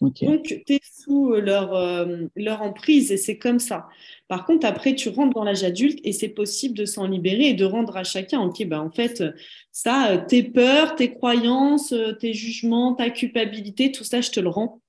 Donc, 0.02 0.44
tu 0.44 0.74
es 0.74 0.80
sous 0.82 1.34
euh, 1.34 1.42
leur, 1.42 1.74
euh, 1.76 2.26
leur 2.36 2.62
emprise 2.62 3.12
et 3.12 3.18
c'est 3.18 3.38
comme 3.38 3.60
ça. 3.60 3.88
Par 4.28 4.46
contre, 4.46 4.66
après, 4.66 4.96
tu 4.96 5.10
rentres 5.10 5.34
dans 5.34 5.44
l'âge 5.44 5.64
adulte 5.64 6.00
et 6.04 6.14
c'est 6.14 6.30
possible 6.30 6.78
de 6.78 6.86
s'en 6.86 7.08
libérer 7.08 7.50
et 7.50 7.54
de 7.54 7.66
rendre 7.66 7.98
à 7.98 8.04
chacun, 8.04 8.40
OK, 8.40 8.66
ben, 8.66 8.80
en 8.80 8.92
fait, 8.92 9.24
ça, 9.72 10.24
tes 10.28 10.44
peurs, 10.44 10.96
tes 10.96 11.12
croyances, 11.12 11.94
tes 12.20 12.34
jugements, 12.34 12.94
ta 12.94 13.10
culpabilité, 13.10 13.92
tout 13.92 14.04
ça, 14.06 14.22
je 14.22 14.32
te 14.32 14.40
le 14.40 14.50
rends. 14.50 14.82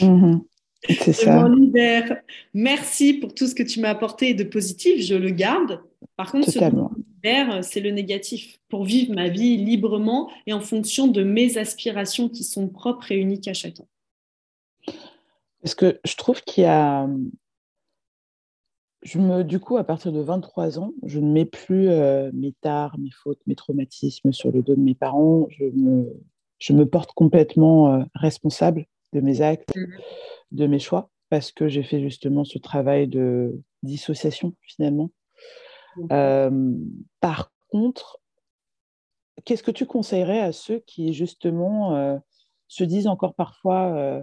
Mm-hmm. 0.00 0.40
C'est 0.88 1.12
ça. 1.12 1.48
libère. 1.48 2.16
Merci 2.54 3.14
pour 3.14 3.34
tout 3.34 3.46
ce 3.46 3.54
que 3.54 3.62
tu 3.62 3.80
m'as 3.80 3.90
apporté 3.90 4.34
de 4.34 4.44
positif, 4.44 5.04
je 5.04 5.14
le 5.14 5.30
garde. 5.30 5.80
Par 6.16 6.32
contre, 6.32 6.50
ce 6.50 6.58
que 6.58 6.64
libère, 6.64 7.62
c'est 7.62 7.80
le 7.80 7.90
négatif 7.90 8.58
pour 8.68 8.84
vivre 8.84 9.14
ma 9.14 9.28
vie 9.28 9.56
librement 9.58 10.30
et 10.46 10.52
en 10.52 10.60
fonction 10.60 11.06
de 11.06 11.22
mes 11.22 11.58
aspirations 11.58 12.28
qui 12.28 12.44
sont 12.44 12.68
propres 12.68 13.12
et 13.12 13.16
uniques 13.16 13.48
à 13.48 13.52
chacun. 13.52 13.84
Parce 15.62 15.74
que 15.74 16.00
je 16.04 16.16
trouve 16.16 16.42
qu'il 16.42 16.64
y 16.64 16.66
a. 16.66 17.08
Je 19.02 19.18
me, 19.18 19.42
du 19.44 19.60
coup, 19.60 19.78
à 19.78 19.84
partir 19.84 20.12
de 20.12 20.20
23 20.20 20.78
ans, 20.78 20.92
je 21.04 21.20
ne 21.20 21.32
mets 21.32 21.46
plus 21.46 21.88
euh, 21.88 22.30
mes 22.34 22.52
tares, 22.60 22.98
mes 22.98 23.10
fautes, 23.10 23.40
mes 23.46 23.54
traumatismes 23.54 24.32
sur 24.32 24.52
le 24.52 24.62
dos 24.62 24.74
de 24.74 24.80
mes 24.80 24.94
parents. 24.94 25.46
Je 25.48 25.64
me, 25.64 26.20
je 26.58 26.74
me 26.74 26.84
porte 26.84 27.12
complètement 27.12 27.94
euh, 27.94 28.04
responsable 28.14 28.86
de 29.14 29.20
mes 29.20 29.40
actes, 29.40 29.74
mmh. 29.74 29.84
de 30.52 30.66
mes 30.66 30.78
choix, 30.78 31.10
parce 31.30 31.50
que 31.50 31.66
j'ai 31.66 31.82
fait 31.82 32.00
justement 32.00 32.44
ce 32.44 32.58
travail 32.58 33.08
de 33.08 33.58
dissociation 33.82 34.54
finalement. 34.60 35.10
Mmh. 35.96 36.06
Euh, 36.12 36.74
par 37.20 37.52
contre, 37.70 38.20
qu'est-ce 39.46 39.62
que 39.62 39.70
tu 39.70 39.86
conseillerais 39.86 40.40
à 40.40 40.52
ceux 40.52 40.80
qui 40.80 41.14
justement 41.14 42.20
se 42.68 42.84
disent 42.84 43.06
encore 43.06 43.34
parfois 43.34 44.22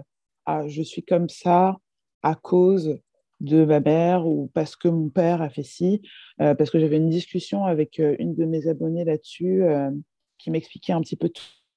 je 0.66 0.82
suis 0.82 1.02
comme 1.02 1.28
ça 1.28 1.78
à 2.22 2.34
cause 2.34 2.98
de 3.40 3.64
ma 3.64 3.80
mère 3.80 4.26
ou 4.26 4.50
parce 4.52 4.76
que 4.76 4.88
mon 4.88 5.08
père 5.08 5.42
a 5.42 5.48
fait 5.48 5.62
ci, 5.62 6.02
euh, 6.40 6.54
parce 6.54 6.70
que 6.70 6.78
j'avais 6.78 6.96
une 6.96 7.08
discussion 7.10 7.64
avec 7.64 8.00
euh, 8.00 8.16
une 8.18 8.34
de 8.34 8.44
mes 8.44 8.66
abonnées 8.66 9.04
là-dessus 9.04 9.62
euh, 9.62 9.90
qui 10.38 10.50
m'expliquait 10.50 10.92
un 10.92 11.00
petit 11.00 11.16
peu 11.16 11.30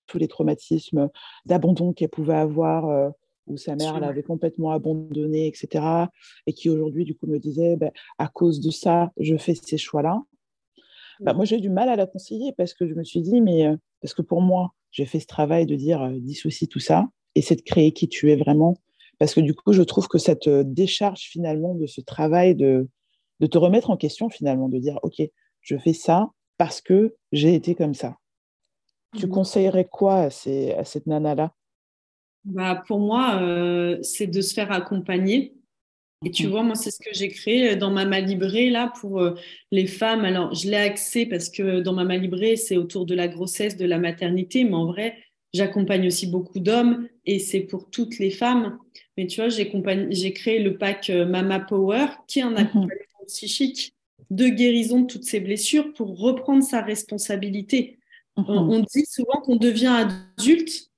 tous 0.08 0.18
les 0.18 0.28
traumatismes 0.28 1.10
d'abandon 1.46 1.94
qu'elle 1.94 2.10
pouvait 2.10 2.36
avoir, 2.36 3.14
où 3.48 3.56
sa 3.56 3.76
mère 3.76 4.00
l'avait 4.00 4.24
complètement 4.24 4.72
abandonnée, 4.72 5.48
etc. 5.48 5.86
Et 6.48 6.54
qui 6.54 6.70
aujourd'hui, 6.70 7.06
du 7.06 7.16
coup, 7.16 7.28
me 7.28 7.40
disait, 7.40 7.78
bah, 7.78 7.92
à 8.18 8.28
cause 8.28 8.60
de 8.60 8.72
ça, 8.72 9.12
je 9.18 9.38
fais 9.38 9.56
ces 9.56 9.78
choix-là. 9.78 10.22
Bah, 11.22 11.34
moi, 11.34 11.46
j'ai 11.46 11.60
du 11.60 11.70
mal 11.70 11.88
à 11.88 11.96
la 11.96 12.08
conseiller 12.08 12.52
parce 12.58 12.74
que 12.74 12.88
je 12.88 12.94
me 12.94 13.04
suis 13.06 13.22
dit, 13.22 13.40
mais 13.40 13.74
parce 14.02 14.14
que 14.14 14.22
pour 14.22 14.42
moi, 14.42 14.74
j'ai 14.92 15.06
fait 15.06 15.22
ce 15.22 15.28
travail 15.28 15.66
de 15.66 15.76
dire, 15.76 16.12
dissocie 16.20 16.68
tout 16.68 16.80
ça 16.80 17.08
et 17.36 17.42
c'est 17.42 17.56
de 17.56 17.62
créer 17.62 17.92
qui 17.92 18.08
tu 18.08 18.32
es 18.32 18.36
vraiment. 18.36 18.78
Parce 19.20 19.34
que 19.34 19.42
du 19.42 19.54
coup, 19.54 19.74
je 19.74 19.84
trouve 19.84 20.08
que 20.08 20.18
ça 20.18 20.36
te 20.36 20.64
décharge 20.64 21.22
finalement 21.22 21.76
de 21.76 21.86
ce 21.86 22.02
travail 22.02 22.56
de, 22.56 22.88
de 23.40 23.48
te 23.48 23.58
remettre 23.58 23.90
en 23.90 23.98
question 23.98 24.30
finalement, 24.30 24.68
de 24.68 24.80
dire, 24.80 25.00
OK, 25.04 25.22
je 25.62 25.78
fais 25.78 25.94
ça 25.94 26.32
parce 26.58 26.82
que 26.82 27.16
j'ai 27.32 27.54
été 27.54 27.76
comme 27.76 27.94
ça. 27.94 28.18
Tu 29.18 29.28
mmh. 29.28 29.30
conseillerais 29.30 29.86
quoi 29.86 30.16
à, 30.16 30.30
ces, 30.30 30.72
à 30.72 30.86
cette 30.86 31.06
nana-là? 31.06 31.54
Bah, 32.46 32.82
Pour 32.88 33.00
moi, 33.00 33.40
euh, 33.42 34.00
c'est 34.02 34.28
de 34.28 34.42
se 34.42 34.54
faire 34.54 34.72
accompagner. 34.72 35.56
Et 36.24 36.32
tu 36.32 36.48
mmh. 36.48 36.50
vois, 36.50 36.64
moi, 36.64 36.76
c'est 36.76 36.92
ce 36.92 37.00
que 37.00 37.14
j'ai 37.14 37.30
créé 37.30 37.76
dans 37.76 37.92
ma 37.92 38.06
malibrée 38.06 38.70
là 38.70 38.92
pour 39.02 39.20
euh, 39.20 39.36
les 39.72 39.88
femmes. 39.88 40.24
Alors, 40.24 40.54
je 40.54 40.70
l'ai 40.70 40.78
axé 40.78 41.26
parce 41.26 41.50
que 41.50 41.82
dans 41.82 41.94
ma 41.94 42.06
malibrée, 42.06 42.56
c'est 42.56 42.78
autour 42.78 43.06
de 43.06 43.16
la 43.16 43.28
grossesse, 43.28 43.76
de 43.76 43.86
la 43.86 44.00
maternité, 44.00 44.64
mais 44.64 44.76
en 44.76 44.86
vrai, 44.86 45.18
J'accompagne 45.54 46.08
aussi 46.08 46.28
beaucoup 46.28 46.60
d'hommes 46.60 47.08
et 47.26 47.40
c'est 47.40 47.62
pour 47.62 47.90
toutes 47.90 48.20
les 48.20 48.32
femmes. 48.32 48.78
Mais 49.18 49.28
tu 49.28 49.42
vois, 49.42 49.50
j'ai 49.50 50.34
créé 50.34 50.60
le 50.60 50.78
pack 50.78 51.10
euh, 51.10 51.26
Mama 51.26 51.60
Power 51.60 52.08
qui 52.28 52.40
est 52.40 52.44
un 52.44 52.52
mhm. 52.52 52.58
accompagnement 52.58 53.26
psychique 53.28 53.94
de 54.30 54.48
guérison 54.48 55.02
de 55.02 55.08
toutes 55.08 55.24
ces 55.24 55.40
blessures 55.40 55.94
pour 55.94 56.20
reprendre 56.20 56.64
sa 56.64 56.82
responsabilité. 56.82 58.00
Mhm. 58.38 58.46
On, 58.48 58.80
dit 58.80 59.06
souvent 59.06 59.42
qu'on 59.42 59.58
devient 59.58 60.06
adulte 60.38 60.90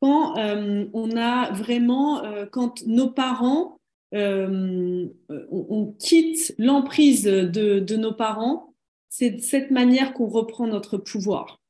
quand 0.00 0.38
euh, 0.38 0.86
on 0.92 1.16
a 1.16 1.52
vraiment, 1.52 2.24
euh, 2.24 2.46
quand 2.46 2.86
nos 2.86 3.10
parents, 3.10 3.78
on, 4.12 5.94
quitte 5.98 6.54
l'emprise 6.56 7.24
de, 7.24 7.78
de, 7.78 7.96
nos 7.96 8.14
parents, 8.14 8.72
c'est 9.10 9.32
de 9.32 9.40
cette 9.40 9.70
manière 9.70 10.14
qu'on 10.14 10.28
reprend 10.28 10.66
notre 10.66 10.96
pouvoir. 10.96 11.60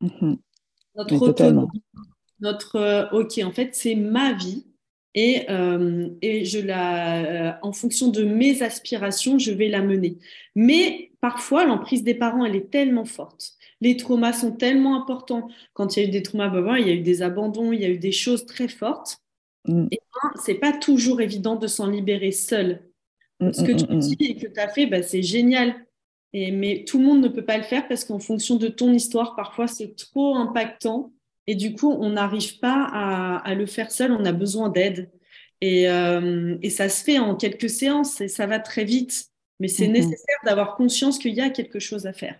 Mhm 0.00 0.38
notre 0.94 1.20
autonomie, 1.20 1.82
notre 2.40 2.76
euh, 2.76 3.08
OK, 3.12 3.38
en 3.42 3.52
fait, 3.52 3.74
c'est 3.74 3.94
ma 3.94 4.32
vie. 4.32 4.66
Et, 5.16 5.48
euh, 5.48 6.08
et 6.22 6.44
je 6.44 6.58
la, 6.58 7.24
euh, 7.24 7.52
en 7.62 7.72
fonction 7.72 8.08
de 8.08 8.24
mes 8.24 8.62
aspirations, 8.62 9.38
je 9.38 9.52
vais 9.52 9.68
la 9.68 9.80
mener. 9.80 10.18
Mais 10.56 11.12
parfois, 11.20 11.64
l'emprise 11.64 12.02
des 12.02 12.14
parents, 12.14 12.44
elle 12.44 12.56
est 12.56 12.70
tellement 12.70 13.04
forte. 13.04 13.52
Les 13.80 13.96
traumas 13.96 14.32
sont 14.32 14.52
tellement 14.52 15.00
importants. 15.00 15.48
Quand 15.72 15.96
il 15.96 16.02
y 16.02 16.04
a 16.04 16.08
eu 16.08 16.10
des 16.10 16.22
traumas, 16.22 16.48
bah, 16.48 16.80
il 16.80 16.86
y 16.88 16.90
a 16.90 16.94
eu 16.94 17.00
des 17.00 17.22
abandons, 17.22 17.72
il 17.72 17.80
y 17.80 17.84
a 17.84 17.88
eu 17.88 17.98
des 17.98 18.12
choses 18.12 18.44
très 18.44 18.66
fortes. 18.66 19.18
Mm. 19.68 19.86
Et 19.92 20.00
ben, 20.00 20.30
c'est 20.44 20.54
pas 20.54 20.72
toujours 20.72 21.20
évident 21.20 21.54
de 21.54 21.68
s'en 21.68 21.86
libérer 21.86 22.32
seul. 22.32 22.82
Mm, 23.38 23.52
Ce 23.52 23.62
que 23.62 23.72
tu 23.72 23.96
dis 23.96 24.16
et 24.18 24.36
que 24.36 24.48
tu 24.48 24.60
as 24.60 24.68
fait, 24.68 24.86
bah, 24.86 25.02
c'est 25.02 25.22
génial. 25.22 25.76
Et, 26.32 26.50
mais 26.50 26.84
tout 26.84 26.98
le 26.98 27.04
monde 27.04 27.22
ne 27.22 27.28
peut 27.28 27.44
pas 27.44 27.56
le 27.56 27.62
faire 27.62 27.86
parce 27.86 28.04
qu'en 28.04 28.18
fonction 28.18 28.56
de 28.56 28.66
ton 28.66 28.92
histoire, 28.92 29.36
parfois 29.36 29.68
c'est 29.68 29.94
trop 29.94 30.34
impactant 30.34 31.12
et 31.46 31.54
du 31.54 31.74
coup, 31.74 31.92
on 31.92 32.10
n'arrive 32.10 32.58
pas 32.58 32.84
à, 33.44 33.54
le 33.54 33.66
faire 33.66 33.90
seul, 33.90 34.12
on 34.12 34.24
a 34.24 34.32
besoin 34.32 34.68
d'aide. 34.70 35.10
Et, 35.60 35.88
euh, 35.88 36.56
et, 36.62 36.70
ça 36.70 36.88
se 36.88 37.02
fait 37.02 37.18
en 37.18 37.36
quelques 37.36 37.70
séances 37.70 38.20
et 38.20 38.28
ça 38.28 38.46
va 38.46 38.58
très 38.58 38.84
vite. 38.84 39.26
Mais 39.60 39.68
c'est 39.68 39.86
mm-hmm. 39.86 39.92
nécessaire 39.92 40.36
d'avoir 40.44 40.74
conscience 40.76 41.18
qu'il 41.18 41.34
y 41.34 41.40
a 41.40 41.50
quelque 41.50 41.78
chose 41.78 42.06
à 42.06 42.12
faire. 42.12 42.38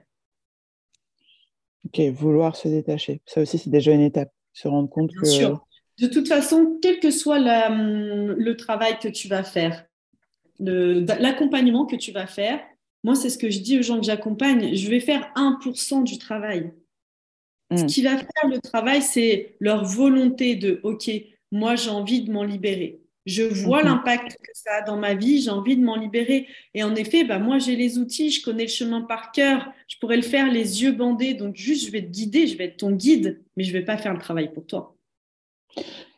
Ok, 1.87 2.01
vouloir 2.13 2.57
se 2.57 2.69
détacher. 2.69 3.21
Ça 3.27 3.41
aussi, 3.41 3.59
c'est 3.59 3.71
déjà 3.71 3.93
une 3.93 4.01
étape. 4.01 4.33
Se 4.53 4.69
rendre 4.69 4.89
compte 4.89 5.11
Bien 5.11 5.21
que. 5.21 5.27
Sûr. 5.27 5.67
De 6.01 6.07
toute 6.07 6.29
façon, 6.29 6.79
quel 6.83 6.99
que 6.99 7.11
soit 7.11 7.39
le 7.39 8.53
travail 8.55 8.99
que 8.99 9.09
tu 9.09 9.29
vas 9.29 9.45
faire, 9.45 9.87
l'accompagnement 10.59 11.87
que 11.87 11.97
tu 11.97 12.11
vas 12.11 12.27
faire, 12.27 12.61
moi, 13.05 13.15
c'est 13.15 13.31
ce 13.31 13.39
que 13.39 13.51
je 13.51 13.61
dis 13.61 13.79
aux 13.79 13.83
gens 13.83 14.01
que 14.01 14.07
j'accompagne, 14.07 14.75
je 14.75 14.91
vais 14.91 14.99
faire 14.99 15.31
1% 15.37 16.03
du 16.03 16.19
travail. 16.19 16.73
Ce 17.77 17.85
mm. 17.85 17.87
qui 17.87 18.03
va 18.03 18.16
faire 18.16 18.49
le 18.49 18.59
travail, 18.59 19.03
c'est 19.03 19.57
leur 19.61 19.85
volonté 19.85 20.57
de, 20.57 20.81
OK, 20.83 21.11
moi 21.53 21.77
j'ai 21.77 21.91
envie 21.91 22.22
de 22.22 22.33
m'en 22.33 22.45
libérer. 22.45 23.01
Je 23.27 23.43
vois 23.43 23.81
mm-hmm. 23.81 23.87
l'impact 23.87 24.37
que 24.43 24.51
ça 24.53 24.75
a 24.75 24.83
dans 24.83 24.99
ma 24.99 25.14
vie, 25.14 25.41
j'ai 25.41 25.51
envie 25.51 25.77
de 25.77 25.85
m'en 25.85 25.97
libérer. 25.97 26.47
Et 26.75 26.83
en 26.83 26.95
effet, 26.95 27.25
bah, 27.25 27.39
moi 27.39 27.59
j'ai 27.59 27.75
les 27.75 27.99
outils, 27.99 28.31
je 28.31 28.45
connais 28.45 28.64
le 28.64 28.68
chemin 28.68 29.01
par 29.01 29.33
cœur, 29.33 29.72
je 29.89 29.97
pourrais 29.99 30.16
le 30.16 30.22
faire 30.22 30.51
les 30.51 30.83
yeux 30.83 30.93
bandés. 30.93 31.35
Donc 31.35 31.57
juste, 31.57 31.87
je 31.87 31.93
vais 31.93 32.03
te 32.03 32.11
guider, 32.11 32.47
je 32.47 32.59
vais 32.59 32.66
être 32.66 32.79
ton 32.79 32.91
guide, 32.91 33.43
mais 33.57 33.64
je 33.64 33.72
ne 33.72 33.79
vais 33.79 33.85
pas 33.85 33.97
faire 33.97 34.12
le 34.12 34.20
travail 34.20 34.53
pour 34.53 34.66
toi. 34.66 34.95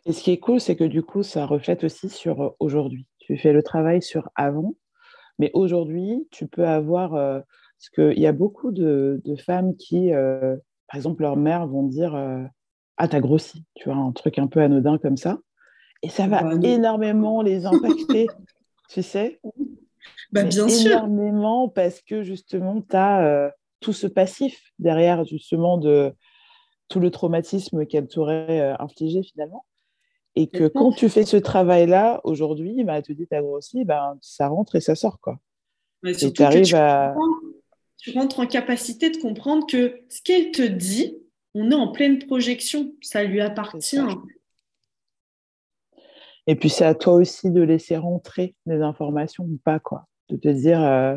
Et 0.05 0.13
ce 0.13 0.23
qui 0.23 0.31
est 0.31 0.39
cool, 0.39 0.61
c'est 0.61 0.77
que 0.77 0.85
du 0.85 1.03
coup, 1.03 1.23
ça 1.23 1.47
reflète 1.47 1.85
aussi 1.85 2.09
sur 2.09 2.41
euh, 2.41 2.51
aujourd'hui. 2.61 3.07
Tu 3.19 3.37
fais 3.37 3.53
le 3.53 3.63
travail 3.63 4.03
sur 4.03 4.31
avant, 4.35 4.75
mais 5.39 5.51
aujourd'hui, 5.55 6.27
tu 6.31 6.47
peux 6.47 6.67
avoir... 6.67 7.15
Euh, 7.15 7.41
parce 7.79 7.91
qu'il 7.91 8.21
y 8.21 8.27
a 8.27 8.33
beaucoup 8.33 8.73
de, 8.73 9.21
femmes 9.45 9.77
qui... 9.77 10.13
Euh, 10.13 10.57
par 10.89 10.97
exemple, 10.97 11.23
leurs 11.23 11.37
mères 11.37 11.67
vont 11.67 11.83
dire 11.83 12.15
euh, 12.15 12.43
Ah, 12.97 13.09
t'as 13.09 13.21
grossi, 13.21 13.65
tu 13.75 13.89
vois, 13.89 13.99
un 13.99 14.13
truc 14.13 14.39
un 14.39 14.47
peu 14.47 14.61
anodin 14.61 14.99
comme 14.99 15.17
ça. 15.17 15.39
Et 16.03 16.09
ça 16.09 16.27
va 16.27 16.43
énormément 16.63 17.43
les 17.43 17.67
impacter, 17.67 18.27
tu 18.89 19.03
sais 19.03 19.41
bah, 20.33 20.45
Bien 20.45 20.69
sûr. 20.69 20.93
Énormément 20.93 21.69
parce 21.69 22.01
que 22.03 22.23
justement, 22.23 22.81
tu 22.83 22.97
as 22.97 23.27
euh, 23.27 23.51
tout 23.81 23.93
ce 23.93 24.07
passif 24.07 24.73
derrière, 24.79 25.25
justement, 25.25 25.79
de 25.79 26.13
tout 26.89 27.01
le 27.01 27.11
traumatisme 27.11 27.87
qu'elle 27.87 28.07
t'aurait 28.07 28.61
euh, 28.61 28.75
infligé 28.79 29.23
finalement. 29.23 29.65
Et 30.39 30.49
que 30.49 30.69
quand 30.69 30.93
tu 30.93 31.09
fais 31.09 31.25
ce 31.25 31.39
travail-là, 31.39 32.21
aujourd'hui, 32.23 32.85
bah, 32.85 33.01
te 33.01 33.11
dis, 33.11 33.27
t'as 33.27 33.41
grossi, 33.41 33.87
ben, 33.87 34.19
ça 34.21 34.49
rentre 34.49 34.77
et 34.77 34.81
ça 34.81 34.95
sort. 34.95 35.19
Quoi. 35.19 35.39
et 36.05 36.15
tu 36.15 36.43
arrives 36.43 36.75
à 36.75 37.15
tu 38.07 38.17
rentres 38.17 38.39
en 38.39 38.47
capacité 38.47 39.11
de 39.11 39.17
comprendre 39.17 39.67
que 39.67 40.01
ce 40.09 40.23
qu'elle 40.23 40.53
te 40.53 40.63
dit, 40.63 41.19
on 41.55 41.73
est 41.73 41.75
en 41.75 41.91
pleine 41.91 42.21
projection, 42.21 42.93
ça 43.03 43.25
lui 43.25 43.41
appartient. 43.41 43.99
Et 46.47 46.55
puis 46.55 46.71
c'est 46.71 46.85
à 46.85 46.95
toi 46.95 47.15
aussi 47.15 47.51
de 47.51 47.61
laisser 47.61 47.97
rentrer 47.97 48.55
des 48.65 48.81
informations 48.81 49.43
ou 49.43 49.59
pas, 49.65 49.81
quoi. 49.81 50.07
De 50.29 50.37
te 50.37 50.47
dire 50.47 50.81
euh, 50.81 51.17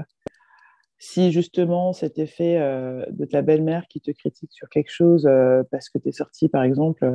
si 0.98 1.32
justement 1.32 1.94
cet 1.94 2.18
effet 2.18 2.58
euh, 2.58 3.06
de 3.12 3.26
ta 3.26 3.44
belle-mère 3.44 3.86
qui 3.88 4.02
te 4.02 4.10
critique 4.10 4.52
sur 4.52 4.68
quelque 4.70 4.92
chose 4.92 5.28
euh, 5.28 5.62
parce 5.70 5.90
que 5.90 6.00
tu 6.00 6.10
es 6.10 6.12
sorti, 6.12 6.50
par 6.50 6.64
exemple, 6.64 7.08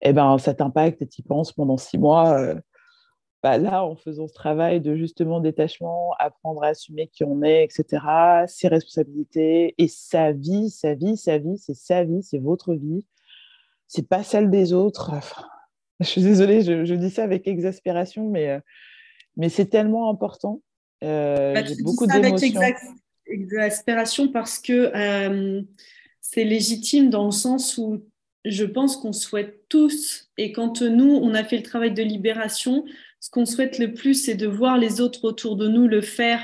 eh 0.00 0.12
ben, 0.12 0.38
ça 0.38 0.54
t'impacte 0.54 1.02
et 1.02 1.08
tu 1.08 1.22
y 1.22 1.24
penses 1.24 1.52
pendant 1.52 1.76
six 1.76 1.98
mois 1.98 2.54
bah, 3.44 3.58
là, 3.58 3.84
en 3.84 3.94
faisant 3.94 4.26
ce 4.26 4.32
travail 4.32 4.80
de 4.80 4.96
justement 4.96 5.38
détachement, 5.38 6.14
apprendre 6.18 6.64
à 6.64 6.68
assumer 6.68 7.08
qui 7.08 7.24
on 7.24 7.42
est, 7.42 7.62
etc., 7.62 8.02
ses 8.46 8.68
responsabilités 8.68 9.74
et 9.76 9.86
sa 9.86 10.32
vie, 10.32 10.70
sa 10.70 10.94
vie, 10.94 11.18
sa 11.18 11.36
vie, 11.36 11.58
c'est 11.58 11.74
sa 11.74 12.04
vie, 12.04 12.22
c'est 12.22 12.38
votre 12.38 12.72
vie, 12.72 13.04
c'est 13.86 14.08
pas 14.08 14.22
celle 14.22 14.48
des 14.48 14.72
autres. 14.72 15.10
je 16.00 16.06
suis 16.06 16.22
désolée, 16.22 16.62
je, 16.62 16.94
dis 16.94 17.10
ça 17.10 17.22
avec 17.22 17.46
exaspération, 17.46 18.30
mais, 18.30 18.48
euh, 18.48 18.60
mais 19.36 19.50
c'est 19.50 19.66
tellement 19.66 20.08
important. 20.08 20.62
Euh, 21.02 21.52
bah, 21.52 21.60
beaucoup 21.82 22.06
d'émotions. 22.06 22.56
Avec 22.56 22.76
exaspération 23.26 24.28
parce 24.28 24.58
que 24.58 24.90
euh, 24.96 25.60
c'est 26.22 26.44
légitime 26.44 27.10
dans 27.10 27.26
le 27.26 27.30
sens 27.30 27.76
où 27.76 28.06
je 28.46 28.64
pense 28.64 28.96
qu'on 28.96 29.12
souhaite 29.12 29.68
tous, 29.68 30.30
et 30.38 30.52
quand 30.52 30.80
nous, 30.80 31.18
on 31.22 31.34
a 31.34 31.44
fait 31.44 31.58
le 31.58 31.62
travail 31.62 31.92
de 31.92 32.02
libération, 32.02 32.84
ce 33.24 33.30
qu'on 33.30 33.46
souhaite 33.46 33.78
le 33.78 33.94
plus, 33.94 34.22
c'est 34.22 34.34
de 34.34 34.46
voir 34.46 34.76
les 34.76 35.00
autres 35.00 35.24
autour 35.24 35.56
de 35.56 35.66
nous 35.66 35.88
le 35.88 36.02
faire 36.02 36.42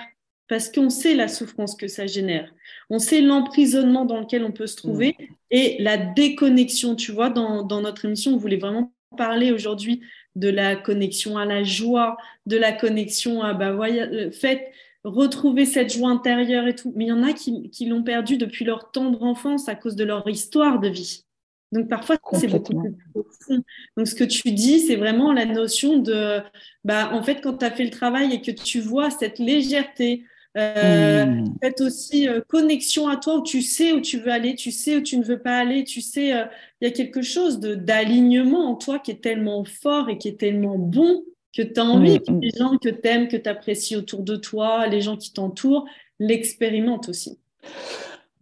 parce 0.49 0.73
qu'on 0.73 0.89
sait 0.89 1.15
la 1.15 1.29
souffrance 1.29 1.77
que 1.77 1.89
ça 1.89 2.07
génère. 2.07 2.51
On 2.89 2.99
sait 2.99 3.21
l'emprisonnement 3.21 4.07
dans 4.07 4.19
lequel 4.19 4.45
on 4.45 4.51
peut 4.51 4.67
se 4.67 4.77
trouver 4.77 5.15
mm. 5.19 5.25
et 5.51 5.77
la 5.79 5.99
déconnexion. 5.99 6.97
Tu 6.97 7.13
vois, 7.13 7.29
dans, 7.29 7.83
notre 7.83 8.07
émission, 8.07 8.33
on 8.33 8.39
voulait 8.39 8.57
vraiment 8.57 8.95
parler 9.19 9.53
aujourd'hui 9.53 10.01
de 10.37 10.49
la 10.49 10.75
connexion 10.75 11.37
à 11.37 11.45
la 11.45 11.65
joie, 11.65 12.17
de 12.47 12.57
la 12.57 12.73
connexion 12.73 13.43
à, 13.43 13.53
bah, 13.53 13.73
voyez, 13.73 14.01
euh, 14.01 14.31
faites, 14.31 14.73
retrouver 15.05 15.67
cette 15.67 15.93
joie 15.93 16.09
intérieure 16.09 16.67
et 16.67 16.75
tout. 16.75 16.95
Mais 16.97 17.05
il 17.05 17.09
y 17.09 17.13
en 17.13 17.25
a 17.25 17.35
qui, 17.35 17.69
qui 17.69 17.85
l'ont 17.85 18.03
perdu 18.03 18.39
depuis 18.39 18.65
leur 18.65 18.91
tendre 18.91 19.23
enfance 19.23 19.69
à 19.69 19.75
cause 19.75 19.97
de 19.97 20.05
leur 20.05 20.27
histoire 20.27 20.81
de 20.81 20.89
vie. 20.89 21.27
Donc 21.73 21.89
parfois, 21.89 22.17
c'est 22.33 22.49
beaucoup 22.49 22.75
plus 22.75 22.97
profond. 23.13 23.63
Donc 23.97 24.09
ce 24.09 24.15
que 24.15 24.25
tu 24.25 24.51
dis, 24.53 24.81
c'est 24.81 24.97
vraiment 24.97 25.33
la 25.33 25.45
notion 25.45 25.99
de, 25.99 26.41
bah, 26.85 27.11
en 27.13 27.23
fait, 27.23 27.41
quand 27.41 27.59
tu 27.59 27.65
as 27.65 27.71
fait 27.71 27.85
le 27.85 27.91
travail 27.91 28.35
et 28.35 28.41
que 28.41 28.51
tu 28.51 28.81
vois 28.81 29.11
cette 29.11 29.39
légèreté, 29.39 30.25
euh, 30.57 31.27
hmm. 31.27 31.55
cette 31.63 31.81
aussi 31.81 32.29
euh, 32.29 32.41
connexion 32.49 33.07
à 33.07 33.17
toi 33.17 33.37
où 33.37 33.43
tu 33.43 33.63
sais 33.63 33.93
où 33.93 34.01
tu 34.01 34.19
veux 34.19 34.33
aller, 34.33 34.57
tu 34.57 34.73
sais 34.73 34.97
où 34.97 35.01
tu 35.01 35.17
ne 35.17 35.23
veux 35.23 35.39
pas 35.39 35.57
aller, 35.57 35.85
tu 35.85 36.01
sais, 36.01 36.35
euh, 36.35 36.45
il 36.81 36.89
y 36.89 36.91
a 36.91 36.93
quelque 36.93 37.23
chose 37.23 37.61
d'alignement 37.61 38.69
en 38.69 38.75
toi 38.75 38.99
qui 38.99 39.13
est 39.13 39.23
tellement 39.23 39.65
fort 39.65 40.11
et 40.11 40.19
qui 40.19 40.27
est 40.27 40.41
tellement 40.41 40.77
bon 40.77 41.23
que 41.57 41.63
tu 41.63 41.79
as 41.79 41.85
envie 41.85 42.19
que 42.21 42.33
hmm. 42.33 42.41
les 42.41 42.51
gens 42.51 42.77
que 42.79 42.89
tu 42.89 43.09
aimes, 43.09 43.29
que 43.29 43.37
tu 43.37 43.49
apprécies 43.49 43.95
autour 43.95 44.25
de 44.25 44.35
toi, 44.35 44.89
les 44.89 45.01
gens 45.01 45.17
qui 45.17 45.33
t'entourent, 45.33 45.87
l'expérimentent 46.19 47.09
aussi. 47.09 47.39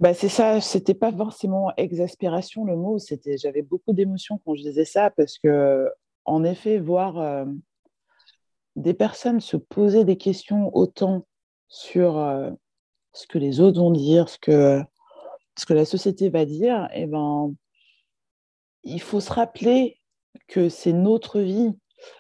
Bah, 0.01 0.15
c'est 0.15 0.29
ça, 0.29 0.61
c'était 0.61 0.95
pas 0.95 1.13
forcément 1.13 1.73
exaspération 1.77 2.65
le 2.65 2.77
mot, 2.77 2.99
c'était 2.99 3.37
j'avais 3.37 3.63
beaucoup 3.63 3.93
d'émotions 3.93 4.41
quand 4.45 4.55
je 4.55 4.63
disais 4.63 4.85
ça 4.85 5.11
parce 5.11 5.39
que 5.39 5.89
en 6.25 6.45
effet 6.45 6.79
voir 6.79 7.19
euh, 7.19 7.45
des 8.77 8.95
personnes 8.95 9.41
se 9.41 9.57
poser 9.57 10.05
des 10.05 10.17
questions 10.17 10.71
autant 10.77 11.27
sur 11.67 12.19
euh, 12.19 12.51
ce 13.13 13.27
que 13.27 13.39
les 13.39 13.61
autres 13.61 13.81
vont 13.81 13.91
dire, 13.91 14.29
ce 14.29 14.39
que 14.39 14.81
ce 15.59 15.67
que 15.67 15.75
la 15.75 15.85
société 15.85 16.29
va 16.29 16.45
dire, 16.45 16.89
et 16.95 17.03
eh 17.03 17.07
ben 17.07 17.53
il 18.85 19.01
faut 19.01 19.21
se 19.21 19.33
rappeler 19.33 20.01
que 20.47 20.69
c'est 20.69 20.93
notre 20.93 21.41
vie, 21.41 21.73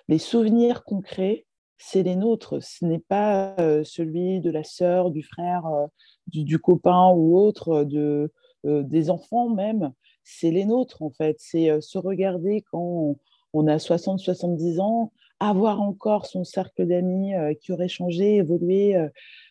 les 0.08 0.18
souvenirs 0.18 0.82
concrets 0.82 1.46
c'est 1.78 2.02
les 2.02 2.16
nôtres. 2.16 2.62
Ce 2.62 2.84
n'est 2.84 2.98
pas 2.98 3.54
euh, 3.60 3.84
celui 3.84 4.40
de 4.40 4.50
la 4.50 4.64
sœur, 4.64 5.10
du 5.10 5.22
frère, 5.22 5.66
euh, 5.66 5.86
du, 6.26 6.58
copain 6.58 7.10
ou 7.14 7.38
autre, 7.38 7.84
de, 7.84 8.32
euh, 8.66 8.82
des 8.82 9.10
enfants 9.10 9.48
même. 9.48 9.92
C'est 10.24 10.50
les 10.50 10.64
nôtres, 10.64 11.02
en 11.02 11.10
fait. 11.10 11.36
C'est 11.38 11.80
se 11.80 11.96
regarder 11.98 12.64
quand 12.70 13.16
on, 13.54 13.66
a 13.66 13.78
60, 13.78 14.18
70 14.18 14.80
ans, 14.80 15.12
avoir 15.40 15.80
encore 15.80 16.26
son 16.26 16.44
cercle 16.44 16.84
d'amis 16.86 17.32
qui 17.62 17.72
aurait 17.72 17.88
changé, 17.88 18.36
évolué, 18.36 18.94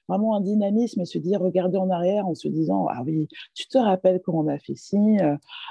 vraiment 0.07 0.35
un 0.35 0.41
dynamisme 0.41 1.01
et 1.01 1.05
se 1.05 1.17
dire, 1.17 1.41
regarder 1.41 1.77
en 1.77 1.89
arrière 1.89 2.27
en 2.27 2.35
se 2.35 2.47
disant, 2.47 2.85
ah 2.91 3.01
oui, 3.03 3.27
tu 3.55 3.67
te 3.67 3.77
rappelles 3.79 4.21
quand 4.23 4.33
on 4.33 4.47
a 4.47 4.59
fait 4.59 4.75
ci, 4.75 4.97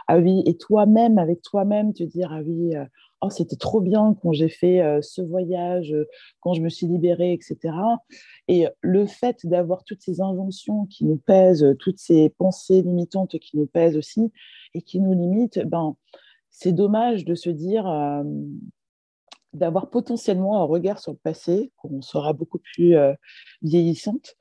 ah 0.08 0.18
oui, 0.18 0.42
et 0.44 0.56
toi-même, 0.56 1.18
avec 1.18 1.40
toi-même, 1.42 1.92
te 1.92 2.02
dire, 2.02 2.32
ah 2.32 2.40
oui, 2.44 2.74
oh, 3.20 3.30
c'était 3.30 3.56
trop 3.56 3.80
bien 3.80 4.16
quand 4.22 4.32
j'ai 4.32 4.48
fait 4.48 4.80
euh, 4.80 5.00
ce 5.02 5.22
voyage, 5.22 5.92
euh, 5.92 6.06
quand 6.40 6.54
je 6.54 6.60
me 6.60 6.68
suis 6.68 6.86
libérée, 6.86 7.32
etc. 7.32 7.74
Et 8.48 8.66
le 8.80 9.06
fait 9.06 9.46
d'avoir 9.46 9.84
toutes 9.84 10.02
ces 10.02 10.20
inventions 10.20 10.86
qui 10.86 11.04
nous 11.04 11.16
pèsent, 11.16 11.66
toutes 11.78 11.98
ces 11.98 12.30
pensées 12.30 12.82
limitantes 12.82 13.38
qui 13.38 13.56
nous 13.56 13.66
pèsent 13.66 13.96
aussi 13.96 14.32
et 14.74 14.82
qui 14.82 15.00
nous 15.00 15.12
limitent, 15.12 15.60
ben, 15.66 15.96
c'est 16.50 16.72
dommage 16.72 17.24
de 17.24 17.34
se 17.34 17.50
dire 17.50 17.86
euh, 17.88 18.22
d'avoir 19.52 19.90
potentiellement 19.90 20.60
un 20.60 20.64
regard 20.64 20.98
sur 20.98 21.12
le 21.12 21.18
passé, 21.18 21.72
qu'on 21.76 22.02
sera 22.02 22.32
beaucoup 22.34 22.58
plus 22.58 22.94
vieillissante, 23.62 24.36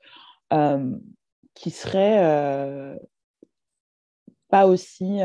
qui 1.54 1.70
serait 1.70 2.98
pas 4.50 4.66
aussi. 4.66 5.20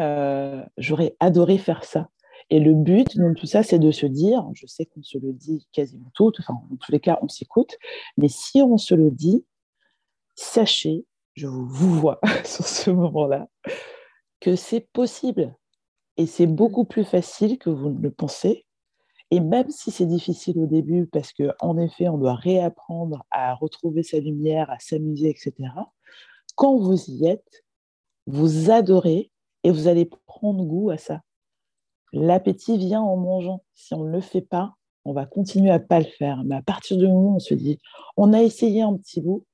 J'aurais 0.77 1.17
adoré 1.19 1.57
faire 1.57 1.83
ça. 1.83 2.07
Et 2.51 2.59
le 2.59 2.75
but 2.75 3.17
de 3.17 3.33
tout 3.33 3.47
ça, 3.47 3.63
c'est 3.63 3.79
de 3.79 3.91
se 3.91 4.05
dire, 4.05 4.47
je 4.53 4.67
sais 4.67 4.85
qu'on 4.85 5.01
se 5.01 5.17
le 5.17 5.33
dit 5.33 5.67
quasiment 5.71 6.11
tout, 6.13 6.33
enfin, 6.37 6.53
en 6.53 6.75
tous 6.75 6.91
les 6.91 6.99
cas, 6.99 7.17
on 7.23 7.27
s'écoute, 7.27 7.77
mais 8.17 8.27
si 8.27 8.61
on 8.61 8.77
se 8.77 8.93
le 8.93 9.09
dit, 9.09 9.45
sachez 10.35 11.05
je 11.33 11.47
vous 11.47 11.99
vois 11.99 12.19
sur 12.45 12.65
ce 12.65 12.91
moment-là, 12.91 13.47
que 14.39 14.55
c'est 14.55 14.81
possible. 14.91 15.55
Et 16.17 16.25
c'est 16.25 16.47
beaucoup 16.47 16.85
plus 16.85 17.05
facile 17.05 17.57
que 17.57 17.69
vous 17.69 17.89
ne 17.89 18.01
le 18.01 18.11
pensez. 18.11 18.65
Et 19.31 19.39
même 19.39 19.69
si 19.69 19.91
c'est 19.91 20.05
difficile 20.05 20.59
au 20.59 20.67
début, 20.67 21.07
parce 21.07 21.31
qu'en 21.31 21.77
effet, 21.77 22.09
on 22.09 22.17
doit 22.17 22.35
réapprendre 22.35 23.25
à 23.31 23.53
retrouver 23.55 24.03
sa 24.03 24.19
lumière, 24.19 24.69
à 24.69 24.79
s'amuser, 24.79 25.29
etc., 25.29 25.53
quand 26.55 26.77
vous 26.77 27.09
y 27.09 27.27
êtes, 27.27 27.63
vous 28.27 28.69
adorez 28.69 29.31
et 29.63 29.71
vous 29.71 29.87
allez 29.87 30.09
prendre 30.25 30.65
goût 30.65 30.89
à 30.89 30.97
ça. 30.97 31.21
L'appétit 32.13 32.77
vient 32.77 33.01
en 33.01 33.15
mangeant. 33.17 33.63
Si 33.73 33.93
on 33.93 34.03
ne 34.03 34.11
le 34.11 34.21
fait 34.21 34.41
pas, 34.41 34.75
on 35.05 35.13
va 35.13 35.25
continuer 35.25 35.71
à 35.71 35.79
ne 35.79 35.83
pas 35.83 35.99
le 35.99 36.05
faire. 36.05 36.43
Mais 36.45 36.55
à 36.55 36.61
partir 36.61 36.97
du 36.97 37.07
moment 37.07 37.31
où 37.31 37.35
on 37.35 37.39
se 37.39 37.53
dit, 37.53 37.79
on 38.17 38.33
a 38.33 38.41
essayé 38.41 38.81
un 38.81 38.95
petit 38.97 39.21
bout, 39.21 39.45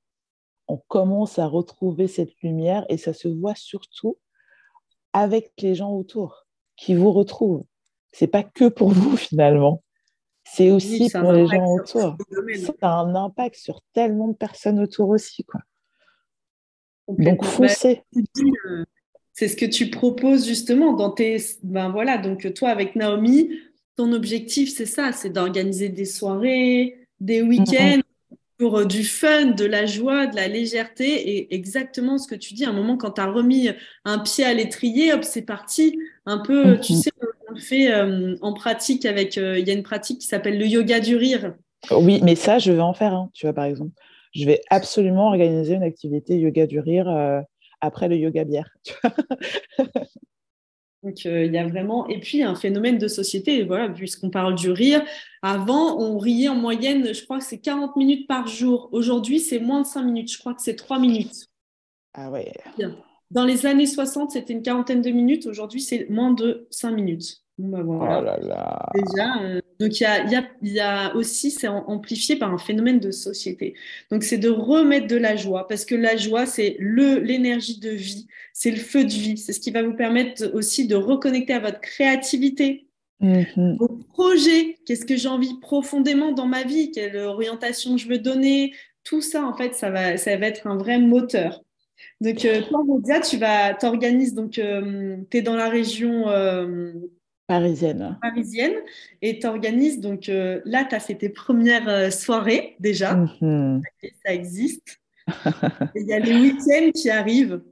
on 0.66 0.78
commence 0.88 1.38
à 1.38 1.46
retrouver 1.46 2.08
cette 2.08 2.34
lumière 2.42 2.84
et 2.88 2.98
ça 2.98 3.12
se 3.12 3.28
voit 3.28 3.54
surtout 3.54 4.18
avec 5.12 5.52
les 5.60 5.74
gens 5.74 5.92
autour 5.92 6.46
qui 6.76 6.94
vous 6.94 7.12
retrouvent. 7.12 7.64
C'est 8.12 8.26
pas 8.26 8.42
que 8.42 8.68
pour 8.68 8.90
vous 8.90 9.16
finalement. 9.16 9.82
C'est 10.44 10.70
aussi 10.70 11.10
pour 11.10 11.32
les 11.32 11.46
gens 11.46 11.66
autour. 11.66 12.16
Ça 12.56 12.72
a 12.82 13.00
un 13.00 13.14
impact 13.14 13.56
sur 13.56 13.82
tellement 13.92 14.28
de 14.28 14.34
personnes 14.34 14.80
autour 14.80 15.10
aussi. 15.10 15.44
Quoi. 15.44 15.60
Donc 17.08 17.44
foncez. 17.44 18.02
Euh, 18.16 18.84
c'est 19.38 19.46
ce 19.46 19.56
que 19.56 19.66
tu 19.66 19.88
proposes 19.88 20.48
justement 20.48 20.94
dans 20.94 21.10
tes. 21.10 21.36
Ben 21.62 21.90
voilà, 21.90 22.18
donc 22.18 22.52
toi 22.54 22.70
avec 22.70 22.96
Naomi, 22.96 23.50
ton 23.94 24.12
objectif 24.12 24.74
c'est 24.74 24.84
ça, 24.84 25.12
c'est 25.12 25.30
d'organiser 25.30 25.90
des 25.90 26.06
soirées, 26.06 27.06
des 27.20 27.40
week-ends 27.42 28.00
pour 28.58 28.78
euh, 28.78 28.84
du 28.84 29.04
fun, 29.04 29.52
de 29.52 29.64
la 29.64 29.86
joie, 29.86 30.26
de 30.26 30.34
la 30.34 30.48
légèreté 30.48 31.06
et 31.06 31.54
exactement 31.54 32.18
ce 32.18 32.26
que 32.26 32.34
tu 32.34 32.54
dis. 32.54 32.64
À 32.64 32.70
un 32.70 32.72
moment, 32.72 32.96
quand 32.96 33.12
tu 33.12 33.20
as 33.20 33.30
remis 33.30 33.68
un 34.04 34.18
pied 34.18 34.44
à 34.44 34.52
l'étrier, 34.52 35.12
hop, 35.12 35.22
c'est 35.22 35.42
parti. 35.42 35.96
Un 36.26 36.38
peu, 36.38 36.80
tu 36.80 36.94
sais, 36.94 37.12
on 37.48 37.54
le 37.54 37.60
fait 37.60 37.92
euh, 37.92 38.34
en 38.40 38.54
pratique 38.54 39.06
avec. 39.06 39.36
Il 39.36 39.68
y 39.68 39.70
a 39.70 39.72
une 39.72 39.84
pratique 39.84 40.18
qui 40.18 40.26
s'appelle 40.26 40.58
le 40.58 40.66
yoga 40.66 40.98
du 40.98 41.14
rire. 41.14 41.54
Oui, 41.92 42.18
mais 42.24 42.34
ça, 42.34 42.58
je 42.58 42.72
vais 42.72 42.80
en 42.80 42.92
faire 42.92 43.14
un, 43.14 43.30
tu 43.34 43.46
vois, 43.46 43.52
par 43.52 43.66
exemple 43.66 43.92
je 44.34 44.44
vais 44.44 44.60
absolument 44.70 45.28
organiser 45.28 45.74
une 45.74 45.82
activité 45.82 46.38
yoga 46.38 46.66
du 46.66 46.80
rire 46.80 47.08
euh, 47.08 47.40
après 47.80 48.08
le 48.08 48.16
yoga 48.16 48.44
bière. 48.44 48.70
Donc, 51.04 51.26
euh, 51.26 51.44
il 51.44 51.52
y 51.52 51.58
a 51.58 51.66
vraiment. 51.66 52.08
Et 52.08 52.18
puis, 52.18 52.42
un 52.42 52.56
phénomène 52.56 52.98
de 52.98 53.06
société, 53.06 53.62
voilà, 53.62 53.88
puisqu'on 53.88 54.30
parle 54.30 54.54
du 54.56 54.70
rire. 54.70 55.04
Avant, 55.42 55.96
on 56.00 56.18
riait 56.18 56.48
en 56.48 56.56
moyenne, 56.56 57.14
je 57.14 57.24
crois 57.24 57.38
que 57.38 57.44
c'est 57.44 57.60
40 57.60 57.96
minutes 57.96 58.26
par 58.26 58.48
jour. 58.48 58.88
Aujourd'hui, 58.92 59.38
c'est 59.38 59.60
moins 59.60 59.82
de 59.82 59.86
5 59.86 60.02
minutes. 60.02 60.32
Je 60.32 60.38
crois 60.38 60.54
que 60.54 60.62
c'est 60.62 60.74
3 60.74 60.98
minutes. 60.98 61.46
Ah 62.14 62.30
ouais. 62.30 62.52
Dans 63.30 63.44
les 63.44 63.66
années 63.66 63.86
60, 63.86 64.32
c'était 64.32 64.52
une 64.52 64.62
quarantaine 64.62 65.02
de 65.02 65.10
minutes. 65.10 65.46
Aujourd'hui, 65.46 65.80
c'est 65.80 66.08
moins 66.10 66.32
de 66.32 66.66
5 66.70 66.90
minutes. 66.90 67.44
Bah, 67.58 67.80
oh 67.84 68.04
là 68.04 68.38
là. 68.40 68.88
Déjà, 68.94 69.42
euh, 69.42 69.60
donc 69.80 69.98
il 69.98 70.04
y 70.04 70.06
a, 70.06 70.24
y, 70.24 70.36
a, 70.36 70.48
y 70.62 70.78
a, 70.78 71.14
aussi, 71.16 71.50
c'est 71.50 71.66
amplifié 71.66 72.36
par 72.36 72.52
un 72.52 72.58
phénomène 72.58 73.00
de 73.00 73.10
société. 73.10 73.74
Donc 74.12 74.22
c'est 74.22 74.38
de 74.38 74.48
remettre 74.48 75.08
de 75.08 75.16
la 75.16 75.34
joie, 75.34 75.66
parce 75.66 75.84
que 75.84 75.96
la 75.96 76.16
joie, 76.16 76.46
c'est 76.46 76.76
le 76.78 77.18
l'énergie 77.18 77.80
de 77.80 77.90
vie, 77.90 78.28
c'est 78.52 78.70
le 78.70 78.76
feu 78.76 79.02
de 79.02 79.10
vie, 79.10 79.36
c'est 79.36 79.52
ce 79.52 79.58
qui 79.58 79.72
va 79.72 79.82
vous 79.82 79.94
permettre 79.94 80.48
aussi 80.54 80.86
de 80.86 80.94
reconnecter 80.94 81.52
à 81.52 81.58
votre 81.58 81.80
créativité, 81.80 82.86
mm-hmm. 83.20 83.76
vos 83.78 83.88
projets, 84.12 84.78
qu'est-ce 84.86 85.04
que 85.04 85.16
j'ai 85.16 85.28
envie 85.28 85.58
profondément 85.58 86.30
dans 86.30 86.46
ma 86.46 86.62
vie, 86.62 86.92
quelle 86.92 87.16
orientation 87.16 87.96
je 87.96 88.06
veux 88.06 88.18
donner, 88.18 88.72
tout 89.02 89.20
ça 89.20 89.44
en 89.44 89.56
fait, 89.56 89.74
ça 89.74 89.90
va, 89.90 90.16
ça 90.16 90.36
va 90.36 90.46
être 90.46 90.68
un 90.68 90.76
vrai 90.76 91.00
moteur. 91.00 91.64
Donc, 92.20 92.44
euh, 92.44 92.62
toi, 92.62 92.80
Rodia, 92.86 93.20
tu 93.20 93.36
vas, 93.36 93.74
t'organises, 93.74 94.34
donc, 94.34 94.58
euh, 94.58 95.16
tu 95.30 95.38
es 95.38 95.42
dans 95.42 95.56
la 95.56 95.68
région 95.68 96.28
euh, 96.28 96.92
Parisienne. 97.48 98.18
Parisienne. 98.20 98.74
Et 99.22 99.38
tu 99.38 99.46
organises, 99.46 100.00
donc 100.00 100.28
euh, 100.28 100.60
là, 100.66 100.84
tu 100.84 100.94
as 100.94 101.00
fait 101.00 101.14
tes 101.14 101.30
premières 101.30 101.88
euh, 101.88 102.10
soirées 102.10 102.76
déjà. 102.78 103.14
Mhm. 103.42 103.82
Ça 104.24 104.34
existe. 104.34 105.00
Il 105.96 106.06
y 106.06 106.12
a 106.12 106.18
les 106.18 106.34
week-ends 106.34 106.90
qui 106.94 107.10
arrivent. 107.10 107.62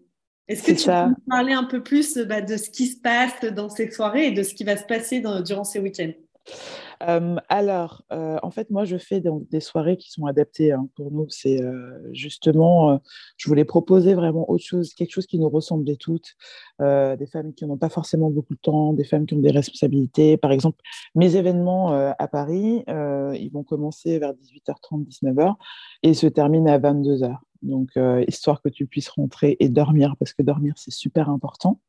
Est-ce 0.49 0.62
que 0.62 0.72
tu 0.72 0.87
peux 0.87 1.09
nous 1.09 1.29
parler 1.29 1.53
un 1.53 1.64
peu 1.64 1.83
plus 1.83 2.16
bah, 2.18 2.41
de 2.41 2.57
ce 2.57 2.70
qui 2.70 2.87
se 2.87 3.01
passe 3.01 3.41
dans 3.53 3.68
ces 3.68 3.91
soirées 3.91 4.29
et 4.29 4.31
de 4.31 4.43
ce 4.43 4.55
qui 4.55 4.64
va 4.64 4.77
se 4.77 4.85
passer 4.85 5.22
durant 5.45 5.64
ces 5.64 5.81
week-ends? 5.81 6.12
Alors, 7.01 8.03
en 8.11 8.51
fait, 8.51 8.70
moi, 8.70 8.84
je 8.84 8.97
fais 8.97 9.20
donc 9.20 9.49
des 9.49 9.61
soirées 9.61 9.97
qui 9.97 10.11
sont 10.11 10.26
adaptées 10.26 10.72
hein, 10.72 10.88
pour 10.97 11.11
nous. 11.11 11.26
C'est 11.28 11.61
justement, 12.12 13.01
je 13.36 13.49
voulais 13.49 13.64
proposer 13.64 14.14
vraiment 14.14 14.49
autre 14.51 14.64
chose, 14.64 14.94
quelque 14.94 15.12
chose 15.12 15.26
qui 15.26 15.38
nous 15.38 15.49
ressemblait 15.49 15.97
toutes. 15.97 16.36
des 16.80 17.26
femmes 17.26 17.55
qui 17.55 17.66
n'ont 17.66 17.76
pas 17.76 17.88
forcément 17.88 18.30
beaucoup 18.30 18.55
de 18.55 18.61
temps, 18.61 18.92
des 18.92 19.05
femmes 19.05 19.26
qui 19.26 19.34
ont 19.34 19.40
des 19.40 19.51
responsabilités. 19.51 20.36
Par 20.36 20.53
exemple, 20.53 20.78
mes 21.14 21.36
événements 21.36 21.92
à 21.92 22.28
Paris, 22.28 22.84
ils 22.88 23.51
vont 23.53 23.62
commencer 23.62 24.18
vers 24.18 24.32
18h30, 24.32 25.07
19h 25.07 25.55
et 26.03 26.14
se 26.14 26.26
terminent 26.26 26.70
à 26.72 26.78
22h. 26.78 27.36
Donc, 27.62 27.90
histoire 28.28 28.62
que 28.62 28.68
tu 28.68 28.86
puisses 28.86 29.09
rentrer 29.09 29.57
et 29.61 29.68
dormir, 29.68 30.14
parce 30.18 30.32
que 30.32 30.42
dormir, 30.42 30.74
c'est 30.76 30.92
super 30.92 31.30
important. 31.30 31.80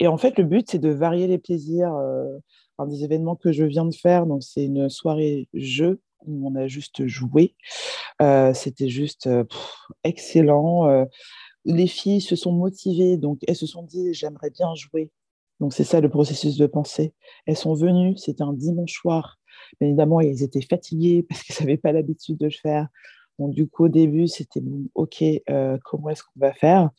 Et 0.00 0.08
en 0.08 0.18
fait, 0.18 0.36
le 0.38 0.44
but, 0.44 0.70
c'est 0.70 0.78
de 0.78 0.90
varier 0.90 1.26
les 1.26 1.38
plaisirs 1.38 1.94
des 2.84 3.04
événements 3.04 3.36
que 3.36 3.52
je 3.52 3.64
viens 3.64 3.86
de 3.86 3.94
faire. 3.94 4.26
Donc, 4.26 4.42
c'est 4.42 4.64
une 4.64 4.90
soirée 4.90 5.48
jeu 5.54 6.00
où 6.26 6.46
on 6.46 6.54
a 6.56 6.66
juste 6.66 7.06
joué. 7.06 7.54
Euh, 8.20 8.52
c'était 8.52 8.88
juste 8.88 9.26
euh, 9.26 9.44
excellent. 10.04 10.88
Euh, 10.88 11.04
les 11.64 11.86
filles 11.86 12.20
se 12.20 12.36
sont 12.36 12.52
motivées, 12.52 13.16
donc 13.16 13.40
elles 13.48 13.56
se 13.56 13.66
sont 13.66 13.82
dit 13.82 14.12
j'aimerais 14.12 14.50
bien 14.50 14.74
jouer. 14.74 15.10
Donc, 15.58 15.72
c'est 15.72 15.84
ça 15.84 16.00
le 16.00 16.10
processus 16.10 16.58
de 16.58 16.66
pensée. 16.66 17.14
Elles 17.46 17.56
sont 17.56 17.74
venues, 17.74 18.16
c'était 18.18 18.42
un 18.42 18.52
dimanche 18.52 18.92
soir. 18.92 19.38
Évidemment, 19.80 20.20
elles 20.20 20.42
étaient 20.42 20.60
fatiguées 20.60 21.22
parce 21.28 21.42
qu'elles 21.42 21.66
n'avaient 21.66 21.78
pas 21.78 21.92
l'habitude 21.92 22.36
de 22.36 22.46
le 22.46 22.50
faire. 22.50 22.88
Donc, 23.38 23.54
du 23.54 23.66
coup, 23.66 23.86
au 23.86 23.88
début, 23.88 24.28
c'était 24.28 24.62
OK, 24.94 25.24
comment 25.84 26.10
est-ce 26.10 26.22
qu'on 26.22 26.40
va 26.40 26.52
faire? 26.52 26.90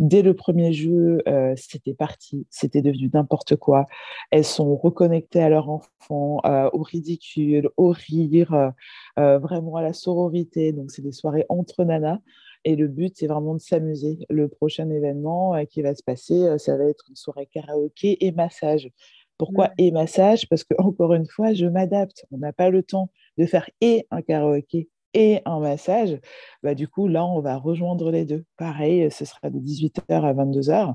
Dès 0.00 0.22
le 0.22 0.34
premier 0.34 0.72
jeu, 0.72 1.22
euh, 1.28 1.54
c'était 1.56 1.94
parti, 1.94 2.46
c'était 2.50 2.82
devenu 2.82 3.10
n'importe 3.12 3.56
quoi. 3.56 3.86
Elles 4.30 4.44
sont 4.44 4.76
reconnectées 4.76 5.42
à 5.42 5.48
leur 5.48 5.68
enfant, 5.70 6.40
euh, 6.44 6.68
au 6.72 6.82
ridicule, 6.82 7.70
au 7.76 7.90
rire, 7.90 8.72
euh, 9.18 9.38
vraiment 9.38 9.76
à 9.76 9.82
la 9.82 9.92
sororité. 9.92 10.72
Donc, 10.72 10.90
c'est 10.90 11.02
des 11.02 11.12
soirées 11.12 11.46
entre 11.48 11.84
nanas. 11.84 12.18
Et 12.64 12.76
le 12.76 12.88
but, 12.88 13.14
c'est 13.16 13.26
vraiment 13.26 13.54
de 13.54 13.60
s'amuser. 13.60 14.18
Le 14.30 14.48
prochain 14.48 14.90
événement 14.90 15.64
qui 15.66 15.82
va 15.82 15.94
se 15.94 16.02
passer, 16.02 16.58
ça 16.58 16.76
va 16.78 16.84
être 16.84 17.04
une 17.10 17.16
soirée 17.16 17.46
karaoké 17.46 18.24
et 18.24 18.32
massage. 18.32 18.90
Pourquoi 19.36 19.70
et 19.78 19.90
massage? 19.90 20.48
Parce 20.48 20.64
que 20.64 20.74
encore 20.78 21.12
une 21.12 21.26
fois, 21.26 21.52
je 21.52 21.66
m'adapte. 21.66 22.24
On 22.30 22.38
n'a 22.38 22.52
pas 22.52 22.70
le 22.70 22.82
temps 22.82 23.10
de 23.36 23.44
faire 23.46 23.68
et 23.80 24.06
un 24.10 24.22
karaoké 24.22 24.88
et 25.14 25.40
un 25.44 25.60
massage, 25.60 26.18
bah, 26.62 26.74
du 26.74 26.88
coup, 26.88 27.06
là, 27.06 27.24
on 27.24 27.40
va 27.40 27.56
rejoindre 27.56 28.10
les 28.10 28.24
deux. 28.24 28.44
Pareil, 28.56 29.10
ce 29.10 29.24
sera 29.24 29.48
de 29.48 29.58
18h 29.58 30.02
à 30.08 30.34
22h, 30.34 30.94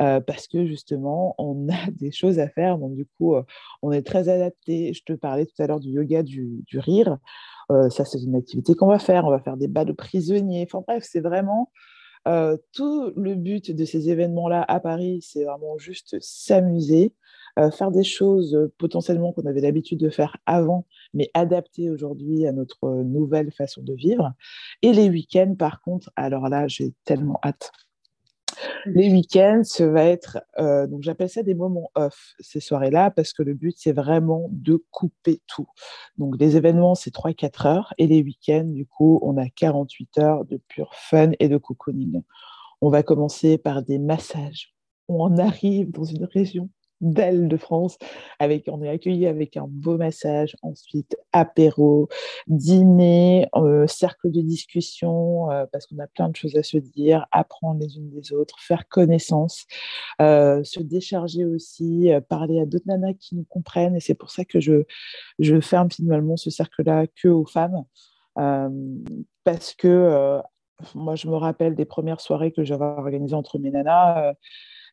euh, 0.00 0.20
parce 0.20 0.48
que 0.48 0.66
justement, 0.66 1.34
on 1.38 1.68
a 1.68 1.90
des 1.92 2.10
choses 2.10 2.38
à 2.38 2.48
faire. 2.48 2.78
Donc, 2.78 2.96
du 2.96 3.06
coup, 3.06 3.34
euh, 3.34 3.42
on 3.82 3.92
est 3.92 4.02
très 4.02 4.28
adapté. 4.30 4.94
Je 4.94 5.04
te 5.04 5.12
parlais 5.12 5.44
tout 5.44 5.62
à 5.62 5.66
l'heure 5.66 5.80
du 5.80 5.90
yoga 5.90 6.22
du, 6.22 6.64
rire. 6.74 7.18
Euh, 7.70 7.90
ça, 7.90 8.04
c'est 8.06 8.22
une 8.22 8.36
activité 8.36 8.74
qu'on 8.74 8.86
va 8.86 8.98
faire. 8.98 9.26
On 9.26 9.30
va 9.30 9.40
faire 9.40 9.58
des 9.58 9.68
bas 9.68 9.84
de 9.84 9.92
prisonniers. 9.92 10.66
Enfin, 10.68 10.82
bref, 10.86 11.04
c'est 11.08 11.20
vraiment 11.20 11.70
tout 12.74 13.10
le 13.16 13.36
but 13.36 13.74
de 13.74 13.86
ces 13.86 14.10
événements-là 14.10 14.62
à 14.68 14.80
Paris, 14.80 15.20
c'est 15.22 15.44
vraiment 15.44 15.78
juste 15.78 16.18
s'amuser, 16.20 17.14
euh, 17.58 17.70
faire 17.72 17.90
des 17.90 18.04
choses 18.04 18.54
euh, 18.54 18.72
potentiellement 18.78 19.32
qu'on 19.32 19.46
avait 19.46 19.60
l'habitude 19.60 19.98
de 19.98 20.10
faire 20.10 20.36
avant, 20.46 20.86
mais 21.12 21.28
adaptées 21.34 21.90
aujourd'hui 21.90 22.46
à 22.46 22.52
notre 22.52 22.84
euh, 22.84 23.02
nouvelle 23.02 23.50
façon 23.50 23.82
de 23.82 23.94
vivre. 23.94 24.32
Et 24.82 24.92
les 24.92 25.08
week-ends, 25.08 25.56
par 25.58 25.80
contre, 25.80 26.10
alors 26.14 26.48
là, 26.48 26.68
j'ai 26.68 26.94
tellement 27.04 27.40
hâte. 27.44 27.72
Les 28.86 29.10
week-ends, 29.10 29.62
ça 29.62 29.88
va 29.88 30.04
être, 30.04 30.38
donc 30.58 31.02
j'appelle 31.02 31.28
ça 31.28 31.44
des 31.44 31.54
moments 31.54 31.92
off, 31.94 32.34
ces 32.40 32.58
soirées-là, 32.58 33.12
parce 33.12 33.32
que 33.32 33.44
le 33.44 33.54
but, 33.54 33.76
c'est 33.78 33.92
vraiment 33.92 34.48
de 34.50 34.82
couper 34.90 35.40
tout. 35.46 35.68
Donc 36.16 36.34
les 36.40 36.56
événements, 36.56 36.96
c'est 36.96 37.14
3-4 37.14 37.68
heures, 37.68 37.94
et 37.98 38.08
les 38.08 38.20
week-ends, 38.20 38.64
du 38.66 38.84
coup, 38.84 39.20
on 39.22 39.36
a 39.36 39.48
48 39.48 40.18
heures 40.18 40.44
de 40.44 40.56
pur 40.56 40.92
fun 40.94 41.30
et 41.38 41.48
de 41.48 41.56
cocooning. 41.56 42.22
On 42.80 42.88
va 42.88 43.04
commencer 43.04 43.58
par 43.58 43.82
des 43.82 44.00
massages. 44.00 44.74
On 45.06 45.38
arrive 45.38 45.92
dans 45.92 46.04
une 46.04 46.24
région 46.24 46.68
belle 47.00 47.48
de 47.48 47.56
France. 47.56 47.98
Avec, 48.38 48.64
on 48.68 48.82
est 48.82 48.88
accueilli 48.88 49.26
avec 49.26 49.56
un 49.56 49.66
beau 49.68 49.96
massage, 49.96 50.56
ensuite 50.62 51.16
apéro, 51.32 52.08
dîner, 52.46 53.48
euh, 53.54 53.86
cercle 53.86 54.30
de 54.30 54.40
discussion, 54.40 55.50
euh, 55.50 55.66
parce 55.72 55.86
qu'on 55.86 55.98
a 55.98 56.06
plein 56.06 56.28
de 56.28 56.36
choses 56.36 56.56
à 56.56 56.62
se 56.62 56.78
dire, 56.78 57.26
apprendre 57.30 57.80
les 57.80 57.96
unes 57.96 58.10
des 58.10 58.32
autres, 58.32 58.56
faire 58.60 58.88
connaissance, 58.88 59.66
euh, 60.20 60.62
se 60.64 60.80
décharger 60.80 61.44
aussi, 61.44 62.10
parler 62.28 62.60
à 62.60 62.66
d'autres 62.66 62.86
nanas 62.86 63.14
qui 63.14 63.36
nous 63.36 63.44
comprennent. 63.44 63.96
Et 63.96 64.00
c'est 64.00 64.14
pour 64.14 64.30
ça 64.30 64.44
que 64.44 64.60
je, 64.60 64.84
je 65.38 65.60
ferme 65.60 65.90
finalement 65.90 66.36
ce 66.36 66.50
cercle-là 66.50 67.06
que 67.06 67.28
aux 67.28 67.46
femmes. 67.46 67.84
parce 69.44 69.74
que 69.74 70.40
moi, 70.94 71.16
je 71.16 71.26
me 71.28 71.34
rappelle 71.34 71.74
des 71.74 71.84
premières 71.84 72.20
soirées 72.20 72.52
que 72.52 72.62
j'avais 72.62 72.84
organisées 72.84 73.34
entre 73.34 73.58
mes 73.58 73.70
nanas. 73.70 74.34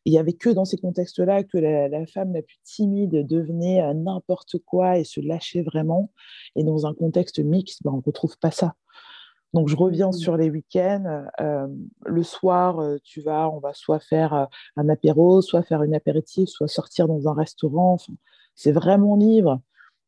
Il 0.06 0.12
n'y 0.12 0.18
avait 0.18 0.34
que 0.34 0.48
dans 0.48 0.64
ces 0.64 0.78
contextes-là 0.78 1.42
que 1.42 1.58
la, 1.58 2.06
femme 2.06 2.32
la 2.32 2.40
plus 2.40 2.58
timide 2.62 3.26
devenait 3.26 3.92
n'importe 3.92 4.56
quoi 4.64 4.98
et 4.98 5.04
se 5.04 5.20
lâchait 5.20 5.62
vraiment. 5.62 6.12
Et 6.54 6.62
dans 6.62 6.86
un 6.86 6.94
contexte 6.94 7.40
mixte, 7.40 7.82
ben, 7.82 7.90
on 7.90 7.96
ne 7.96 8.02
retrouve 8.02 8.38
pas 8.38 8.52
ça. 8.52 8.74
Donc, 9.52 9.68
je 9.68 9.74
reviens 9.74 10.10
mmh. 10.10 10.12
sur 10.12 10.36
les 10.36 10.48
week-ends. 10.48 11.24
le 12.04 12.22
soir, 12.22 12.80
tu 13.02 13.20
vas, 13.20 13.50
on 13.50 13.58
va 13.58 13.74
soit 13.74 13.98
faire 13.98 14.46
un 14.76 14.88
apéro, 14.88 15.42
soit 15.42 15.64
faire 15.64 15.82
une 15.82 15.94
apéritif, 15.94 16.48
soit 16.48 16.68
sortir 16.68 17.08
dans 17.08 17.26
un 17.26 17.34
restaurant. 17.34 17.96
c'est 18.54 18.72
vraiment 18.72 19.16
libre. 19.16 19.60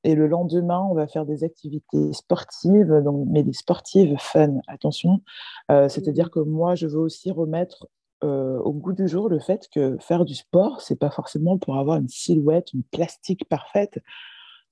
Et 0.05 0.15
le 0.15 0.29
lendemain, 0.29 0.87
on 0.89 0.95
va 0.95 1.09
faire 1.09 1.27
des 1.27 1.43
activités 1.43 2.13
sportives, 2.13 3.03
donc, 3.05 3.27
mais 3.29 3.43
des 3.43 3.53
sportives 3.53 4.15
fun, 4.21 4.59
attention. 4.69 5.23
C'est-à-dire 5.69 6.27
mmh. 6.27 6.31
que 6.31 6.41
moi, 6.41 6.77
je 6.77 6.87
veux 6.87 7.01
aussi 7.01 7.33
remettre 7.33 7.89
au 8.23 8.73
goût 8.73 8.93
du 8.93 9.09
jour 9.09 9.29
le 9.29 9.39
fait 9.39 9.69
que 9.73 9.97
faire 10.01 10.25
du 10.25 10.35
sport, 10.35 10.81
c'est 10.81 10.99
pas 10.99 11.11
forcément 11.11 11.59
pour 11.59 11.79
avoir 11.79 11.99
une 11.99 12.09
silhouette, 12.09 12.73
une 12.73 12.83
plastique 12.83 13.49
parfaite. 13.49 14.01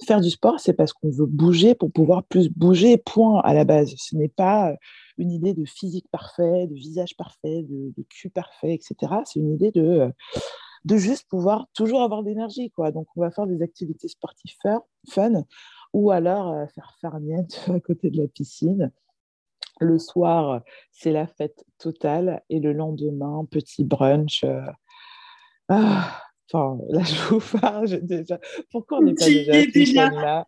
Faire 0.05 0.21
du 0.21 0.29
sport, 0.29 0.61
c'est 0.61 0.75
parce 0.75 0.93
qu'on 0.93 1.11
veut 1.11 1.27
bouger 1.27 1.75
pour 1.75 1.91
pouvoir 1.91 2.23
plus 2.25 2.51
bouger, 2.51 2.99
point 2.99 3.41
à 3.41 3.55
la 3.55 3.65
base. 3.65 3.95
Ce 3.97 4.15
n'est 4.15 4.29
pas 4.29 4.75
une 5.17 5.31
idée 5.31 5.55
de 5.55 5.65
physique 5.65 6.07
parfait, 6.11 6.67
de 6.67 6.75
visage 6.75 7.17
parfait, 7.17 7.63
de, 7.63 7.95
cul 8.11 8.29
parfait, 8.29 8.75
etc. 8.75 9.21
C'est 9.25 9.41
une 9.41 9.55
idée 9.55 9.71
de, 9.71 10.13
de 10.85 10.97
juste 10.97 11.27
pouvoir 11.29 11.67
toujours 11.75 12.03
avoir 12.03 12.23
de 12.23 12.29
l'énergie. 12.29 12.71
Quoi. 12.71 12.93
Donc, 12.93 13.07
on 13.17 13.21
va 13.21 13.31
faire 13.31 13.47
des 13.47 13.63
activités 13.63 14.09
sportives 14.09 14.55
fun, 15.09 15.45
ou 15.93 16.11
alors 16.11 16.53
euh, 16.53 16.67
faire 16.75 16.93
farniente 17.01 17.65
à 17.69 17.81
côté 17.81 18.11
de 18.11 18.21
la 18.21 18.29
piscine. 18.29 18.93
Le 19.81 19.99
soir, 19.99 20.63
c'est 20.91 21.13
la 21.13 21.27
fête 21.27 21.65
totale. 21.79 22.43
Et 22.49 22.61
le 22.61 22.73
lendemain, 22.73 23.47
petit 23.51 23.85
brunch. 23.85 24.45
Euh, 24.45 24.61
ah, 25.69 26.23
Enfin, 26.53 26.79
là, 26.91 27.03
je 27.03 27.35
vous 27.35 27.59
parle 27.59 27.89
déjà. 28.03 28.39
Pourquoi 28.71 28.99
on 28.99 29.03
n'est 29.03 29.15
pas 29.15 29.27
déjà, 29.27 29.67
déjà 29.67 30.11
là 30.11 30.47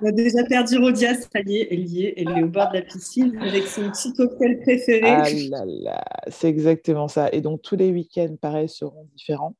On 0.00 0.06
a 0.06 0.12
déjà 0.12 0.44
perdu 0.44 0.78
Rodia, 0.78 1.14
ça 1.14 1.40
y 1.44 1.56
est, 1.56 1.68
elle 1.70 1.86
y 1.88 2.06
est, 2.06 2.14
elle 2.16 2.38
est 2.38 2.42
au 2.44 2.48
bord 2.48 2.68
de 2.68 2.74
la 2.74 2.82
piscine 2.82 3.36
avec 3.40 3.66
son 3.66 3.90
petit 3.90 4.12
cocktail 4.12 4.60
préféré. 4.60 5.10
Ah 5.10 5.28
là 5.50 5.64
là, 5.66 6.04
c'est 6.28 6.48
exactement 6.48 7.08
ça. 7.08 7.28
Et 7.32 7.40
donc, 7.40 7.62
tous 7.62 7.74
les 7.74 7.90
week-ends, 7.90 8.36
pareil, 8.40 8.68
seront 8.68 9.08
différents. 9.16 9.56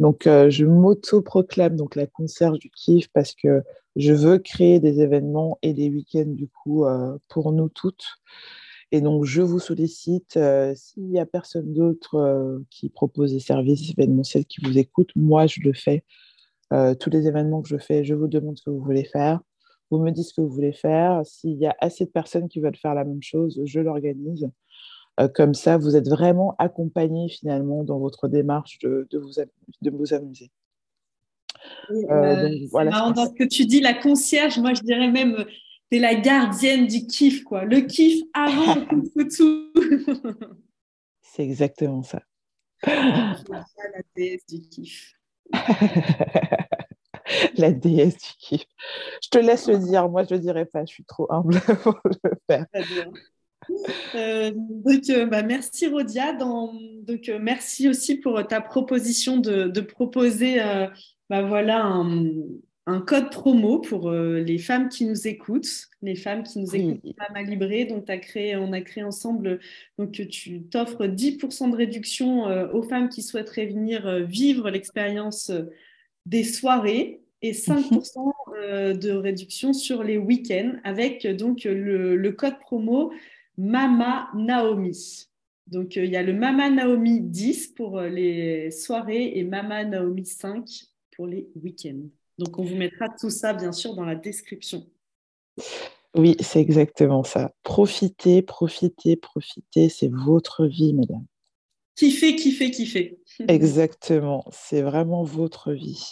Donc, 0.00 0.26
euh, 0.26 0.50
je 0.50 0.64
m'auto-proclame 0.64 1.76
donc 1.76 1.94
la 1.94 2.06
concierge 2.06 2.58
du 2.58 2.70
kiff 2.70 3.06
parce 3.12 3.34
que 3.34 3.62
je 3.96 4.12
veux 4.12 4.38
créer 4.38 4.80
des 4.80 5.00
événements 5.00 5.58
et 5.62 5.74
des 5.74 5.90
week-ends, 5.90 6.24
du 6.26 6.48
coup, 6.48 6.84
euh, 6.86 7.18
pour 7.28 7.52
nous 7.52 7.68
toutes. 7.68 8.06
Et 8.90 9.00
donc, 9.00 9.24
je 9.24 9.42
vous 9.42 9.58
sollicite, 9.58 10.36
euh, 10.36 10.74
s'il 10.74 11.04
n'y 11.08 11.18
a 11.18 11.26
personne 11.26 11.72
d'autre 11.72 12.16
euh, 12.16 12.58
qui 12.70 12.90
propose 12.90 13.32
des 13.32 13.40
services 13.40 13.90
événementiels 13.90 14.46
qui 14.46 14.60
vous 14.64 14.78
écoute, 14.78 15.10
moi, 15.16 15.46
je 15.46 15.60
le 15.60 15.72
fais. 15.72 16.04
Tous 17.00 17.10
les 17.10 17.26
événements 17.26 17.60
que 17.60 17.68
je 17.68 17.76
fais, 17.76 18.02
je 18.02 18.14
vous 18.14 18.28
demande 18.28 18.56
ce 18.56 18.62
que 18.64 18.70
vous 18.70 18.80
voulez 18.80 19.04
faire. 19.04 19.40
Vous 19.90 19.98
me 19.98 20.10
dites 20.10 20.24
ce 20.24 20.32
que 20.32 20.40
vous 20.40 20.48
voulez 20.48 20.72
faire. 20.72 21.20
S'il 21.26 21.58
y 21.58 21.66
a 21.66 21.76
assez 21.80 22.06
de 22.06 22.10
personnes 22.10 22.48
qui 22.48 22.60
veulent 22.60 22.76
faire 22.76 22.94
la 22.94 23.04
même 23.04 23.22
chose, 23.22 23.60
je 23.62 23.80
l'organise. 23.80 24.48
comme 25.34 25.52
ça, 25.52 25.76
vous 25.76 25.96
êtes 25.96 26.08
vraiment 26.08 26.54
accompagné 26.58 27.28
finalement 27.28 27.84
dans 27.84 27.98
votre 27.98 28.26
démarche 28.26 28.78
de 28.78 29.06
vous 29.90 30.14
amuser. 30.14 30.50
Euh, 31.90 32.50
voilà, 32.70 32.90
marrant 32.90 33.10
dans 33.10 33.26
ce 33.26 33.32
que 33.32 33.44
tu 33.44 33.66
dis, 33.66 33.80
la 33.80 33.92
concierge, 33.94 34.58
moi 34.58 34.74
je 34.74 34.82
dirais 34.82 35.10
même 35.10 35.44
c'est 35.90 35.98
la 35.98 36.14
gardienne 36.14 36.86
du 36.86 37.06
kiff, 37.06 37.42
quoi. 37.44 37.64
Le 37.64 37.80
kiff 37.80 38.22
avant 38.32 38.74
le 39.14 39.28
tout. 39.28 39.70
C'est 41.20 41.42
exactement 41.42 42.02
ça. 42.02 42.22
la 42.86 43.36
déesse 44.16 44.46
du 44.46 44.62
kiff. 44.62 45.12
la 47.56 47.72
déesse 47.72 48.14
du 48.14 48.32
kiff. 48.38 48.64
Je 49.22 49.28
te 49.28 49.38
laisse 49.38 49.68
le 49.68 49.76
dire, 49.78 50.08
moi 50.08 50.24
je 50.24 50.34
ne 50.34 50.40
dirais 50.40 50.64
pas, 50.64 50.86
je 50.86 50.92
suis 50.92 51.04
trop 51.04 51.30
humble 51.30 51.60
pour 51.82 52.00
le 52.04 52.30
faire. 52.48 52.64
Euh, 54.14 54.50
donc, 54.54 55.08
euh, 55.10 55.26
bah, 55.26 55.42
merci 55.42 55.88
Rodia. 55.88 56.32
donc, 56.32 57.28
euh, 57.28 57.38
merci 57.40 57.88
aussi 57.88 58.16
pour 58.16 58.46
ta 58.46 58.60
proposition 58.60 59.36
de, 59.36 59.80
proposer 59.80 60.60
bah, 61.32 61.40
voilà, 61.40 61.82
un, 61.82 62.30
un 62.84 63.00
code 63.00 63.30
promo 63.30 63.78
pour 63.78 64.10
euh, 64.10 64.40
les 64.40 64.58
femmes 64.58 64.90
qui 64.90 65.06
nous 65.06 65.26
écoutent, 65.26 65.88
les 66.02 66.14
femmes 66.14 66.42
qui 66.42 66.58
nous 66.58 66.76
écoutent 66.76 67.16
Mama 67.16 67.40
Libré. 67.40 67.86
Donc, 67.86 68.10
as 68.10 68.18
créé, 68.18 68.54
on 68.56 68.70
a 68.74 68.82
créé 68.82 69.02
ensemble, 69.02 69.58
donc 69.96 70.12
tu 70.12 70.60
t'offres 70.64 71.06
10% 71.06 71.70
de 71.70 71.76
réduction 71.76 72.48
euh, 72.48 72.70
aux 72.74 72.82
femmes 72.82 73.08
qui 73.08 73.22
souhaiteraient 73.22 73.64
venir 73.64 74.06
euh, 74.06 74.24
vivre 74.24 74.68
l'expérience 74.68 75.50
des 76.26 76.44
soirées 76.44 77.22
et 77.40 77.52
5% 77.52 78.32
mhm. 78.92 78.98
de 78.98 79.10
réduction 79.12 79.72
sur 79.72 80.02
les 80.02 80.18
week-ends 80.18 80.74
avec 80.84 81.26
donc 81.26 81.64
le, 81.64 82.14
le 82.14 82.32
code 82.32 82.58
promo 82.60 83.10
Mama 83.56 84.28
Naomi. 84.34 85.28
Donc, 85.66 85.96
il 85.96 86.10
y 86.10 86.16
a 86.16 86.22
le 86.22 86.34
Mama 86.34 86.68
Naomi 86.68 87.22
10 87.22 87.68
pour 87.68 88.02
les 88.02 88.70
soirées 88.70 89.38
et 89.38 89.44
Mama 89.44 89.82
Naomi 89.86 90.26
5 90.26 90.91
pour 91.22 91.28
les 91.28 91.48
week-ends. 91.62 92.08
Donc, 92.36 92.58
on 92.58 92.64
vous 92.64 92.74
mettra 92.74 93.06
tout 93.08 93.30
ça, 93.30 93.52
bien 93.52 93.70
sûr, 93.70 93.94
dans 93.94 94.04
la 94.04 94.16
description. 94.16 94.84
Oui, 96.16 96.34
c'est 96.40 96.60
exactement 96.60 97.22
ça. 97.22 97.52
Profitez, 97.62 98.42
profitez, 98.42 99.14
profitez. 99.14 99.88
C'est 99.88 100.10
votre 100.10 100.66
vie, 100.66 100.94
mesdames. 100.94 101.24
Kiffez, 101.94 102.34
kiffez, 102.34 102.72
kiffez. 102.72 103.20
Exactement. 103.46 104.44
C'est 104.50 104.82
vraiment 104.82 105.22
votre 105.22 105.72
vie. 105.72 106.10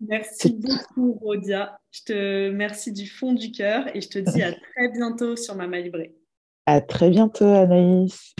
Merci 0.00 0.54
beaucoup, 0.54 1.12
Rodia. 1.12 1.78
Je 1.92 2.00
te 2.02 2.48
remercie 2.48 2.92
du 2.92 3.06
fond 3.06 3.32
du 3.32 3.52
cœur 3.52 3.94
et 3.94 4.00
je 4.00 4.08
te 4.08 4.18
dis 4.18 4.42
à 4.42 4.50
très 4.74 4.88
bientôt 4.92 5.36
sur 5.36 5.54
Mama 5.54 5.78
Libré. 5.78 6.16
À 6.66 6.80
très 6.80 7.10
bientôt, 7.10 7.44
Anaïs. 7.44 8.34